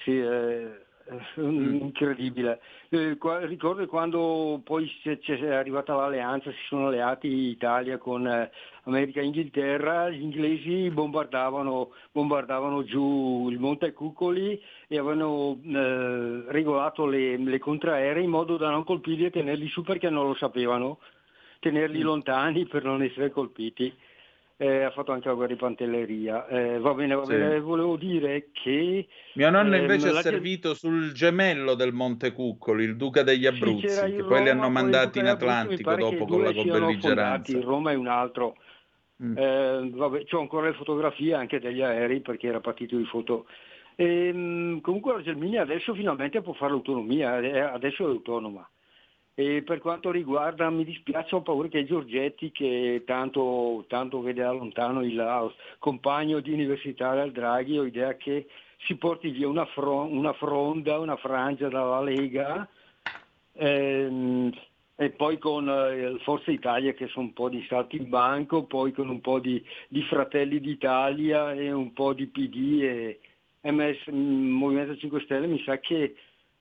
Sì, 0.03 0.19
eh, 0.19 0.87
incredibile. 1.37 2.61
Eh, 2.89 3.17
qua- 3.19 3.45
ricordo 3.45 3.87
quando 3.87 4.61
poi 4.65 4.91
c'è, 5.03 5.19
c'è 5.19 5.53
arrivata 5.53 5.95
l'alleanza, 5.95 6.51
si 6.51 6.65
sono 6.69 6.87
alleati 6.87 7.29
Italia 7.29 7.99
con 7.99 8.27
eh, 8.27 8.51
America 8.85 9.21
e 9.21 9.25
Inghilterra, 9.25 10.09
gli 10.09 10.23
inglesi 10.23 10.91
bombardavano, 10.91 11.93
bombardavano 12.13 12.85
giù 12.85 13.49
il 13.51 13.59
Monte 13.59 13.93
Cuccoli 13.93 14.61
e 14.89 14.99
avevano 14.99 15.59
eh, 15.65 16.45
regolato 16.49 17.07
le, 17.07 17.37
le 17.37 17.59
contraeree 17.59 18.23
in 18.23 18.31
modo 18.31 18.57
da 18.57 18.71
non 18.71 18.85
colpirli 18.85 19.27
e 19.27 19.31
tenerli 19.31 19.69
su 19.69 19.83
perché 19.83 20.11
non 20.11 20.27
lo 20.27 20.35
sapevano, 20.35 20.99
tenerli 21.59 22.01
lontani 22.01 22.67
per 22.67 22.85
non 22.85 23.03
essere 23.03 23.31
colpiti. 23.31 23.93
Eh, 24.63 24.83
ha 24.83 24.91
fatto 24.91 25.13
anche 25.13 25.27
la 25.27 25.33
guerra 25.33 25.55
di 25.55 25.59
Pantelleria. 25.59 26.47
Eh, 26.47 26.79
va 26.81 26.93
bene, 26.93 27.15
va 27.15 27.25
Sì. 27.25 27.33
bene. 27.33 27.61
Volevo 27.61 27.97
dire 27.97 28.51
che 28.53 29.09
Mio 29.33 29.49
nonno 29.49 29.75
ehm, 29.75 29.81
invece 29.81 30.11
è 30.11 30.13
la- 30.13 30.21
servito 30.21 30.75
sul 30.75 31.13
gemello 31.13 31.73
del 31.75 31.95
Montecuccoli, 31.95 32.85
il 32.85 32.97
duca 32.97 33.23
degli 33.23 33.47
Abruzzi, 33.47 33.87
il 33.87 34.17
che 34.17 34.23
poi 34.25 34.43
li 34.43 34.51
Roma, 34.51 34.51
hanno 34.51 34.69
mandati 34.69 35.19
in 35.19 35.29
Atlantico 35.29 35.95
dopo 35.95 36.27
con 36.27 36.43
la 36.43 36.53
belligeranza. 36.53 37.59
Roma 37.63 37.93
è 37.93 37.95
un 37.95 38.09
altro. 38.09 38.57
Mm. 39.23 39.39
Eh, 39.39 39.91
vabbè, 39.95 40.25
c'ho 40.27 40.41
ancora 40.41 40.67
le 40.67 40.75
fotografie 40.75 41.33
anche 41.33 41.59
degli 41.59 41.81
aerei 41.81 42.21
perché 42.21 42.49
era 42.49 42.61
partito 42.61 42.99
di 42.99 43.05
foto. 43.07 43.47
Ehm, 43.97 44.83
comunque 44.83 45.15
la 45.15 45.23
Gelmini 45.23 45.57
adesso 45.57 45.95
finalmente 45.95 46.43
può 46.43 46.53
fare 46.53 46.73
l'autonomia, 46.73 47.39
eh, 47.41 47.61
adesso 47.61 48.05
è 48.05 48.11
autonoma. 48.11 48.69
E 49.41 49.63
per 49.63 49.79
quanto 49.79 50.11
riguarda, 50.11 50.69
mi 50.69 50.85
dispiace, 50.85 51.35
ho 51.35 51.41
paura 51.41 51.69
che 51.69 51.87
Giorgetti, 51.87 52.51
che 52.53 53.05
tanto, 53.07 53.87
tanto 53.89 54.21
vede 54.21 54.43
da 54.43 54.53
lontano 54.53 55.03
il 55.03 55.19
ah, 55.19 55.51
compagno 55.79 56.41
di 56.41 56.53
università 56.53 57.15
del 57.15 57.33
Draghi, 57.33 57.79
ho 57.79 57.87
idea 57.87 58.19
che 58.19 58.49
si 58.81 58.97
porti 58.97 59.31
via 59.31 59.49
una, 59.49 59.65
fro- 59.65 60.05
una 60.05 60.35
fronda, 60.35 60.99
una 60.99 61.17
frangia 61.17 61.71
dalla 61.71 62.03
Lega, 62.03 62.69
ehm, 63.55 64.53
e 64.97 65.09
poi 65.09 65.39
con 65.39 65.67
eh, 65.71 66.19
Forza 66.23 66.51
Italia 66.51 66.93
che 66.93 67.07
sono 67.07 67.25
un 67.25 67.33
po' 67.33 67.49
di 67.49 67.65
salti 67.67 67.97
in 67.97 68.11
banco, 68.11 68.65
poi 68.65 68.93
con 68.93 69.09
un 69.09 69.23
po' 69.23 69.39
di, 69.39 69.65
di 69.89 70.03
Fratelli 70.03 70.61
d'Italia 70.61 71.55
e 71.55 71.73
un 71.73 71.95
po' 71.95 72.13
di 72.13 72.27
PD 72.27 72.83
e 72.83 73.21
MS, 73.63 74.07
Movimento 74.09 74.99
5 74.99 75.23
Stelle, 75.23 75.47
mi 75.47 75.63
sa 75.65 75.79
che 75.79 76.15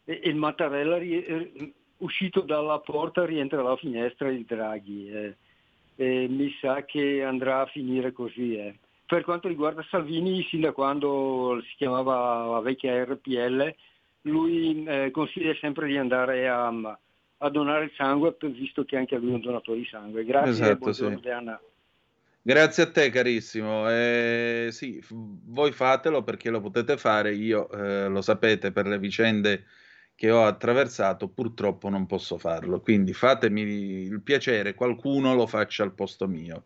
e- 0.05 0.21
e 0.23 0.29
il 0.29 0.35
Mattarella 0.35 0.97
ri- 0.97 1.73
uscito 1.99 2.41
dalla 2.41 2.79
porta 2.79 3.25
rientra 3.25 3.61
dalla 3.61 3.75
finestra 3.77 4.29
il 4.29 4.45
Draghi. 4.45 5.09
eh. 5.09 5.35
E 5.95 6.27
mi 6.29 6.49
sa 6.61 6.85
che 6.85 7.23
andrà 7.23 7.61
a 7.61 7.65
finire 7.65 8.11
così. 8.11 8.55
eh. 8.55 8.77
Per 9.05 9.23
quanto 9.23 9.47
riguarda 9.47 9.85
Salvini, 9.89 10.45
sin 10.49 10.61
da 10.61 10.71
quando 10.71 11.61
si 11.67 11.75
chiamava 11.77 12.45
la 12.45 12.59
vecchia 12.59 13.03
RPL, 13.03 13.75
lui 14.21 14.83
eh, 14.85 15.09
consiglia 15.11 15.55
sempre 15.59 15.87
di 15.87 15.97
andare 15.97 16.47
a, 16.47 16.67
a 16.67 17.49
donare 17.49 17.85
il 17.85 17.91
sangue, 17.95 18.35
visto 18.39 18.83
che 18.85 18.97
anche 18.97 19.17
lui 19.17 19.31
è 19.31 19.35
un 19.35 19.41
donatore 19.41 19.79
di 19.79 19.85
sangue. 19.85 20.23
Grazie, 20.23 20.51
Esatto, 20.51 20.77
buongiorno 20.77 21.19
sì. 21.21 21.29
Grazie 22.41 22.83
a 22.83 22.91
te 22.91 23.09
carissimo. 23.09 23.89
Eh, 23.89 24.69
sì, 24.71 25.01
f- 25.01 25.13
voi 25.13 25.71
fatelo 25.71 26.23
perché 26.23 26.49
lo 26.49 26.61
potete 26.61 26.97
fare, 26.97 27.33
io 27.33 27.69
eh, 27.71 28.07
lo 28.07 28.21
sapete 28.21 28.71
per 28.71 28.87
le 28.87 28.97
vicende 28.99 29.65
che 30.19 30.31
ho 30.31 30.43
attraversato, 30.43 31.29
purtroppo 31.29 31.87
non 31.87 32.05
posso 32.05 32.37
farlo, 32.37 32.81
quindi 32.81 33.13
fatemi 33.13 33.61
il 33.61 34.21
piacere, 34.21 34.73
qualcuno 34.73 35.33
lo 35.33 35.47
faccia 35.47 35.83
al 35.83 35.93
posto 35.93 36.27
mio. 36.27 36.65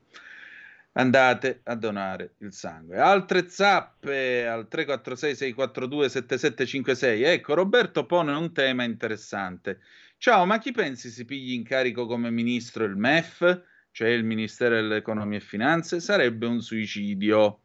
Andate 0.94 1.62
a 1.66 1.76
donare 1.76 2.34
il 2.40 2.52
sangue. 2.52 2.98
Altre 2.98 3.48
zappe 3.50 4.48
al 4.48 4.68
346-642-7756. 4.72 7.26
Ecco, 7.26 7.54
Roberto 7.54 8.08
pone 8.08 8.32
un 8.32 8.52
tema 8.54 8.86
interessante. 8.86 9.82
Ciao, 10.18 10.46
ma 10.46 10.58
chi 10.58 10.72
pensi 10.72 11.12
si 11.12 11.24
pigli 11.24 11.54
in 11.54 11.64
carico 11.64 12.08
come 12.08 12.32
ministro 12.32 12.86
il 12.86 12.96
MEF? 12.96 13.62
cioè 13.92 14.08
il 14.08 14.24
Ministero 14.24 14.74
dell'Economia 14.74 15.38
e 15.38 15.42
Finanze, 15.42 16.00
sarebbe 16.00 16.48
un 16.48 16.62
suicidio. 16.62 17.60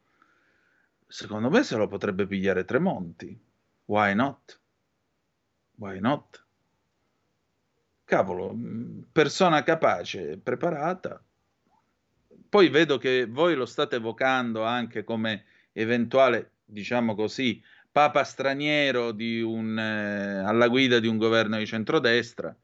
Secondo 1.07 1.49
me 1.49 1.62
se 1.62 1.76
lo 1.76 1.89
potrebbe 1.89 2.26
pigliare 2.26 2.66
Tremonti. 2.66 3.41
Why 3.86 4.14
not? 4.14 4.61
Why 5.79 6.01
not? 6.01 6.47
cavolo, 8.09 8.57
persona 9.12 9.62
capace, 9.62 10.39
preparata. 10.43 11.22
Poi 12.49 12.70
vedo 12.70 12.97
che 12.97 13.26
voi 13.26 13.55
lo 13.55 13.66
state 13.66 13.97
evocando 13.97 14.64
anche 14.64 15.05
come 15.05 15.45
eventuale, 15.72 16.53
diciamo 16.64 17.14
così, 17.14 17.62
papa 17.93 18.24
straniero 18.24 19.14
un, 19.43 19.79
eh, 19.79 20.39
alla 20.39 20.68
guida 20.68 21.01
di 21.01 21.07
un 21.07 21.18
governo 21.18 21.59
di 21.59 21.66
centrodestra. 21.66 22.57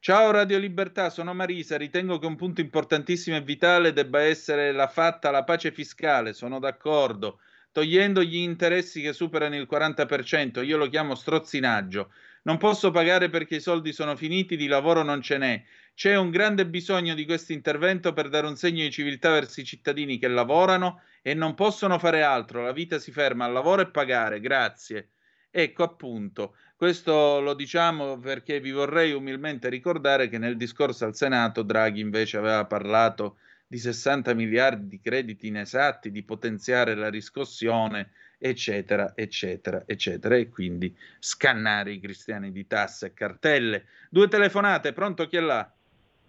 Ciao 0.00 0.32
Radio 0.32 0.58
Libertà, 0.58 1.08
sono 1.08 1.34
Marisa. 1.34 1.76
Ritengo 1.76 2.18
che 2.18 2.26
un 2.26 2.34
punto 2.34 2.60
importantissimo 2.60 3.36
e 3.36 3.42
vitale 3.42 3.92
debba 3.92 4.22
essere 4.22 4.72
la 4.72 4.88
fatta 4.88 5.30
la 5.30 5.44
pace 5.44 5.70
fiscale. 5.70 6.32
Sono 6.32 6.58
d'accordo. 6.58 7.38
Togliendo 7.70 8.24
gli 8.24 8.38
interessi 8.38 9.00
che 9.02 9.12
superano 9.12 9.54
il 9.54 9.68
40%, 9.70 10.64
io 10.64 10.76
lo 10.76 10.88
chiamo 10.88 11.14
strozzinaggio. 11.14 12.10
Non 12.42 12.56
posso 12.58 12.90
pagare 12.90 13.28
perché 13.28 13.56
i 13.56 13.60
soldi 13.60 13.92
sono 13.92 14.16
finiti, 14.16 14.56
di 14.56 14.66
lavoro 14.66 15.02
non 15.02 15.20
ce 15.20 15.38
n'è. 15.38 15.62
C'è 15.94 16.16
un 16.16 16.30
grande 16.30 16.66
bisogno 16.66 17.14
di 17.14 17.26
questo 17.26 17.52
intervento 17.52 18.12
per 18.12 18.28
dare 18.28 18.46
un 18.46 18.56
segno 18.56 18.82
di 18.82 18.90
civiltà 18.90 19.30
verso 19.30 19.60
i 19.60 19.64
cittadini 19.64 20.18
che 20.18 20.28
lavorano 20.28 21.02
e 21.20 21.34
non 21.34 21.54
possono 21.54 21.98
fare 21.98 22.22
altro. 22.22 22.62
La 22.62 22.72
vita 22.72 22.98
si 22.98 23.12
ferma 23.12 23.44
al 23.44 23.52
lavoro 23.52 23.82
e 23.82 23.90
pagare. 23.90 24.40
Grazie. 24.40 25.10
Ecco 25.50 25.82
appunto, 25.82 26.54
questo 26.76 27.40
lo 27.40 27.54
diciamo 27.54 28.18
perché 28.18 28.60
vi 28.60 28.70
vorrei 28.70 29.12
umilmente 29.12 29.68
ricordare 29.68 30.28
che 30.28 30.38
nel 30.38 30.56
discorso 30.56 31.04
al 31.04 31.16
Senato 31.16 31.62
Draghi 31.62 32.00
invece 32.00 32.36
aveva 32.38 32.64
parlato 32.66 33.38
60 33.78 34.34
miliardi 34.34 34.88
di 34.88 35.00
crediti 35.00 35.46
inesatti, 35.46 36.10
di 36.10 36.22
potenziare 36.22 36.94
la 36.94 37.08
riscossione 37.08 38.10
eccetera, 38.40 39.12
eccetera, 39.14 39.82
eccetera, 39.86 40.34
e 40.36 40.48
quindi 40.48 40.96
scannare 41.18 41.92
i 41.92 42.00
cristiani 42.00 42.50
di 42.50 42.66
tasse 42.66 43.06
e 43.06 43.14
cartelle. 43.14 43.84
Due 44.08 44.28
telefonate, 44.28 44.92
pronto 44.92 45.26
chi 45.26 45.36
è 45.36 45.40
là? 45.40 45.70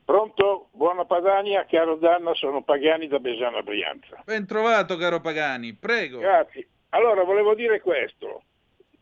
Pronto, 0.04 0.68
buona 0.74 1.06
Padania, 1.06 1.66
caro 1.66 1.96
Danna, 1.96 2.34
sono 2.34 2.64
Pagani 2.64 3.08
da 3.08 3.20
Besana 3.20 3.62
Brianza. 3.62 4.22
Ben 4.26 4.46
trovato, 4.46 4.98
caro 4.98 5.22
Pagani, 5.22 5.74
prego. 5.74 6.20
Grazie. 6.20 6.68
Allora, 6.90 7.24
volevo 7.24 7.56
dire 7.56 7.80
questo. 7.80 8.44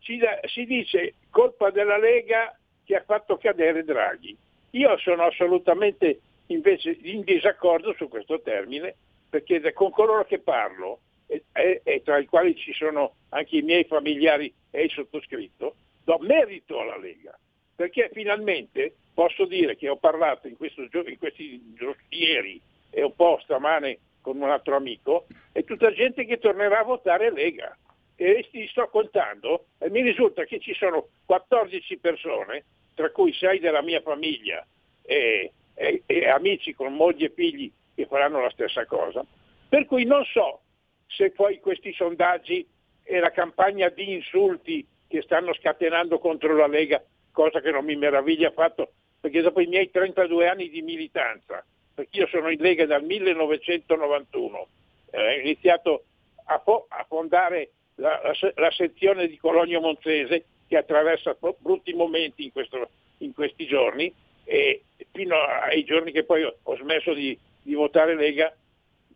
Si, 0.02 0.18
da, 0.18 0.40
si 0.44 0.66
dice 0.66 1.16
colpa 1.32 1.72
della 1.72 1.98
Lega 1.98 2.56
che 2.84 2.96
ha 2.96 3.04
fatto 3.04 3.38
cadere 3.38 3.84
Draghi. 3.84 4.38
Io 4.72 4.98
sono 5.00 5.24
assolutamente 5.24 6.20
invece 6.50 6.98
in 7.02 7.22
disaccordo 7.24 7.94
su 7.94 8.08
questo 8.08 8.42
termine, 8.42 8.96
perché 9.30 9.74
con 9.74 9.92
coloro 9.92 10.26
che 10.26 10.40
parlo 10.40 11.00
e, 11.28 11.44
e, 11.84 12.02
tra 12.04 12.18
i 12.18 12.26
quali 12.26 12.56
ci 12.56 12.74
sono 12.74 13.16
anche 13.30 13.58
i 13.58 13.62
miei 13.62 13.84
familiari 13.84 14.54
e 14.72 14.84
il 14.84 14.92
sottoscritto, 14.92 15.76
do 16.04 16.18
merito 16.20 16.80
alla 16.80 16.98
Lega, 16.98 17.38
perché 17.76 18.10
finalmente 18.12 18.96
posso 19.14 19.46
dire 19.46 19.76
che 19.76 19.90
ho 19.90 19.98
parlato 19.98 20.48
in, 20.48 20.58
questo, 20.58 20.82
in 20.82 21.18
questi 21.18 21.62
ieri 22.10 22.60
e 22.90 23.04
un 23.04 23.14
po' 23.14 23.40
stamane 23.44 24.00
con 24.22 24.42
un 24.42 24.50
altro 24.50 24.76
amico, 24.76 25.28
è 25.52 25.64
tutta 25.64 25.92
gente 25.92 26.26
che 26.26 26.40
tornerà 26.40 26.80
a 26.80 26.84
votare 26.84 27.32
Lega. 27.32 27.78
E 28.16 28.46
ti 28.52 28.68
sto 28.68 28.88
contando 28.90 29.68
e 29.78 29.90
mi 29.90 30.02
risulta 30.02 30.44
che 30.44 30.60
ci 30.60 30.74
sono 30.74 31.08
14 31.26 31.98
persone, 32.00 32.66
tra 32.94 33.10
cui 33.12 33.32
6 33.32 33.60
della 33.60 33.82
mia 33.82 34.02
famiglia 34.02 34.66
e, 35.02 35.54
e, 35.80 36.04
e 36.06 36.28
amici 36.28 36.74
con 36.74 36.94
mogli 36.94 37.24
e 37.24 37.32
figli 37.34 37.72
che 37.96 38.06
faranno 38.06 38.42
la 38.42 38.50
stessa 38.50 38.86
cosa, 38.86 39.26
per 39.70 39.86
cui 39.86 40.04
non 40.04 40.26
so 40.26 40.62
se 41.08 41.32
poi 41.32 41.60
questi 41.60 41.94
sondaggi 41.94 42.68
e 43.04 43.20
la 43.20 43.32
campagna 43.32 43.88
di 43.88 44.14
insulti 44.14 44.86
che 45.08 45.22
stanno 45.22 45.54
scatenando 45.54 46.20
contro 46.20 46.54
la 46.54 46.68
Lega, 46.68 47.02
cosa 47.32 47.62
che 47.62 47.72
non 47.72 47.86
mi 47.86 47.96
meraviglia 47.96 48.50
affatto, 48.50 48.92
perché 49.22 49.42
dopo 49.42 49.62
i 49.62 49.68
miei 49.68 49.90
32 49.90 50.48
anni 50.50 50.70
di 50.70 50.82
militanza, 50.82 51.66
perché 51.94 52.20
io 52.20 52.28
sono 52.28 52.50
in 52.50 52.60
Lega 52.60 52.86
dal 52.86 53.04
1991, 53.04 54.68
eh, 55.12 55.18
ho 55.18 55.40
iniziato 55.40 56.04
a, 56.46 56.60
fo- 56.60 56.88
a 56.90 57.06
fondare 57.08 57.72
la, 57.96 58.22
la, 58.22 58.52
la, 58.56 58.72
sezione 58.72 59.28
di 59.28 59.38
Cologno 59.38 59.80
Monzese 59.80 60.46
che 60.68 60.78
attraversa 60.78 61.38
brutti 61.58 61.94
momenti 61.94 62.44
in, 62.44 62.52
questo, 62.52 62.90
in 63.20 63.34
questi 63.34 63.66
giorni 63.66 64.14
e 64.50 64.82
fino 65.12 65.36
ai 65.36 65.84
giorni 65.84 66.12
che 66.12 66.24
poi 66.24 66.44
ho 66.44 66.76
smesso 66.78 67.14
di, 67.14 67.38
di 67.62 67.76
votare 67.76 68.16
Lega 68.16 68.52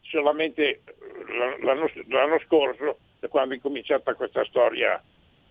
solamente 0.01 0.81
l'anno, 1.63 1.89
l'anno 2.09 2.39
scorso, 2.45 2.99
da 3.19 3.27
quando 3.29 3.55
è 3.55 3.59
cominciata 3.59 4.13
questa 4.13 4.45
storia, 4.45 5.01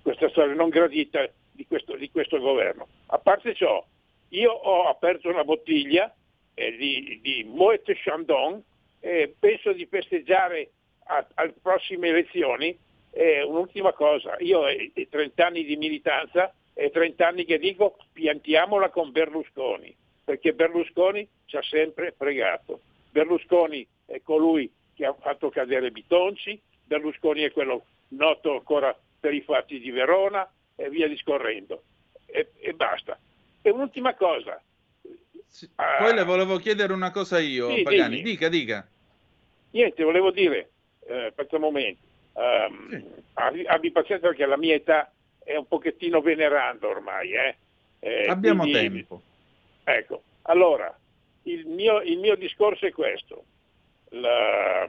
questa 0.01 0.29
storia 0.29 0.55
non 0.55 0.69
gradita 0.69 1.29
di 1.51 1.67
questo, 1.67 1.97
di 1.97 2.09
questo 2.13 2.39
governo. 2.39 2.87
A 3.07 3.19
parte 3.19 3.55
ciò, 3.55 3.85
io 4.29 4.53
ho 4.53 4.89
aperto 4.89 5.29
una 5.29 5.43
bottiglia 5.43 6.15
eh, 6.55 6.77
di, 6.77 7.19
di 7.21 7.43
Moet 7.43 7.93
Chandon 8.05 8.63
e 9.01 9.35
penso 9.37 9.73
di 9.73 9.85
festeggiare 9.87 10.71
alle 11.35 11.55
prossime 11.61 12.09
elezioni. 12.09 12.79
Eh, 13.11 13.43
un'ultima 13.43 13.93
cosa, 13.93 14.37
io 14.39 14.61
ho 14.61 14.67
30 15.11 15.45
anni 15.45 15.65
di 15.65 15.77
militanza 15.77 16.55
e 16.75 16.91
30 16.91 17.27
anni 17.27 17.45
che 17.45 17.59
dico 17.59 17.97
piantiamola 18.13 18.91
con 18.91 19.11
Berlusconi, 19.13 19.95
perché 20.25 20.53
Berlusconi 20.53 21.27
ci 21.47 21.57
ha 21.57 21.63
sempre 21.63 22.15
fregato. 22.17 22.81
Berlusconi 23.11 23.87
è 24.07 24.21
colui 24.23 24.71
che 24.95 25.05
ha 25.05 25.15
fatto 25.15 25.51
cadere 25.51 25.91
Bitonci, 25.91 26.61
Berlusconi 26.85 27.43
è 27.43 27.53
quello 27.53 27.85
noto 28.09 28.53
ancora 28.53 28.97
per 29.19 29.35
i 29.35 29.43
fatti 29.43 29.79
di 29.79 29.91
Verona 29.91 30.51
e 30.75 30.89
via 30.89 31.09
discorrendo. 31.09 31.83
E, 32.27 32.51
e 32.59 32.73
basta. 32.73 33.19
E 33.61 33.71
un'ultima 33.71 34.15
cosa. 34.15 34.61
Sì, 35.47 35.69
ah, 35.77 35.99
poi 35.99 36.15
le 36.15 36.25
volevo 36.25 36.57
chiedere 36.57 36.93
una 36.93 37.11
cosa 37.11 37.39
io, 37.39 37.71
sì, 37.75 37.83
Pagani, 37.83 38.17
dimmi. 38.17 38.31
dica, 38.31 38.49
dica. 38.49 38.89
Niente, 39.73 40.03
volevo 40.03 40.31
dire, 40.31 40.71
eh, 41.07 41.33
per 41.35 41.47
un 41.51 41.61
momento, 41.61 42.01
um, 42.33 42.89
sì. 42.89 43.05
abbi, 43.35 43.67
abbi, 43.67 43.91
pazienza 43.91 44.29
perché 44.29 44.47
la 44.47 44.57
mia 44.57 44.75
età 44.75 45.13
è 45.45 45.57
un 45.57 45.67
pochettino 45.67 46.21
veneranda 46.21 46.87
ormai. 46.87 47.33
Eh? 47.33 47.57
Eh, 48.01 48.27
Abbiamo 48.29 48.63
quindi, 48.63 48.79
tempo. 48.79 49.23
Ecco, 49.85 50.23
allora, 50.43 50.97
il 51.45 51.67
mio, 51.67 52.01
il 52.01 52.19
mio 52.19 52.37
discorso 52.37 52.87
è 52.87 52.93
questo 52.93 53.45
la, 54.11 54.89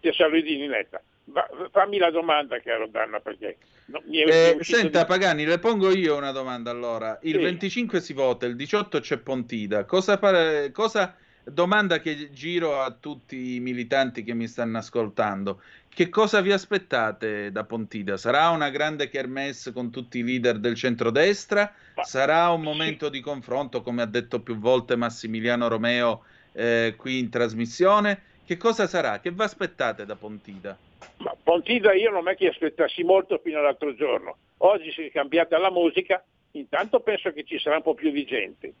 Chiesa 0.00 0.28
di 0.28 0.56
Ninetta. 0.56 1.00
Ma, 1.24 1.46
fammi 1.70 1.98
la 1.98 2.10
domanda, 2.10 2.60
caro 2.60 2.88
Danna, 2.88 3.20
perché 3.20 3.56
no, 3.86 4.02
mi 4.06 4.18
è, 4.18 4.56
eh, 4.58 4.64
Senta, 4.64 5.00
di... 5.00 5.06
Pagani, 5.06 5.44
le 5.44 5.58
pongo 5.58 5.90
io 5.90 6.16
una 6.16 6.32
domanda 6.32 6.70
allora. 6.70 7.18
Il 7.22 7.36
sì. 7.36 7.42
25 7.42 8.00
si 8.00 8.12
vota, 8.12 8.46
il 8.46 8.56
18 8.56 9.00
c'è 9.00 9.18
Pontida. 9.18 9.84
Cosa, 9.84 10.18
pare, 10.18 10.72
cosa 10.72 11.16
domanda 11.44 12.00
che 12.00 12.32
giro 12.32 12.80
a 12.80 12.90
tutti 12.90 13.54
i 13.54 13.60
militanti 13.60 14.22
che 14.22 14.34
mi 14.34 14.46
stanno 14.46 14.78
ascoltando. 14.78 15.60
Che 15.88 16.08
cosa 16.08 16.40
vi 16.40 16.52
aspettate 16.52 17.52
da 17.52 17.64
Pontida? 17.64 18.16
Sarà 18.16 18.48
una 18.48 18.70
grande 18.70 19.08
kermesse 19.08 19.72
con 19.72 19.90
tutti 19.90 20.18
i 20.18 20.22
leader 20.22 20.58
del 20.58 20.74
centrodestra? 20.74 21.72
Sarà 22.02 22.48
un 22.50 22.62
momento 22.62 23.10
di 23.10 23.20
confronto, 23.20 23.82
come 23.82 24.00
ha 24.00 24.06
detto 24.06 24.40
più 24.40 24.56
volte 24.56 24.96
Massimiliano 24.96 25.68
Romeo, 25.68 26.24
eh, 26.52 26.94
qui 26.96 27.18
in 27.18 27.28
trasmissione. 27.28 28.22
Che 28.46 28.56
cosa 28.56 28.86
sarà? 28.86 29.20
Che 29.20 29.30
vi 29.30 29.42
aspettate 29.42 30.06
da 30.06 30.16
Pontida? 30.16 30.76
Ma 31.18 31.36
Pontida 31.42 31.92
io 31.92 32.10
non 32.10 32.28
è 32.28 32.36
che 32.36 32.48
aspettassi 32.48 33.02
molto 33.02 33.38
fino 33.42 33.58
all'altro 33.58 33.94
giorno. 33.94 34.36
Oggi 34.58 34.90
si 34.92 35.02
è 35.02 35.10
cambiata 35.10 35.58
la 35.58 35.70
musica, 35.70 36.24
intanto 36.52 37.00
penso 37.00 37.32
che 37.32 37.44
ci 37.44 37.58
sarà 37.58 37.76
un 37.76 37.82
po' 37.82 37.94
più 37.94 38.10
di 38.10 38.24
gente. 38.24 38.72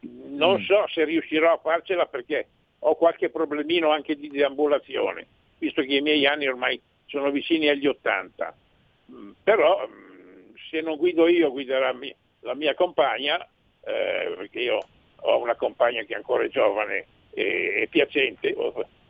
Non 0.00 0.60
mm. 0.60 0.64
so 0.64 0.86
se 0.88 1.04
riuscirò 1.04 1.52
a 1.52 1.58
farcela 1.58 2.06
perché 2.06 2.46
ho 2.80 2.94
qualche 2.96 3.28
problemino 3.28 3.90
anche 3.90 4.16
di 4.16 4.28
deambulazione, 4.28 5.26
visto 5.58 5.82
che 5.82 5.96
i 5.96 6.00
miei 6.00 6.26
anni 6.26 6.46
ormai 6.46 6.80
sono 7.06 7.30
vicini 7.30 7.68
agli 7.68 7.86
80. 7.86 8.54
Mm, 9.12 9.30
però 9.42 9.86
mm, 9.86 10.54
se 10.70 10.80
non 10.80 10.96
guido 10.96 11.28
io, 11.28 11.50
guiderà 11.50 11.94
la 12.40 12.54
mia 12.54 12.74
compagna, 12.74 13.38
eh, 13.84 14.34
perché 14.36 14.60
io 14.60 14.78
ho 15.22 15.38
una 15.38 15.54
compagna 15.54 16.02
che 16.02 16.14
ancora 16.14 16.44
è 16.44 16.48
giovane 16.48 17.04
e, 17.32 17.82
e 17.82 17.88
piacente 17.88 18.54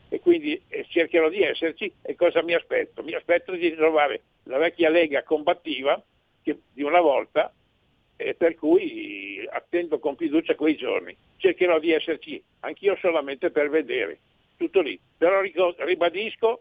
e 0.08 0.20
quindi 0.20 0.60
cercherò 0.88 1.28
di 1.28 1.42
esserci 1.42 1.92
e 2.02 2.16
cosa 2.16 2.42
mi 2.42 2.52
aspetto? 2.52 3.02
Mi 3.02 3.14
aspetto 3.14 3.52
di 3.52 3.68
ritrovare 3.68 4.22
la 4.44 4.58
vecchia 4.58 4.90
Lega 4.90 5.22
combattiva 5.22 6.02
che, 6.42 6.58
di 6.72 6.82
una 6.82 7.00
volta 7.00 7.52
e 8.22 8.34
per 8.34 8.54
cui 8.54 9.42
attendo 9.48 9.98
con 9.98 10.14
fiducia 10.16 10.54
quei 10.54 10.76
giorni. 10.76 11.16
Cercherò 11.38 11.78
di 11.78 11.92
esserci 11.92 12.42
anch'io 12.60 12.96
solamente 12.96 13.50
per 13.50 13.70
vedere, 13.70 14.18
tutto 14.56 14.80
lì. 14.82 15.00
Però 15.16 15.40
ribadisco, 15.40 16.60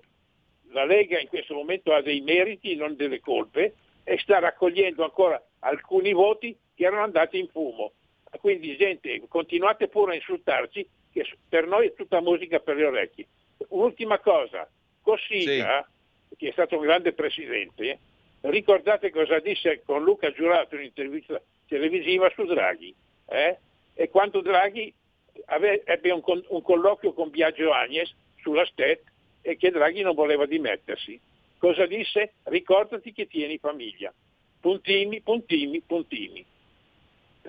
la 0.71 0.85
Lega 0.85 1.19
in 1.19 1.27
questo 1.27 1.53
momento 1.53 1.93
ha 1.93 2.01
dei 2.01 2.21
meriti, 2.21 2.75
non 2.75 2.95
delle 2.95 3.19
colpe, 3.19 3.73
e 4.05 4.17
sta 4.19 4.39
raccogliendo 4.39 5.03
ancora 5.03 5.41
alcuni 5.59 6.13
voti 6.13 6.57
che 6.73 6.85
erano 6.85 7.03
andati 7.03 7.37
in 7.37 7.49
fumo. 7.49 7.91
Quindi 8.39 8.77
gente, 8.77 9.21
continuate 9.27 9.89
pure 9.89 10.13
a 10.13 10.15
insultarci, 10.15 10.87
che 11.11 11.25
per 11.49 11.67
noi 11.67 11.87
è 11.87 11.93
tutta 11.93 12.21
musica 12.21 12.59
per 12.59 12.77
le 12.77 12.85
orecchie. 12.85 13.27
Un'ultima 13.69 14.19
cosa, 14.19 14.69
Cossiga, 15.01 15.85
sì. 16.29 16.35
che 16.37 16.49
è 16.49 16.51
stato 16.51 16.77
un 16.77 16.83
grande 16.83 17.11
presidente, 17.11 17.99
ricordate 18.41 19.11
cosa 19.11 19.39
disse 19.39 19.81
con 19.85 20.03
Luca 20.03 20.31
Giurato 20.31 20.75
in 20.75 20.81
un'intervista 20.81 21.41
televisiva 21.67 22.29
su 22.35 22.45
Draghi. 22.45 22.93
eh? 23.27 23.57
e 23.99 24.09
quando 24.09 24.39
Draghi 24.39 24.93
ave, 25.47 25.83
ebbe 25.83 26.11
un, 26.11 26.21
un, 26.23 26.61
colloquio 26.61 27.11
con 27.13 27.29
Biagio 27.29 27.73
Agnes 27.73 28.13
sulla 28.37 28.65
STET 28.65 29.01
e 29.41 29.57
che 29.57 29.71
Draghi 29.71 30.01
non 30.01 30.15
voleva 30.15 30.45
dimettersi. 30.45 31.19
Cosa 31.57 31.85
disse? 31.85 32.35
Ricordati 32.43 33.11
che 33.11 33.27
tieni 33.27 33.57
famiglia. 33.57 34.13
Puntini, 34.61 35.19
puntini, 35.21 35.81
puntini. 35.81 36.45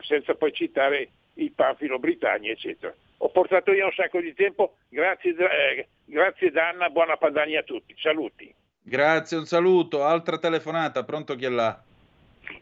Senza 0.01 0.35
poi 0.35 0.53
citare 0.53 1.11
il 1.35 1.53
Panfilo 1.53 2.01
Britannia, 2.01 2.51
eccetera. 2.51 2.93
Ho 3.19 3.29
portato 3.29 3.73
io 3.73 3.87
un 3.87 3.93
sacco 3.93 4.21
di 4.21 4.35
tempo, 4.35 4.77
grazie, 4.89 5.37
eh, 5.37 5.89
grazie 6.05 6.51
Danna, 6.51 6.91
buona 6.91 7.17
Padania 7.17 7.61
a 7.61 7.65
tutti. 7.65 7.95
Saluti. 7.99 8.53
Grazie, 8.83 9.39
un 9.39 9.47
saluto. 9.47 10.05
Altra 10.05 10.39
telefonata, 10.39 11.05
pronto 11.05 11.35
chi 11.37 11.45
è 11.45 11.49
là? 11.49 11.81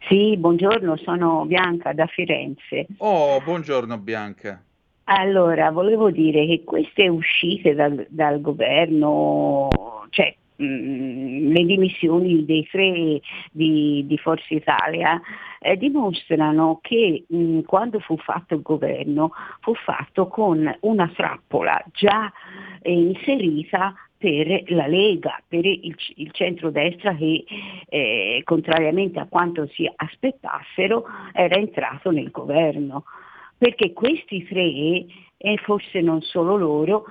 Sì, 0.09 0.37
buongiorno, 0.37 0.97
sono 0.97 1.45
Bianca 1.47 1.93
da 1.93 2.07
Firenze. 2.07 2.87
Oh, 2.99 3.41
buongiorno 3.41 3.99
Bianca. 3.99 4.63
Allora, 5.05 5.71
volevo 5.71 6.11
dire 6.11 6.47
che 6.47 6.63
queste 6.65 7.09
uscite 7.09 7.75
dal, 7.75 8.07
dal 8.11 8.41
governo, 8.43 9.69
cioè 10.11 10.35
mm, 10.63 11.53
le 11.53 11.65
dimissioni 11.65 12.45
dei 12.45 12.67
tre 12.71 13.21
di, 13.51 14.05
di 14.07 14.19
Forza 14.19 14.55
Italia, 14.55 15.21
eh, 15.61 15.77
dimostrano 15.77 16.79
che 16.83 17.25
mh, 17.29 17.37
mm, 17.37 17.61
quando 17.63 17.99
fu 18.01 18.17
fatto 18.17 18.55
il 18.55 18.63
governo 18.63 19.33
fu 19.61 19.75
fatto 19.75 20.29
con 20.29 20.77
una 20.81 21.11
trappola 21.15 21.83
già 21.93 22.33
eh, 22.83 22.93
inserita 22.93 23.95
per 24.19 24.65
la 24.73 24.89
Lega, 24.89 25.41
per 25.47 25.65
il, 25.65 25.95
il 26.17 26.31
centrodestra 26.33 27.15
che 27.15 27.45
eh, 27.89 28.41
contrariamente 28.45 29.21
a 29.21 29.27
quanto 29.29 29.67
si 29.69 29.91
aspettassero 29.95 31.05
era 31.33 31.55
entrato 31.55 32.11
nel 32.11 32.31
governo. 32.31 33.05
Perché 33.57 33.93
questi 33.93 34.45
tre, 34.47 35.07
e 35.37 35.57
forse 35.63 36.01
non 36.01 36.21
solo 36.23 36.57
loro, 36.57 37.05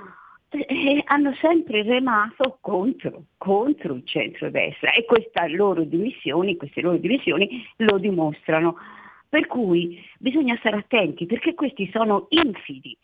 eh, 0.65 1.03
hanno 1.05 1.33
sempre 1.35 1.83
remato 1.83 2.57
contro, 2.61 3.23
contro 3.37 3.95
il 3.95 4.03
centrodestra 4.05 4.91
e 4.91 5.05
loro 5.47 5.83
queste 6.57 6.81
loro 6.81 6.97
dimissioni 6.97 7.65
lo 7.77 7.97
dimostrano. 7.97 8.75
Per 9.29 9.45
cui 9.47 10.01
bisogna 10.19 10.55
stare 10.57 10.77
attenti 10.77 11.25
perché 11.25 11.53
questi 11.53 11.89
sono 11.91 12.27
infidi, 12.29 12.97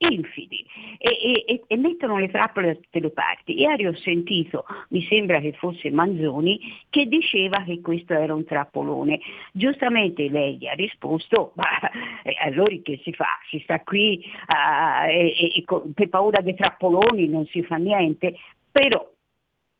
infidi 0.00 0.64
e, 0.98 1.44
e, 1.46 1.62
e, 1.66 1.76
mettono 1.76 2.18
le 2.18 2.28
trappole 2.28 2.68
da 2.68 2.74
tutte 2.74 3.00
le 3.00 3.10
parti. 3.10 3.58
Ieri 3.58 3.86
ho 3.86 3.94
sentito, 3.96 4.64
mi 4.88 5.04
sembra 5.06 5.40
che 5.40 5.52
fosse 5.52 5.90
Manzoni, 5.90 6.58
che 6.88 7.06
diceva 7.06 7.62
che 7.64 7.80
questo 7.80 8.14
era 8.14 8.34
un 8.34 8.44
trappolone. 8.44 9.20
Giustamente 9.52 10.28
lei 10.28 10.56
gli 10.56 10.66
ha 10.66 10.72
risposto, 10.72 11.52
ma 11.56 11.90
eh, 12.22 12.34
allora 12.40 12.74
che 12.82 13.00
si 13.02 13.12
fa? 13.12 13.38
Si 13.50 13.58
sta 13.60 13.80
qui 13.80 14.24
uh, 14.48 15.08
e, 15.08 15.64
per 15.94 16.08
paura 16.08 16.40
dei 16.40 16.54
trappoloni 16.54 17.28
non 17.28 17.44
si 17.46 17.62
fa 17.62 17.76
niente, 17.76 18.36
però, 18.70 19.06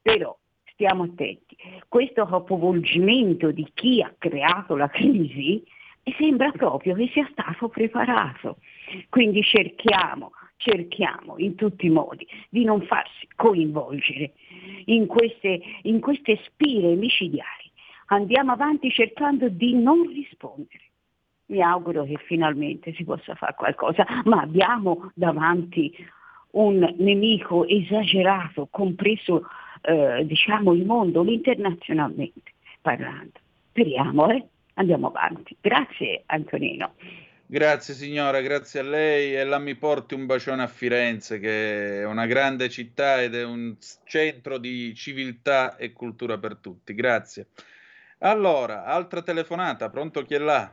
però 0.03 0.37
stiamo 0.73 1.05
attenti, 1.05 1.57
questo 1.89 2.27
capovolgimento 2.27 3.51
di 3.53 3.66
chi 3.73 4.03
ha 4.03 4.14
creato 4.18 4.77
la 4.77 4.89
crisi 4.89 5.62
sembra 6.18 6.50
proprio 6.50 6.94
che 6.94 7.08
sia 7.12 7.28
stato 7.32 7.68
preparato. 7.68 8.58
Quindi 9.08 9.42
cerchiamo, 9.42 10.32
cerchiamo 10.56 11.36
in 11.38 11.54
tutti 11.54 11.86
i 11.86 11.90
modi 11.90 12.26
di 12.48 12.64
non 12.64 12.82
farsi 12.82 13.28
coinvolgere 13.36 14.32
in 14.86 15.06
queste, 15.06 15.61
in 15.82 16.00
queste 16.00 16.40
spire 16.44 16.94
micidiali. 16.94 17.70
Andiamo 18.06 18.52
avanti 18.52 18.90
cercando 18.90 19.48
di 19.48 19.74
non 19.74 20.06
rispondere. 20.08 20.84
Mi 21.46 21.62
auguro 21.62 22.04
che 22.04 22.16
finalmente 22.26 22.92
si 22.94 23.04
possa 23.04 23.34
fare 23.34 23.54
qualcosa, 23.54 24.06
ma 24.24 24.40
abbiamo 24.40 25.11
davanti 25.14 25.92
un 26.52 26.94
nemico 26.98 27.66
esagerato, 27.66 28.68
compreso 28.70 29.46
eh, 29.82 30.24
diciamo, 30.26 30.72
il 30.72 30.84
mondo, 30.84 31.24
internazionalmente 31.24 32.52
parlando. 32.80 33.38
Speriamo, 33.70 34.28
eh? 34.30 34.44
Andiamo 34.81 35.09
avanti. 35.09 35.57
Grazie 35.61 36.22
Antonino. 36.26 36.95
Grazie 37.47 37.95
signora, 37.95 38.41
grazie 38.41 38.81
a 38.81 38.85
lei 38.85 39.35
e 39.35 39.45
la 39.45 39.59
mi 39.59 39.74
porti 39.74 40.14
un 40.14 40.24
bacione 40.24 40.62
a 40.62 40.68
Firenze 40.68 41.41
che 41.41 42.01
è 42.01 42.07
una 42.07 42.26
grande 42.26 42.68
città 42.68 43.20
ed 43.20 43.35
è 43.35 43.45
un 43.45 43.76
centro 44.05 44.57
di 44.57 44.95
civiltà 44.95 45.76
e 45.76 45.93
cultura 45.93 46.39
per 46.39 46.57
tutti. 46.57 46.95
Grazie. 46.95 47.49
Allora, 48.18 48.85
altra 48.85 49.22
telefonata, 49.22 49.89
pronto 49.91 50.22
chi 50.22 50.35
è 50.35 50.39
là? 50.39 50.70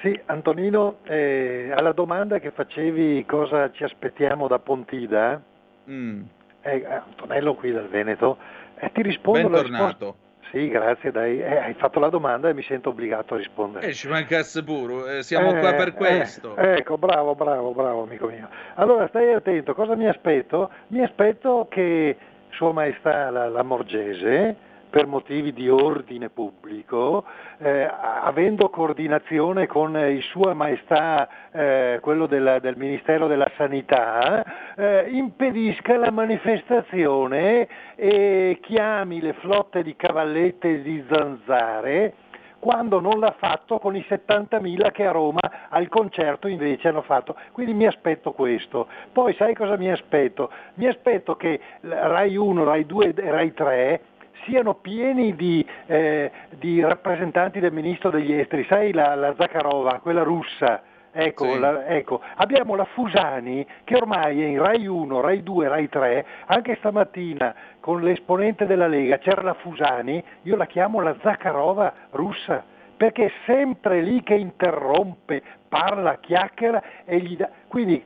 Sì, 0.00 0.18
Antonino, 0.26 1.00
eh, 1.04 1.70
alla 1.74 1.92
domanda 1.92 2.38
che 2.38 2.50
facevi 2.50 3.24
cosa 3.26 3.70
ci 3.70 3.84
aspettiamo 3.84 4.48
da 4.48 4.58
Pontida, 4.58 5.42
mm. 5.90 6.22
eh, 6.62 6.86
Antonello 6.86 7.54
qui 7.54 7.70
dal 7.70 7.88
Veneto, 7.88 8.38
eh, 8.76 8.90
ti 8.92 9.02
rispondo 9.02 9.48
Bentornato. 9.48 10.16
Sì, 10.52 10.68
grazie, 10.68 11.10
dai. 11.10 11.40
Eh, 11.40 11.56
hai 11.56 11.72
fatto 11.72 11.98
la 11.98 12.10
domanda 12.10 12.50
e 12.50 12.52
mi 12.52 12.62
sento 12.62 12.90
obbligato 12.90 13.34
a 13.34 13.38
rispondere. 13.38 13.86
Eh, 13.86 13.94
ci 13.94 14.06
mancasse 14.06 14.62
pure, 14.62 15.16
eh, 15.18 15.22
siamo 15.22 15.56
eh, 15.56 15.60
qua 15.60 15.72
per 15.72 15.94
questo. 15.94 16.54
Eh, 16.56 16.74
ecco, 16.76 16.98
bravo, 16.98 17.34
bravo, 17.34 17.72
bravo, 17.72 18.02
amico 18.02 18.26
mio. 18.26 18.50
Allora, 18.74 19.08
stai 19.08 19.32
attento, 19.32 19.72
cosa 19.72 19.96
mi 19.96 20.06
aspetto? 20.06 20.70
Mi 20.88 21.02
aspetto 21.02 21.68
che 21.70 22.18
Sua 22.50 22.70
Maestà 22.72 23.30
la, 23.30 23.48
la 23.48 23.62
Morgese, 23.62 24.56
per 24.92 25.06
motivi 25.06 25.54
di 25.54 25.70
ordine 25.70 26.28
pubblico, 26.28 27.24
eh, 27.56 27.90
avendo 27.90 28.68
coordinazione 28.68 29.66
con 29.66 29.96
eh, 29.96 30.20
Sua 30.20 30.52
Maestà, 30.52 31.50
eh, 31.50 31.98
quello 32.02 32.26
del, 32.26 32.58
del, 32.60 32.76
Ministero 32.76 33.26
della 33.26 33.50
Sanità, 33.56 34.44
eh, 34.76 35.08
impedisca 35.10 35.96
la 35.96 36.10
manifestazione 36.10 37.66
e 37.96 38.58
chiami 38.60 39.22
le 39.22 39.32
flotte 39.32 39.82
di 39.82 39.96
cavallette 39.96 40.68
e 40.68 40.82
di 40.82 41.02
zanzare 41.10 42.14
quando 42.58 43.00
non 43.00 43.18
l'ha 43.18 43.34
fatto 43.38 43.78
con 43.78 43.96
i 43.96 44.04
70.000 44.06 44.92
che 44.92 45.04
a 45.04 45.10
Roma 45.10 45.40
al 45.68 45.88
concerto 45.88 46.46
invece 46.46 46.88
hanno 46.88 47.02
fatto. 47.02 47.34
Quindi 47.50 47.74
mi 47.74 47.86
aspetto 47.86 48.30
questo. 48.30 48.86
Poi 49.10 49.34
sai 49.34 49.52
cosa 49.52 49.76
mi 49.76 49.90
aspetto? 49.90 50.48
Mi 50.74 50.86
aspetto 50.86 51.34
che 51.34 51.58
Rai 51.80 52.36
1, 52.36 52.62
Rai 52.62 52.86
2 52.86 53.14
e 53.14 53.30
Rai 53.32 53.52
3 53.52 54.00
siano 54.44 54.74
pieni 54.74 55.34
di, 55.34 55.66
eh, 55.86 56.30
di, 56.50 56.80
rappresentanti 56.80 57.60
del 57.60 57.72
ministro 57.72 58.10
degli 58.10 58.32
esteri, 58.32 58.64
sai 58.68 58.92
la, 58.92 59.14
la 59.14 59.34
Zakharova, 59.38 60.00
quella 60.00 60.22
russa, 60.22 60.82
ecco, 61.12 61.52
sì. 61.52 61.58
la, 61.58 61.86
ecco, 61.86 62.20
abbiamo 62.36 62.74
la 62.74 62.84
Fusani 62.84 63.66
che 63.84 63.96
ormai 63.96 64.42
è 64.42 64.46
in 64.46 64.62
Rai 64.62 64.86
1, 64.86 65.20
Rai 65.20 65.42
2, 65.42 65.68
Rai 65.68 65.88
3, 65.88 66.26
anche 66.46 66.76
stamattina 66.76 67.54
con 67.80 68.02
l'esponente 68.02 68.66
della 68.66 68.86
Lega 68.86 69.18
c'era 69.18 69.42
la 69.42 69.54
Fusani, 69.54 70.22
io 70.42 70.56
la 70.56 70.66
chiamo 70.66 71.00
la 71.00 71.16
Zakharova 71.20 71.92
russa, 72.10 72.64
perché 72.96 73.26
è 73.26 73.32
sempre 73.46 74.00
lì 74.00 74.22
che 74.22 74.34
interrompe, 74.34 75.42
parla, 75.68 76.18
chiacchiera 76.18 76.82
e 77.04 77.18
gli 77.18 77.36
dà... 77.36 77.48
Quindi 77.66 78.02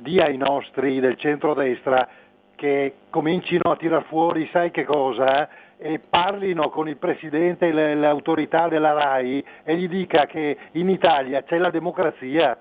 dia 0.00 0.24
ai 0.24 0.36
nostri 0.36 0.98
del 1.00 1.16
centrodestra 1.16 2.08
che 2.60 2.96
comincino 3.08 3.70
a 3.70 3.76
tirar 3.76 4.04
fuori 4.04 4.46
sai 4.52 4.70
che 4.70 4.84
cosa 4.84 5.48
e 5.78 5.98
parlino 5.98 6.68
con 6.68 6.90
il 6.90 6.98
presidente 6.98 7.68
e 7.68 7.94
l'autorità 7.94 8.68
della 8.68 8.92
RAI 8.92 9.42
e 9.62 9.76
gli 9.76 9.88
dica 9.88 10.26
che 10.26 10.58
in 10.72 10.90
Italia 10.90 11.42
c'è 11.42 11.56
la 11.56 11.70
democrazia, 11.70 12.58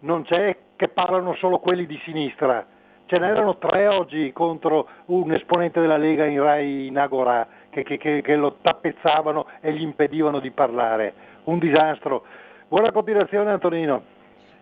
non 0.00 0.22
c'è 0.22 0.56
che 0.76 0.86
parlano 0.86 1.34
solo 1.34 1.58
quelli 1.58 1.84
di 1.84 2.00
sinistra. 2.04 2.64
Ce 3.06 3.18
n'erano 3.18 3.56
tre 3.56 3.88
oggi 3.88 4.32
contro 4.32 4.86
un 5.06 5.32
esponente 5.32 5.80
della 5.80 5.96
Lega 5.96 6.26
in 6.26 6.40
RAI 6.40 6.86
in 6.86 6.96
Agora 6.96 7.44
che, 7.70 7.82
che, 7.82 7.96
che, 7.96 8.20
che 8.22 8.36
lo 8.36 8.58
tappezzavano 8.62 9.48
e 9.60 9.72
gli 9.72 9.82
impedivano 9.82 10.38
di 10.38 10.52
parlare. 10.52 11.12
Un 11.44 11.58
disastro. 11.58 12.22
Buona 12.68 12.92
continuazione 12.92 13.50
Antonino. 13.50 14.18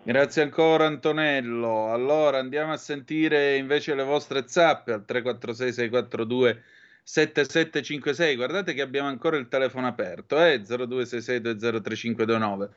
Grazie 0.09 0.41
ancora 0.41 0.87
Antonello. 0.87 1.93
Allora 1.93 2.39
andiamo 2.39 2.73
a 2.73 2.79
sentire 2.79 3.59
invece 3.59 3.95
le 3.95 4.05
vostre 4.05 4.49
zappe 4.49 4.95
al 4.95 5.05
346 5.05 5.71
642 5.71 6.63
7756. 7.03 8.35
Guardate 8.35 8.73
che 8.73 8.81
abbiamo 8.81 9.09
ancora 9.09 9.37
il 9.37 9.49
telefono 9.49 9.87
aperto, 9.87 10.43
eh? 10.43 10.63
0266203529. 10.63 12.71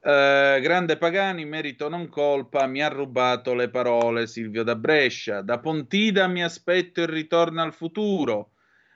Eh, 0.00 0.58
grande 0.62 0.96
Pagani, 0.96 1.44
merito 1.44 1.90
non 1.90 2.08
colpa, 2.08 2.66
mi 2.66 2.82
ha 2.82 2.88
rubato 2.88 3.52
le 3.52 3.68
parole 3.68 4.26
Silvio 4.26 4.62
da 4.62 4.74
Brescia. 4.74 5.42
Da 5.42 5.58
Pontida 5.58 6.28
mi 6.28 6.42
aspetto 6.42 7.02
il 7.02 7.08
ritorno 7.08 7.60
al 7.60 7.74
futuro. 7.74 8.52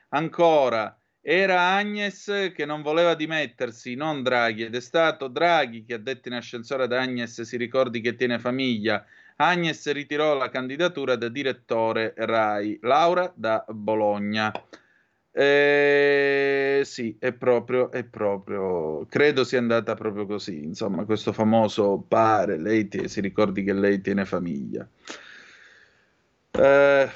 Ancora, 0.09 0.99
era 1.27 1.75
Agnes 1.75 2.53
che 2.55 2.67
non 2.67 2.83
voleva 2.83 3.15
dimettersi, 3.15 3.95
non 3.95 4.23
Draghi, 4.23 4.65
ed 4.65 4.75
è 4.75 4.81
stato 4.81 5.29
Draghi 5.29 5.83
che 5.83 5.95
ha 5.95 5.99
detto 5.99 6.29
in 6.29 6.35
ascensore 6.35 6.83
ad 6.83 6.93
Agnes 6.93 7.41
si 7.41 7.57
ricordi 7.57 8.03
che 8.03 8.15
tiene 8.15 8.39
famiglia. 8.39 9.03
Agnes 9.37 9.91
ritirò 9.91 10.37
la 10.37 10.51
candidatura 10.51 11.17
da 11.17 11.31
direttore 11.31 12.13
RAI. 12.15 12.79
Laura 12.83 13.33
da 13.35 13.65
Bologna. 13.67 14.53
Eh, 15.33 16.83
sì, 16.85 17.17
è 17.19 17.33
proprio, 17.33 17.91
è 17.91 18.05
proprio, 18.05 19.07
credo 19.07 19.45
sia 19.45 19.61
andata 19.61 19.95
proprio 19.95 20.27
così. 20.27 20.63
Insomma, 20.63 21.07
questo 21.07 21.33
famoso 21.33 22.05
pare, 22.07 22.59
lei 22.59 22.87
ti, 22.87 23.09
si 23.09 23.23
ricordi 23.23 23.65
che 23.65 23.73
lei 23.73 24.03
tiene 24.03 24.27
famiglia. 24.27 24.87
Eh, 26.51 27.09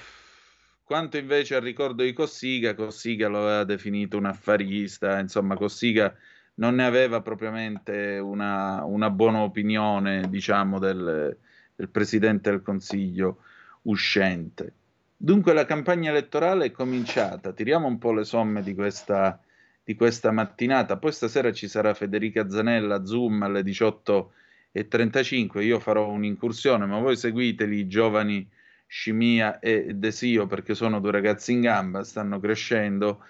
quanto 0.89 1.19
invece 1.19 1.55
al 1.55 1.61
ricordo 1.61 2.03
di 2.03 2.15
Cossiga, 2.15 2.75
Cossiga 2.75 3.29
lo 3.29 3.41
aveva 3.41 3.65
definito 3.65 4.17
un 4.17 4.25
affarista, 4.25 5.19
insomma, 5.19 5.55
Cossiga 5.55 6.15
non 6.55 6.77
ne 6.77 6.87
aveva 6.87 7.21
propriamente 7.21 8.17
una, 8.17 8.83
una 8.85 9.11
buona 9.11 9.41
opinione, 9.41 10.31
diciamo, 10.31 10.79
del, 10.79 11.37
del 11.77 11.89
Presidente 11.91 12.49
del 12.49 12.63
Consiglio 12.63 13.43
uscente. 13.83 14.73
Dunque 15.15 15.53
la 15.53 15.67
campagna 15.67 16.09
elettorale 16.09 16.65
è 16.65 16.71
cominciata, 16.71 17.53
tiriamo 17.53 17.87
un 17.87 17.99
po' 17.99 18.15
le 18.15 18.25
somme 18.25 18.63
di 18.63 18.75
questa, 18.75 19.39
di 19.85 19.95
questa 19.95 20.31
mattinata, 20.31 20.97
poi 20.97 21.13
stasera 21.13 21.53
ci 21.53 21.69
sarà 21.69 21.93
Federica 21.93 22.49
Zanella, 22.49 23.05
Zoom 23.05 23.43
alle 23.43 23.61
18.35, 23.61 25.63
io 25.63 25.81
farò 25.81 26.09
un'incursione, 26.09 26.87
ma 26.87 26.99
voi 26.99 27.19
seguiteli, 27.19 27.87
giovani 27.87 28.57
Scimia 28.89 29.59
e 29.59 29.95
Desio, 29.95 30.47
perché 30.47 30.75
sono 30.75 30.99
due 30.99 31.11
ragazzi 31.11 31.53
in 31.53 31.61
gamba, 31.61 32.03
stanno 32.03 32.41
crescendo. 32.41 33.23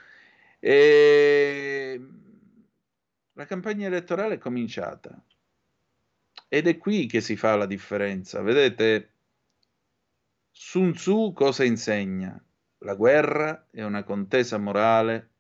E 0.61 2.01
la 3.33 3.45
campagna 3.45 3.89
elettorale 3.89 4.35
è 4.35 4.39
cominciata 4.39 5.21
ed 6.49 6.67
è 6.67 6.79
qui 6.79 7.07
che 7.07 7.21
si 7.21 7.37
fa 7.37 7.57
la 7.57 7.67
differenza. 7.67 8.41
Vedete, 8.41 9.13
Sun 10.51 10.93
Tzu 10.93 11.33
cosa 11.33 11.65
insegna? 11.65 12.43
La 12.79 12.95
guerra 12.95 13.67
è 13.71 13.83
una 13.83 14.05
contesa 14.05 14.59
morale 14.59 15.31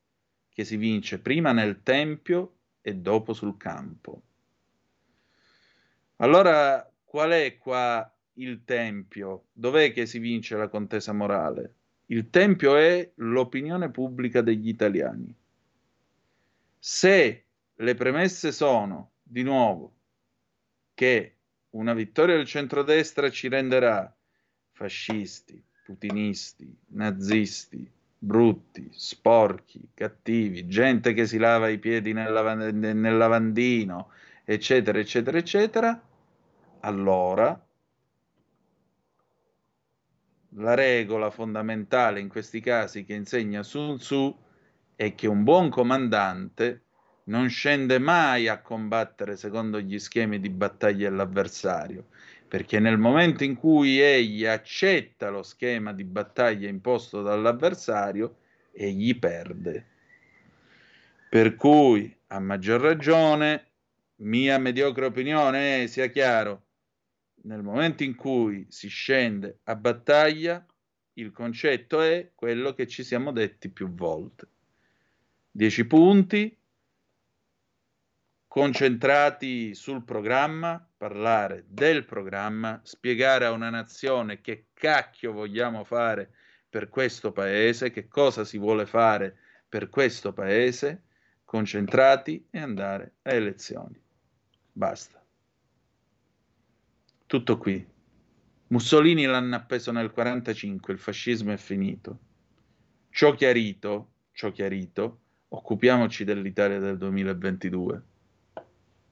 che 0.48 0.64
si 0.64 0.76
vince 0.76 1.20
prima 1.20 1.52
nel 1.52 1.82
tempio 1.82 2.56
e 2.80 2.96
dopo 2.96 3.32
sul 3.32 3.56
campo. 3.56 4.22
Allora, 6.16 6.92
qual 7.04 7.30
è 7.30 7.56
qua 7.58 8.12
il 8.38 8.64
tempio? 8.64 9.46
Dov'è 9.52 9.92
che 9.92 10.06
si 10.06 10.18
vince 10.18 10.56
la 10.56 10.68
contesa 10.68 11.12
morale? 11.12 11.74
Il 12.06 12.30
tempio 12.30 12.76
è 12.76 13.10
l'opinione 13.16 13.90
pubblica 13.90 14.40
degli 14.40 14.68
italiani. 14.68 15.34
Se 16.78 17.44
le 17.74 17.94
premesse 17.94 18.52
sono, 18.52 19.12
di 19.22 19.42
nuovo, 19.42 19.92
che 20.94 21.36
una 21.70 21.92
vittoria 21.92 22.36
del 22.36 22.46
centrodestra 22.46 23.30
ci 23.30 23.48
renderà 23.48 24.12
fascisti, 24.70 25.62
putinisti, 25.84 26.74
nazisti, 26.88 27.90
brutti, 28.18 28.88
sporchi, 28.92 29.90
cattivi, 29.94 30.66
gente 30.66 31.12
che 31.12 31.26
si 31.26 31.38
lava 31.38 31.68
i 31.68 31.78
piedi 31.78 32.12
nel, 32.12 32.32
lav- 32.32 32.72
nel 32.72 33.16
lavandino, 33.16 34.10
eccetera, 34.44 34.98
eccetera, 34.98 35.36
eccetera, 35.36 36.02
allora 36.80 37.67
la 40.58 40.74
regola 40.74 41.30
fondamentale 41.30 42.20
in 42.20 42.28
questi 42.28 42.60
casi 42.60 43.04
che 43.04 43.14
insegna 43.14 43.62
Sun 43.62 43.98
Tzu 43.98 44.36
è 44.96 45.14
che 45.14 45.26
un 45.28 45.44
buon 45.44 45.68
comandante 45.70 46.82
non 47.24 47.48
scende 47.48 47.98
mai 47.98 48.48
a 48.48 48.60
combattere 48.60 49.36
secondo 49.36 49.80
gli 49.80 49.98
schemi 49.98 50.40
di 50.40 50.48
battaglia 50.48 51.08
dell'avversario, 51.10 52.06
perché 52.48 52.80
nel 52.80 52.98
momento 52.98 53.44
in 53.44 53.54
cui 53.54 54.00
egli 54.00 54.46
accetta 54.46 55.28
lo 55.28 55.42
schema 55.42 55.92
di 55.92 56.04
battaglia 56.04 56.68
imposto 56.68 57.22
dall'avversario, 57.22 58.38
egli 58.72 59.16
perde. 59.18 59.86
Per 61.28 61.54
cui, 61.56 62.16
a 62.28 62.40
maggior 62.40 62.80
ragione, 62.80 63.66
mia 64.16 64.58
mediocre 64.58 65.04
opinione 65.06 65.82
è, 65.82 65.86
sia 65.86 66.06
chiaro, 66.06 66.62
nel 67.42 67.62
momento 67.62 68.02
in 68.02 68.14
cui 68.14 68.66
si 68.68 68.88
scende 68.88 69.60
a 69.64 69.76
battaglia, 69.76 70.64
il 71.14 71.32
concetto 71.32 72.00
è 72.00 72.30
quello 72.34 72.74
che 72.74 72.86
ci 72.86 73.02
siamo 73.02 73.32
detti 73.32 73.68
più 73.70 73.92
volte. 73.92 74.46
Dieci 75.50 75.86
punti, 75.86 76.56
concentrati 78.46 79.74
sul 79.74 80.04
programma, 80.04 80.84
parlare 80.96 81.64
del 81.68 82.04
programma, 82.04 82.80
spiegare 82.82 83.44
a 83.44 83.52
una 83.52 83.70
nazione 83.70 84.40
che 84.40 84.66
cacchio 84.74 85.32
vogliamo 85.32 85.84
fare 85.84 86.30
per 86.68 86.88
questo 86.88 87.32
paese, 87.32 87.90
che 87.90 88.08
cosa 88.08 88.44
si 88.44 88.58
vuole 88.58 88.86
fare 88.86 89.36
per 89.68 89.88
questo 89.88 90.32
paese, 90.32 91.02
concentrati 91.44 92.46
e 92.50 92.58
andare 92.58 93.14
a 93.22 93.32
elezioni. 93.32 94.00
Basta. 94.72 95.17
Tutto 97.28 97.58
qui. 97.58 97.86
Mussolini 98.68 99.26
l'hanno 99.26 99.54
appeso 99.54 99.92
nel 99.92 100.10
1945, 100.10 100.94
il 100.94 100.98
fascismo 100.98 101.52
è 101.52 101.58
finito. 101.58 102.18
Ciò 103.10 103.34
chiarito, 103.34 104.12
ciò 104.32 104.50
chiarito, 104.50 105.18
occupiamoci 105.48 106.24
dell'Italia 106.24 106.78
del 106.78 106.96
2022 106.96 108.02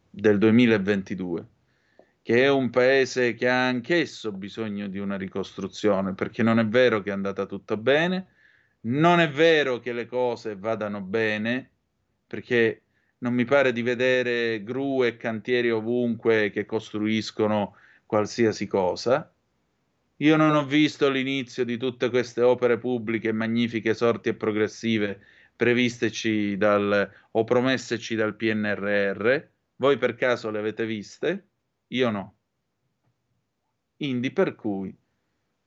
del 0.08 0.38
2022, 0.38 1.46
che 2.22 2.42
è 2.42 2.48
un 2.48 2.70
paese 2.70 3.34
che 3.34 3.50
ha 3.50 3.66
anch'esso 3.66 4.32
bisogno 4.32 4.88
di 4.88 4.98
una 4.98 5.18
ricostruzione, 5.18 6.14
perché 6.14 6.42
non 6.42 6.58
è 6.58 6.66
vero 6.66 7.02
che 7.02 7.10
è 7.10 7.12
andata 7.12 7.44
tutto 7.44 7.76
bene, 7.76 8.28
non 8.86 9.20
è 9.20 9.28
vero 9.28 9.78
che 9.78 9.92
le 9.92 10.06
cose 10.06 10.56
vadano 10.56 11.02
bene, 11.02 11.70
perché 12.26 12.80
non 13.18 13.34
mi 13.34 13.44
pare 13.44 13.72
di 13.72 13.82
vedere 13.82 14.62
gru 14.62 15.04
e 15.04 15.18
cantieri 15.18 15.70
ovunque 15.70 16.48
che 16.48 16.64
costruiscono 16.64 17.76
qualsiasi 18.06 18.66
cosa. 18.66 19.30
Io 20.20 20.36
non 20.36 20.54
ho 20.54 20.64
visto 20.64 21.10
l'inizio 21.10 21.64
di 21.64 21.76
tutte 21.76 22.08
queste 22.08 22.40
opere 22.40 22.78
pubbliche 22.78 23.32
magnifiche, 23.32 23.92
sorti 23.92 24.30
e 24.30 24.34
progressive 24.34 25.20
previsteci 25.56 26.56
dal, 26.56 27.10
o 27.32 27.44
promesseci 27.44 28.14
dal 28.14 28.36
PNRR. 28.36 29.42
Voi 29.76 29.98
per 29.98 30.14
caso 30.14 30.50
le 30.50 30.58
avete 30.58 30.86
viste? 30.86 31.48
Io 31.88 32.10
no. 32.10 32.36
Indi 33.98 34.30
per 34.30 34.54
cui 34.54 34.96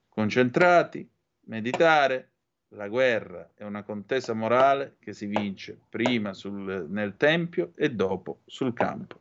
concentrati, 0.07 1.07
meditare, 1.45 2.31
la 2.73 2.87
guerra 2.87 3.51
è 3.55 3.63
una 3.63 3.83
contesa 3.83 4.33
morale 4.33 4.97
che 4.99 5.13
si 5.13 5.25
vince 5.25 5.79
prima 5.89 6.33
sul, 6.33 6.85
nel 6.89 7.17
tempio 7.17 7.71
e 7.75 7.89
dopo 7.91 8.41
sul 8.45 8.73
campo. 8.73 9.19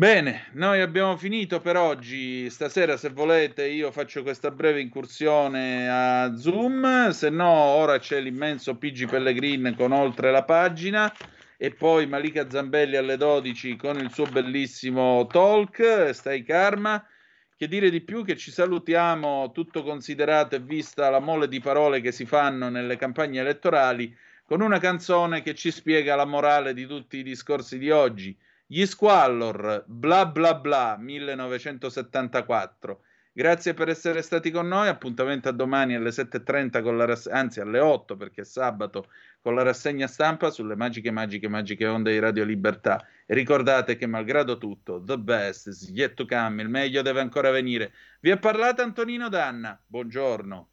Bene, 0.00 0.46
noi 0.52 0.80
abbiamo 0.80 1.14
finito 1.18 1.60
per 1.60 1.76
oggi. 1.76 2.48
Stasera, 2.48 2.96
se 2.96 3.10
volete, 3.10 3.66
io 3.66 3.90
faccio 3.92 4.22
questa 4.22 4.50
breve 4.50 4.80
incursione 4.80 5.90
a 5.90 6.34
Zoom. 6.38 7.10
Se 7.10 7.28
no, 7.28 7.50
ora 7.50 7.98
c'è 7.98 8.18
l'immenso 8.18 8.76
PG 8.76 9.10
Pellegrin 9.10 9.74
con 9.76 9.92
oltre 9.92 10.30
la 10.30 10.42
pagina 10.42 11.14
e 11.58 11.72
poi 11.72 12.06
Malika 12.06 12.48
Zambelli 12.48 12.96
alle 12.96 13.18
12 13.18 13.76
con 13.76 13.98
il 13.98 14.10
suo 14.10 14.24
bellissimo 14.24 15.26
talk, 15.26 16.14
Stai 16.14 16.44
Karma. 16.44 17.06
Che 17.54 17.68
dire 17.68 17.90
di 17.90 18.00
più 18.00 18.24
che 18.24 18.38
ci 18.38 18.50
salutiamo, 18.50 19.52
tutto 19.52 19.82
considerato 19.82 20.54
e 20.54 20.60
vista 20.60 21.10
la 21.10 21.20
mole 21.20 21.46
di 21.46 21.60
parole 21.60 22.00
che 22.00 22.10
si 22.10 22.24
fanno 22.24 22.70
nelle 22.70 22.96
campagne 22.96 23.40
elettorali, 23.40 24.16
con 24.46 24.62
una 24.62 24.78
canzone 24.78 25.42
che 25.42 25.54
ci 25.54 25.70
spiega 25.70 26.16
la 26.16 26.24
morale 26.24 26.72
di 26.72 26.86
tutti 26.86 27.18
i 27.18 27.22
discorsi 27.22 27.76
di 27.76 27.90
oggi. 27.90 28.34
Gli 28.72 28.86
Squallor, 28.86 29.82
bla 29.84 30.26
bla 30.26 30.54
bla, 30.54 30.96
1974. 30.96 33.00
Grazie 33.32 33.74
per 33.74 33.88
essere 33.88 34.22
stati 34.22 34.52
con 34.52 34.68
noi. 34.68 34.86
Appuntamento 34.86 35.48
a 35.48 35.52
domani 35.52 35.96
alle 35.96 36.10
7.30, 36.10 36.80
con 36.80 36.96
la 36.96 37.04
rass- 37.04 37.26
anzi 37.26 37.58
alle 37.58 37.80
8 37.80 38.16
perché 38.16 38.42
è 38.42 38.44
sabato, 38.44 39.08
con 39.40 39.56
la 39.56 39.64
rassegna 39.64 40.06
stampa 40.06 40.50
sulle 40.50 40.76
magiche, 40.76 41.10
magiche, 41.10 41.48
magiche 41.48 41.84
onde 41.84 42.12
di 42.12 42.20
Radio 42.20 42.44
Libertà. 42.44 43.04
E 43.26 43.34
ricordate 43.34 43.96
che, 43.96 44.06
malgrado 44.06 44.56
tutto, 44.56 45.02
the 45.02 45.18
best 45.18 45.66
is 45.66 45.90
yet 45.92 46.14
to 46.14 46.24
come, 46.24 46.62
il 46.62 46.68
meglio 46.68 47.02
deve 47.02 47.18
ancora 47.18 47.50
venire. 47.50 47.92
Vi 48.20 48.30
ha 48.30 48.36
parlato 48.36 48.82
Antonino 48.82 49.28
Danna. 49.28 49.76
Buongiorno. 49.84 50.68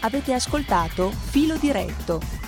Avete 0.00 0.32
ascoltato 0.32 1.10
Filo 1.10 1.56
Diretto 1.56 2.45